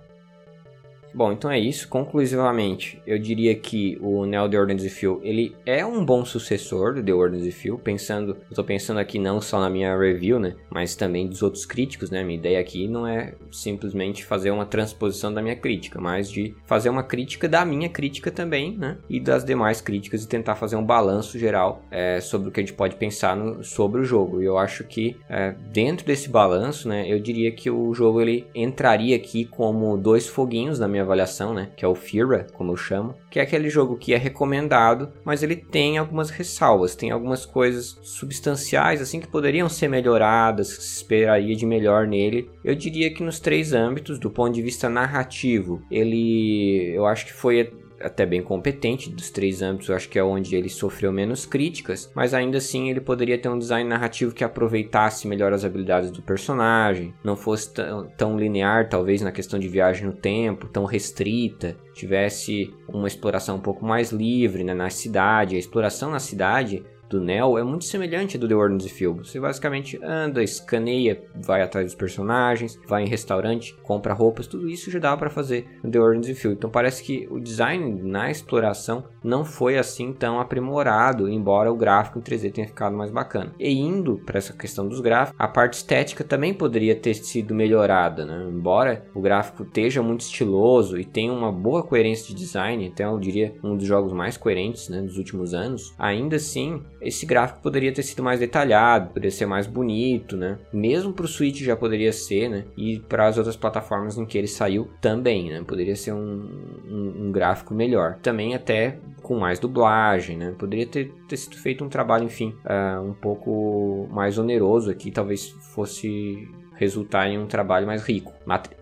Bom, 1.17 1.33
então 1.33 1.51
é 1.51 1.59
isso. 1.59 1.89
Conclusivamente, 1.89 3.01
eu 3.07 3.19
diria 3.19 3.55
que 3.55 3.97
o 4.03 4.27
Neo 4.27 4.47
The 4.51 4.61
Ordinance 4.61 4.91
Field, 4.91 5.27
ele 5.27 5.57
é 5.65 5.85
um 5.85 6.05
bom 6.05 6.27
sucessor 6.27 6.93
do 6.93 7.03
The 7.03 7.15
Ordinance 7.15 7.53
Field, 7.53 7.81
pensando, 7.83 8.37
eu 8.51 8.55
tô 8.55 8.63
pensando 8.63 9.01
aqui 9.01 9.19
não 9.19 9.41
só 9.41 9.59
na 9.59 9.71
minha 9.71 9.97
review, 9.97 10.39
né, 10.39 10.57
mas 10.69 10.95
também 10.95 11.27
dos 11.27 11.43
outros 11.43 11.65
críticos, 11.65 12.11
né? 12.11 12.23
Minha 12.23 12.39
ideia 12.39 12.61
aqui 12.61 12.87
não 12.87 13.07
é 13.07 13.33
simplesmente 13.51 14.27
fazer 14.27 14.51
uma 14.51 14.67
transposição 14.67 15.33
da 15.33 15.41
minha 15.41 15.57
crítica, 15.57 15.99
mas 15.99 16.31
de 16.31 16.55
fazer 16.67 16.91
uma 16.91 17.03
crítica 17.03 17.49
da 17.49 17.65
minha 17.65 17.89
crítica 17.89 18.31
também, 18.31 18.77
né? 18.77 18.99
E 19.09 19.19
das 19.19 19.43
demais 19.43 19.81
críticas 19.81 20.23
e 20.23 20.29
tentar 20.29 20.55
fazer 20.57 20.77
um 20.77 20.85
balanço 20.85 21.39
geral 21.39 21.83
é, 21.91 22.21
sobre 22.21 22.51
o 22.51 22.53
que 22.53 22.61
a 22.61 22.63
gente 22.63 22.75
pode 22.75 22.95
pensar 22.97 23.35
no, 23.35 23.65
sobre 23.65 24.03
o 24.03 24.05
jogo. 24.05 24.43
E 24.43 24.45
eu 24.45 24.59
acho 24.59 24.85
que 24.85 25.17
é, 25.31 25.55
dentro 25.73 26.05
desse 26.05 26.29
balanço, 26.29 26.87
né, 26.87 27.11
eu 27.11 27.19
diria 27.19 27.51
que 27.53 27.71
o 27.71 27.95
jogo 27.95 28.21
ele 28.21 28.47
entraria 28.55 29.17
aqui 29.17 29.47
como 29.47 29.97
dois 29.97 30.29
foguinhos 30.29 30.79
na 30.79 30.87
minha 30.87 31.06
avaliação, 31.07 31.55
né? 31.55 31.71
Que 31.77 31.85
é 31.85 31.89
o 31.89 31.95
Fira, 31.95 32.47
como 32.53 32.73
eu 32.73 32.77
chamo, 32.77 33.15
que 33.31 33.39
é 33.39 33.43
aquele 33.43 33.71
jogo 33.71 33.97
que 33.97 34.13
é 34.13 34.17
recomendado, 34.17 35.13
mas 35.25 35.43
ele 35.43 35.57
tem 35.57 35.99
algumas 35.99 36.31
ressalvas, 36.31 36.95
tem 36.95 37.11
algumas 37.11 37.47
coisas 37.47 37.99
substanciais 38.03 39.01
assim 39.01 39.21
que 39.21 39.29
poderiam 39.29 39.69
ser 39.69 39.89
melhoradas, 39.89 40.77
que 40.77 40.83
se 40.83 40.97
esperaria 40.97 41.57
de 41.57 41.67
melhor 41.67 42.07
nele. 42.07 42.51
Eu 42.65 42.75
diria 42.75 43.13
que 43.13 43.23
nos 43.23 43.41
três 43.41 43.73
âmbitos, 43.73 44.19
do 44.19 44.31
ponto 44.31 44.55
de 44.55 44.63
vista 44.63 44.89
narrativo, 44.89 45.83
ele, 45.91 46.93
eu 46.95 47.07
acho 47.07 47.27
que 47.27 47.33
foi 47.33 47.73
até 48.01 48.27
bem 48.27 48.43
competente 48.43 49.11
dos 49.11 49.31
três 49.31 49.63
âmbitos, 49.63 49.89
eu 49.89 49.97
acho 49.97 50.09
que 50.09 50.19
é 50.19 50.25
onde 50.25 50.55
ele 50.55 50.69
sofreu 50.69 51.13
menos 51.13 51.47
críticas, 51.47 52.11
mas 52.15 52.35
ainda 52.35 52.59
assim 52.59 52.91
ele 52.91 53.01
poderia 53.01 53.39
ter 53.39 53.49
um 53.49 53.59
design 53.59 53.89
narrativo 53.89 54.35
que 54.35 54.45
aproveitasse 54.45 55.27
melhor 55.27 55.53
as 55.53 55.65
habilidades 55.65 56.11
do 56.11 56.23
personagem, 56.23 57.15
não 57.25 57.37
fosse 57.37 57.73
tão 58.17 58.39
linear, 58.39 58.89
talvez 58.89 59.23
na 59.23 59.33
questão 59.33 59.59
de 59.59 59.69
viagem 59.69 60.07
no 60.07 60.13
tempo, 60.13 60.69
tão 60.69 60.85
restrita, 60.85 61.77
tivesse 61.95 62.73
uma 62.89 63.09
exploração 63.09 63.57
um 63.57 63.61
pouco 63.61 63.85
mais 63.85 64.13
livre 64.13 64.63
né, 64.63 64.75
na 64.75 64.91
cidade. 64.91 65.57
A 65.57 65.59
exploração 65.59 66.11
na 66.11 66.19
cidade 66.19 66.85
do 67.09 67.21
Neo 67.21 67.59
é 67.59 67.63
muito 67.63 67.85
semelhante 67.85 68.39
do 68.39 68.49
The 68.49 68.55
Ordinance 68.55 68.89
Field. 68.89 69.29
Você 69.29 69.41
basicamente 69.41 69.99
anda, 70.03 70.43
escaneia, 70.43 71.23
vai 71.35 71.63
atrás 71.63 71.87
dos 71.87 71.95
personagens, 71.95 72.79
vai 72.87 73.05
em 73.05 73.09
restaurante, 73.09 73.75
compra 73.83 74.15
roupas, 74.15 74.47
tudo 74.47 74.69
isso 74.69 74.91
já 74.91 74.99
dá 74.99 75.17
para 75.17 75.31
fazer 75.31 75.67
no 75.83 75.91
The 75.91 76.01
Ordinance 76.01 76.35
Field. 76.35 76.57
Então 76.59 76.71
parece 76.71 77.03
que 77.03 77.27
o 77.31 77.41
design 77.41 78.03
na 78.03 78.31
exploração 78.31 79.05
não 79.23 79.45
foi 79.45 79.79
assim 79.79 80.13
tão 80.13 80.41
aprimorado, 80.41 81.29
embora 81.29 81.73
o 81.73 81.77
gráfico 81.77 82.19
em 82.19 82.23
3D 82.23 82.53
tenha 82.53 82.67
ficado 82.67 82.97
mais 82.97 83.11
bacana. 83.11 83.53
E 83.59 83.73
indo 83.73 84.21
para 84.25 84.39
essa 84.39 84.53
questão 84.53 84.87
dos 84.87 85.01
gráficos, 85.01 85.39
a 85.39 85.49
parte 85.49 85.75
estética 85.75 86.25
também 86.25 86.55
poderia 86.55 86.95
ter 86.95 87.15
sido 87.15 87.55
melhorada, 87.55 88.25
né? 88.25 88.47
Embora 88.51 89.07
o 89.15 89.21
gráfico 89.21 89.63
esteja 89.63 90.03
muito 90.03 90.21
estiloso 90.23 90.99
e 90.99 91.05
tenha 91.05 91.33
uma 91.33 91.53
boa 91.53 91.83
coerência 91.83 92.29
de 92.29 92.35
design, 92.35 92.89
até 92.89 93.05
eu 93.05 93.19
diria 93.19 93.55
um 93.63 93.77
dos 93.77 93.87
jogos 93.87 94.13
mais 94.13 94.37
coerentes 94.37 94.89
né, 94.89 95.01
dos 95.03 95.17
últimos 95.17 95.55
anos, 95.55 95.95
ainda 95.99 96.37
assim 96.37 96.83
esse 97.01 97.27
gráfico 97.27 97.61
poderia 97.61 97.93
ter 97.93 98.03
sido 98.03 98.23
mais 98.23 98.41
detalhado, 98.41 99.09
poderia 99.09 99.31
ser 99.31 99.47
mais 99.47 99.67
bonito, 99.67 100.37
né? 100.37 100.59
Mesmo 100.73 101.13
para 101.13 101.25
o 101.25 101.29
Switch 101.29 101.63
já 101.63 101.77
poderia 101.77 102.13
ser, 102.13 102.49
né? 102.49 102.65
E 102.77 102.99
para 103.01 103.27
as 103.27 103.37
outras 103.37 103.57
plataformas 103.57 104.17
em 104.17 104.25
que 104.25 104.39
ele 104.39 104.47
saiu 104.47 104.91
também, 105.01 105.51
né? 105.51 105.63
Poderia 105.67 105.97
ser 105.97 106.13
um, 106.13 106.49
um, 106.89 107.27
um 107.27 107.33
gráfico 107.33 107.75
melhor. 107.75 108.19
Também 108.23 108.55
até 108.55 108.99
com 109.23 109.39
mais 109.39 109.59
dublagem, 109.59 110.37
né? 110.37 110.55
Poderia 110.59 110.87
ter, 110.87 111.13
ter 111.29 111.37
sido 111.37 111.57
feito 111.57 111.85
um 111.85 111.89
trabalho, 111.89 112.25
enfim, 112.25 112.55
uh, 112.65 113.03
um 113.03 113.13
pouco 113.13 114.09
mais 114.11 114.39
oneroso 114.39 114.91
aqui, 114.91 115.11
talvez 115.11 115.51
fosse 115.75 116.49
resultar 116.75 117.29
em 117.29 117.39
um 117.39 117.47
trabalho 117.47 117.87
mais 117.87 118.03
rico. 118.03 118.33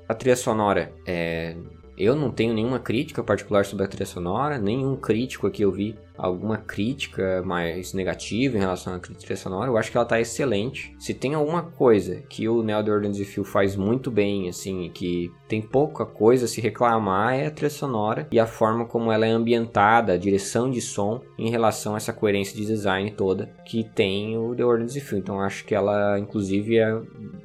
A 0.09 0.15
trilha 0.15 0.37
sonora 0.37 0.93
é 1.07 1.57
eu 1.97 2.17
não 2.17 2.31
tenho 2.31 2.53
nenhuma 2.53 2.81
crítica 2.81 3.23
particular 3.23 3.65
sobre 3.65 3.85
a 3.85 3.89
trilha 3.89 4.07
sonora, 4.07 4.59
nenhum 4.59 4.97
crítico 4.97 5.47
aqui 5.47 5.63
eu 5.63 5.71
vi 5.71 5.97
alguma 6.17 6.57
crítica 6.59 7.43
mais 7.43 7.93
negativa 7.93 8.57
em 8.57 8.61
relação 8.61 8.95
à 8.95 8.99
trilha 8.99 9.37
sonora, 9.37 9.71
eu 9.71 9.77
acho 9.77 9.91
que 9.91 9.97
ela 9.97 10.07
tá 10.07 10.21
excelente. 10.21 10.95
Se 10.99 11.13
tem 11.13 11.35
alguma 11.35 11.63
coisa 11.63 12.23
que 12.29 12.49
o 12.49 12.63
Neo 12.63 12.83
The 12.83 12.91
Ordinance 12.91 13.25
Feel 13.25 13.45
faz 13.45 13.77
muito 13.77 14.11
bem, 14.11 14.49
assim, 14.49 14.91
que 14.93 15.33
tem 15.49 15.61
pouca 15.61 16.07
coisa 16.07 16.45
a 16.45 16.49
se 16.49 16.61
reclamar, 16.61 17.35
é 17.35 17.47
a 17.47 17.51
trilha 17.51 17.71
sonora 17.71 18.29
e 18.31 18.39
a 18.39 18.47
forma 18.47 18.87
como 18.87 19.11
ela 19.11 19.27
é 19.27 19.31
ambientada, 19.31 20.13
a 20.13 20.19
direção 20.19 20.71
de 20.71 20.81
som 20.81 21.21
em 21.39 21.51
relação 21.51 21.95
a 21.95 21.97
essa 21.97 22.13
coerência 22.13 22.57
de 22.57 22.65
design 22.65 23.11
toda 23.11 23.53
que 23.65 23.85
tem 23.85 24.39
o 24.39 24.55
The 24.55 24.65
Ordinance 24.65 25.01
Feel. 25.01 25.21
Então 25.21 25.41
acho 25.41 25.65
que 25.65 25.75
ela, 25.75 26.19
inclusive, 26.19 26.79
é, 26.79 27.01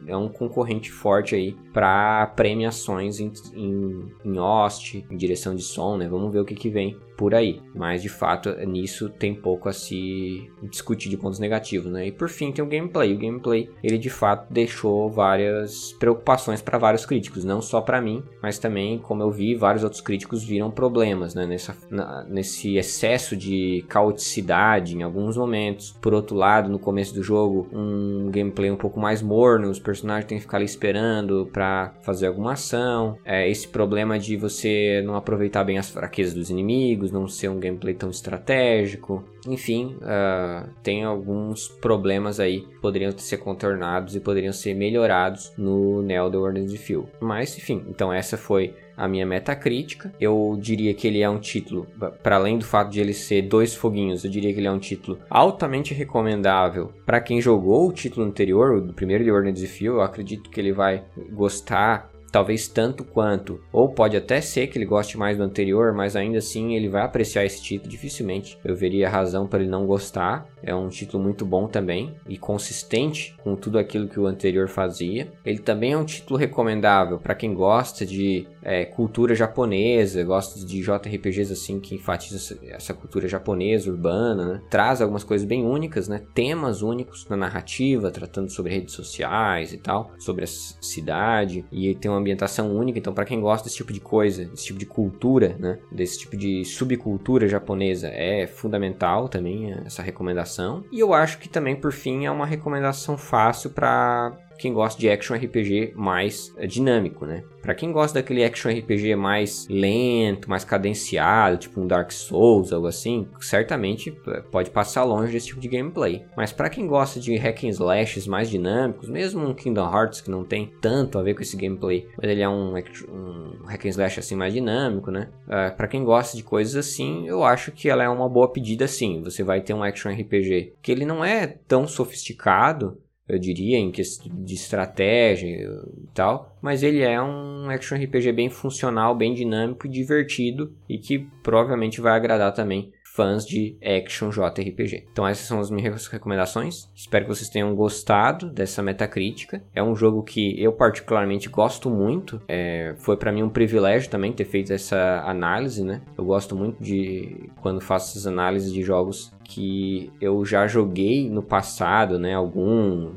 é 0.07 0.15
um 0.15 0.29
concorrente 0.29 0.91
forte 0.91 1.35
aí 1.35 1.55
para 1.73 2.27
premiações 2.35 3.19
em, 3.19 3.31
em, 3.53 4.11
em 4.23 4.37
host, 4.37 5.05
em 5.09 5.17
direção 5.17 5.55
de 5.55 5.63
som, 5.63 5.97
né? 5.97 6.07
Vamos 6.07 6.31
ver 6.31 6.39
o 6.39 6.45
que, 6.45 6.55
que 6.55 6.69
vem 6.69 6.97
por 7.19 7.35
aí. 7.35 7.61
Mas 7.75 8.01
de 8.01 8.07
fato, 8.07 8.49
nisso 8.65 9.09
tem 9.09 9.35
pouco 9.35 9.67
a 9.67 9.73
se 9.73 10.49
discutir 10.63 11.09
de 11.09 11.17
pontos 11.17 11.37
negativos, 11.37 11.91
né? 11.91 12.07
E 12.07 12.13
por 12.13 12.29
fim, 12.29 12.49
tem 12.49 12.63
o 12.63 12.67
gameplay. 12.67 13.13
O 13.13 13.19
gameplay, 13.19 13.69
ele 13.83 13.97
de 13.97 14.09
fato 14.09 14.47
deixou 14.49 15.09
várias 15.09 15.91
preocupações 15.99 16.61
para 16.61 16.77
vários 16.77 17.05
críticos, 17.05 17.43
não 17.43 17.61
só 17.61 17.81
para 17.81 18.01
mim, 18.01 18.23
mas 18.41 18.57
também, 18.57 18.97
como 18.97 19.21
eu 19.21 19.29
vi, 19.29 19.53
vários 19.53 19.83
outros 19.83 20.01
críticos 20.01 20.45
viram 20.45 20.71
problemas, 20.71 21.35
né? 21.35 21.45
Nessa, 21.45 21.75
na, 21.89 22.23
nesse 22.23 22.77
excesso 22.77 23.35
de 23.35 23.83
caoticidade 23.89 24.95
em 24.95 25.03
alguns 25.03 25.35
momentos. 25.35 25.91
Por 26.01 26.13
outro 26.13 26.37
lado, 26.37 26.69
no 26.69 26.79
começo 26.79 27.13
do 27.13 27.21
jogo, 27.21 27.67
um 27.73 28.29
gameplay 28.31 28.71
um 28.71 28.77
pouco 28.77 28.97
mais 28.97 29.21
morno, 29.21 29.69
os 29.69 29.79
personagens 29.79 30.25
têm 30.25 30.37
que 30.37 30.43
ficar 30.43 30.55
ali 30.55 30.65
esperando 30.65 31.49
para 31.51 31.93
fazer 32.01 32.27
alguma 32.27 32.53
ação. 32.53 33.17
É, 33.25 33.49
esse 33.49 33.67
problema 33.67 34.17
de 34.17 34.37
você 34.37 35.01
não 35.05 35.15
aproveitar 35.15 35.65
bem 35.65 35.77
as 35.77 35.89
fraquezas 35.89 36.33
dos 36.33 36.49
inimigos 36.49 37.08
não 37.11 37.27
ser 37.27 37.49
um 37.49 37.59
gameplay 37.59 37.93
tão 37.93 38.09
estratégico. 38.09 39.23
Enfim, 39.47 39.95
uh, 40.01 40.69
tem 40.83 41.03
alguns 41.03 41.67
problemas 41.67 42.39
aí 42.39 42.61
que 42.61 42.79
poderiam 42.79 43.11
ser 43.17 43.37
contornados 43.37 44.15
e 44.15 44.19
poderiam 44.19 44.53
ser 44.53 44.73
melhorados 44.73 45.53
no 45.57 46.01
Neo 46.01 46.29
The 46.29 46.37
Ordinance 46.37 46.77
Field. 46.77 47.07
Mas, 47.19 47.57
enfim, 47.57 47.83
então 47.87 48.11
essa 48.11 48.37
foi 48.37 48.73
a 48.99 49.07
minha 49.07 49.25
meta 49.25 49.55
crítica. 49.55 50.13
Eu 50.19 50.57
diria 50.59 50.93
que 50.93 51.07
ele 51.07 51.21
é 51.21 51.29
um 51.29 51.39
título, 51.39 51.87
para 52.21 52.35
além 52.35 52.57
do 52.57 52.65
fato 52.65 52.91
de 52.91 52.99
ele 52.99 53.13
ser 53.13 53.43
dois 53.43 53.73
foguinhos, 53.73 54.25
eu 54.25 54.29
diria 54.29 54.53
que 54.53 54.59
ele 54.59 54.67
é 54.67 54.71
um 54.71 54.79
título 54.79 55.19
altamente 55.29 55.93
recomendável 55.93 56.91
para 57.05 57.21
quem 57.21 57.41
jogou 57.41 57.87
o 57.87 57.93
título 57.93 58.25
anterior, 58.25 58.75
o 58.75 58.93
primeiro 58.93 59.23
The 59.23 59.31
Ordinance 59.31 59.67
Field. 59.67 59.97
Eu 59.97 60.01
acredito 60.01 60.49
que 60.49 60.59
ele 60.59 60.73
vai 60.73 61.05
gostar 61.31 62.11
talvez 62.31 62.67
tanto 62.67 63.03
quanto, 63.03 63.61
ou 63.71 63.89
pode 63.89 64.15
até 64.15 64.41
ser 64.41 64.67
que 64.67 64.77
ele 64.77 64.85
goste 64.85 65.17
mais 65.17 65.37
do 65.37 65.43
anterior, 65.43 65.93
mas 65.93 66.15
ainda 66.15 66.37
assim 66.37 66.75
ele 66.75 66.87
vai 66.87 67.03
apreciar 67.03 67.45
esse 67.45 67.61
título 67.61 67.89
dificilmente. 67.89 68.57
Eu 68.63 68.75
veria 68.75 69.09
razão 69.09 69.47
para 69.47 69.59
ele 69.59 69.69
não 69.69 69.85
gostar. 69.85 70.47
É 70.61 70.75
um 70.75 70.89
título 70.89 71.23
muito 71.23 71.45
bom 71.45 71.67
também 71.67 72.13
e 72.27 72.37
consistente 72.37 73.35
com 73.43 73.55
tudo 73.55 73.79
aquilo 73.79 74.07
que 74.07 74.19
o 74.19 74.27
anterior 74.27 74.67
fazia. 74.67 75.31
Ele 75.45 75.59
também 75.59 75.93
é 75.93 75.97
um 75.97 76.05
título 76.05 76.37
recomendável 76.37 77.17
para 77.17 77.35
quem 77.35 77.53
gosta 77.53 78.05
de 78.05 78.45
é, 78.61 78.85
cultura 78.85 79.35
japonesa, 79.35 80.23
gosto 80.23 80.65
de 80.65 80.81
JRPGs 80.81 81.53
assim 81.53 81.79
que 81.79 81.95
enfatiza 81.95 82.37
essa, 82.37 82.59
essa 82.65 82.93
cultura 82.93 83.27
japonesa, 83.27 83.89
urbana, 83.89 84.45
né? 84.45 84.61
Traz 84.69 85.01
algumas 85.01 85.23
coisas 85.23 85.47
bem 85.47 85.65
únicas, 85.65 86.07
né? 86.07 86.21
Temas 86.33 86.81
únicos 86.81 87.27
na 87.29 87.37
narrativa, 87.37 88.11
tratando 88.11 88.49
sobre 88.49 88.73
redes 88.73 88.93
sociais 88.93 89.73
e 89.73 89.77
tal, 89.77 90.11
sobre 90.19 90.43
a 90.43 90.47
cidade, 90.47 91.65
e 91.71 91.93
tem 91.95 92.09
uma 92.09 92.19
ambientação 92.19 92.75
única, 92.75 92.99
então 92.99 93.13
para 93.13 93.25
quem 93.25 93.39
gosta 93.39 93.65
desse 93.65 93.77
tipo 93.77 93.93
de 93.93 93.99
coisa, 93.99 94.45
desse 94.45 94.65
tipo 94.65 94.79
de 94.79 94.85
cultura, 94.85 95.55
né? 95.59 95.79
Desse 95.91 96.19
tipo 96.19 96.35
de 96.35 96.65
subcultura 96.65 97.47
japonesa, 97.47 98.07
é 98.07 98.47
fundamental 98.47 99.29
também 99.29 99.73
essa 99.85 100.01
recomendação. 100.01 100.83
E 100.91 100.99
eu 100.99 101.13
acho 101.13 101.39
que 101.39 101.49
também, 101.49 101.75
por 101.75 101.91
fim, 101.91 102.25
é 102.25 102.31
uma 102.31 102.45
recomendação 102.45 103.17
fácil 103.17 103.69
para 103.69 104.37
quem 104.59 104.73
gosta 104.73 104.99
de 104.99 105.09
action 105.09 105.35
RPG 105.35 105.93
mais 105.95 106.53
é, 106.57 106.67
dinâmico, 106.67 107.25
né? 107.25 107.43
Para 107.61 107.73
quem 107.73 107.91
gosta 107.91 108.19
daquele 108.19 108.43
action 108.43 108.69
RPG 108.71 109.15
mais 109.15 109.67
lento, 109.69 110.49
mais 110.49 110.63
cadenciado, 110.63 111.57
tipo 111.57 111.79
um 111.79 111.87
Dark 111.87 112.11
Souls, 112.11 112.71
algo 112.71 112.87
assim, 112.87 113.27
certamente 113.39 114.15
é, 114.27 114.41
pode 114.41 114.69
passar 114.69 115.03
longe 115.03 115.31
desse 115.31 115.47
tipo 115.47 115.59
de 115.59 115.67
gameplay. 115.67 116.25
Mas 116.35 116.51
para 116.51 116.69
quem 116.69 116.87
gosta 116.87 117.19
de 117.19 117.35
hack 117.37 117.63
and 117.63 117.69
slashes 117.69 118.27
mais 118.27 118.49
dinâmicos, 118.49 119.09
mesmo 119.09 119.47
um 119.47 119.53
Kingdom 119.53 119.91
Hearts 119.91 120.21
que 120.21 120.29
não 120.29 120.43
tem 120.43 120.73
tanto 120.81 121.17
a 121.17 121.23
ver 121.23 121.33
com 121.33 121.41
esse 121.41 121.55
gameplay, 121.55 122.07
mas 122.17 122.29
ele 122.29 122.41
é 122.41 122.49
um, 122.49 122.73
um 122.75 123.65
hack 123.65 123.85
and 123.85 123.89
slash 123.89 124.19
assim 124.19 124.35
mais 124.35 124.53
dinâmico, 124.53 125.09
né? 125.09 125.29
Uh, 125.47 125.59
é, 125.59 125.69
para 125.69 125.87
quem 125.87 126.03
gosta 126.03 126.35
de 126.35 126.43
coisas 126.43 126.75
assim, 126.75 127.27
eu 127.27 127.43
acho 127.43 127.71
que 127.71 127.89
ela 127.89 128.03
é 128.03 128.09
uma 128.09 128.29
boa 128.29 128.51
pedida 128.51 128.87
sim. 128.87 129.21
Você 129.23 129.43
vai 129.43 129.61
ter 129.61 129.73
um 129.73 129.83
action 129.83 130.11
RPG 130.11 130.73
que 130.81 130.91
ele 130.91 131.05
não 131.05 131.23
é 131.23 131.47
tão 131.47 131.87
sofisticado, 131.87 132.97
eu 133.29 133.37
diria, 133.37 133.77
em 133.77 133.91
questão 133.91 134.31
de 134.43 134.55
estratégia 134.55 135.47
e 135.47 136.07
tal. 136.13 136.57
Mas 136.61 136.81
ele 136.81 137.01
é 137.01 137.21
um 137.21 137.69
action 137.69 137.95
RPG 137.95 138.31
bem 138.31 138.49
funcional, 138.49 139.15
bem 139.15 139.33
dinâmico 139.33 139.85
e 139.85 139.89
divertido 139.89 140.73
e 140.89 140.97
que 140.97 141.19
provavelmente 141.43 142.01
vai 142.01 142.13
agradar 142.13 142.53
também 142.53 142.91
fãs 143.19 143.45
de 143.45 143.75
action 143.83 144.29
JRPG. 144.29 145.07
Então 145.11 145.27
essas 145.27 145.45
são 145.45 145.59
as 145.59 145.69
minhas 145.69 146.07
recomendações. 146.07 146.89
Espero 146.95 147.25
que 147.25 147.35
vocês 147.35 147.49
tenham 147.49 147.75
gostado 147.75 148.49
dessa 148.49 148.81
metacrítica. 148.81 149.61
É 149.75 149.83
um 149.83 149.93
jogo 149.93 150.23
que 150.23 150.55
eu 150.57 150.71
particularmente 150.71 151.49
gosto 151.49 151.89
muito. 151.89 152.41
É, 152.47 152.95
foi 152.99 153.17
para 153.17 153.33
mim 153.33 153.43
um 153.43 153.49
privilégio 153.49 154.09
também 154.09 154.31
ter 154.31 154.45
feito 154.45 154.71
essa 154.71 155.21
análise, 155.25 155.83
né? 155.83 156.01
Eu 156.17 156.23
gosto 156.23 156.55
muito 156.55 156.81
de 156.81 157.49
quando 157.61 157.81
faço 157.81 158.11
essas 158.11 158.25
análises 158.25 158.71
de 158.71 158.81
jogos 158.81 159.33
que 159.43 160.09
eu 160.21 160.45
já 160.45 160.65
joguei 160.65 161.29
no 161.29 161.43
passado, 161.43 162.17
né? 162.17 162.33
Algum 162.33 163.15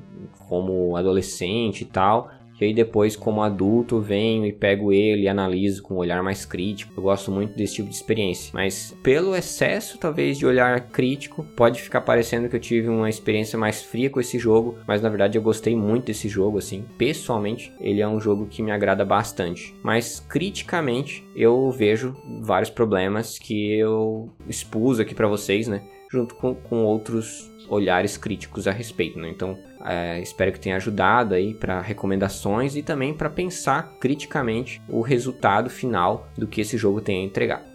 como 0.48 0.96
adolescente 0.96 1.82
e 1.82 1.86
tal 1.86 2.28
e 2.62 2.66
aí 2.66 2.74
depois, 2.74 3.16
como 3.16 3.42
adulto, 3.42 4.00
venho 4.00 4.46
e 4.46 4.52
pego 4.52 4.92
ele 4.92 5.22
e 5.22 5.28
analiso 5.28 5.82
com 5.82 5.94
um 5.94 5.98
olhar 5.98 6.22
mais 6.22 6.44
crítico. 6.44 6.92
Eu 6.96 7.02
gosto 7.02 7.30
muito 7.30 7.56
desse 7.56 7.74
tipo 7.74 7.88
de 7.88 7.94
experiência. 7.94 8.50
Mas 8.54 8.96
pelo 9.02 9.34
excesso, 9.34 9.98
talvez, 9.98 10.38
de 10.38 10.46
olhar 10.46 10.88
crítico, 10.88 11.44
pode 11.56 11.82
ficar 11.82 12.02
parecendo 12.02 12.48
que 12.48 12.54
eu 12.54 12.60
tive 12.60 12.88
uma 12.88 13.10
experiência 13.10 13.58
mais 13.58 13.82
fria 13.82 14.08
com 14.08 14.20
esse 14.20 14.38
jogo. 14.38 14.78
Mas 14.86 15.02
na 15.02 15.08
verdade 15.08 15.36
eu 15.36 15.42
gostei 15.42 15.74
muito 15.74 16.06
desse 16.06 16.28
jogo, 16.28 16.58
assim. 16.58 16.84
Pessoalmente, 16.96 17.72
ele 17.80 18.00
é 18.00 18.08
um 18.08 18.20
jogo 18.20 18.46
que 18.46 18.62
me 18.62 18.70
agrada 18.70 19.04
bastante. 19.04 19.74
Mas 19.82 20.20
criticamente, 20.20 21.26
eu 21.34 21.70
vejo 21.70 22.14
vários 22.40 22.70
problemas 22.70 23.38
que 23.38 23.72
eu 23.72 24.30
expus 24.48 25.00
aqui 25.00 25.14
para 25.14 25.26
vocês, 25.26 25.66
né? 25.66 25.82
Junto 26.12 26.34
com, 26.34 26.54
com 26.54 26.84
outros 26.84 27.50
olhares 27.68 28.18
críticos 28.18 28.68
a 28.68 28.70
respeito, 28.70 29.18
né? 29.18 29.30
Então, 29.30 29.58
é, 29.82 30.20
espero 30.20 30.52
que 30.52 30.60
tenha 30.60 30.76
ajudado 30.76 31.34
aí 31.34 31.54
para 31.54 31.80
recomendações 31.80 32.76
e 32.76 32.82
também 32.82 33.14
para 33.14 33.30
pensar 33.30 33.94
criticamente 33.98 34.82
o 34.88 35.00
resultado 35.00 35.70
final 35.70 36.28
do 36.36 36.46
que 36.46 36.60
esse 36.60 36.76
jogo 36.76 37.00
tem 37.00 37.22
a 37.22 37.24
entregar. 37.24 37.71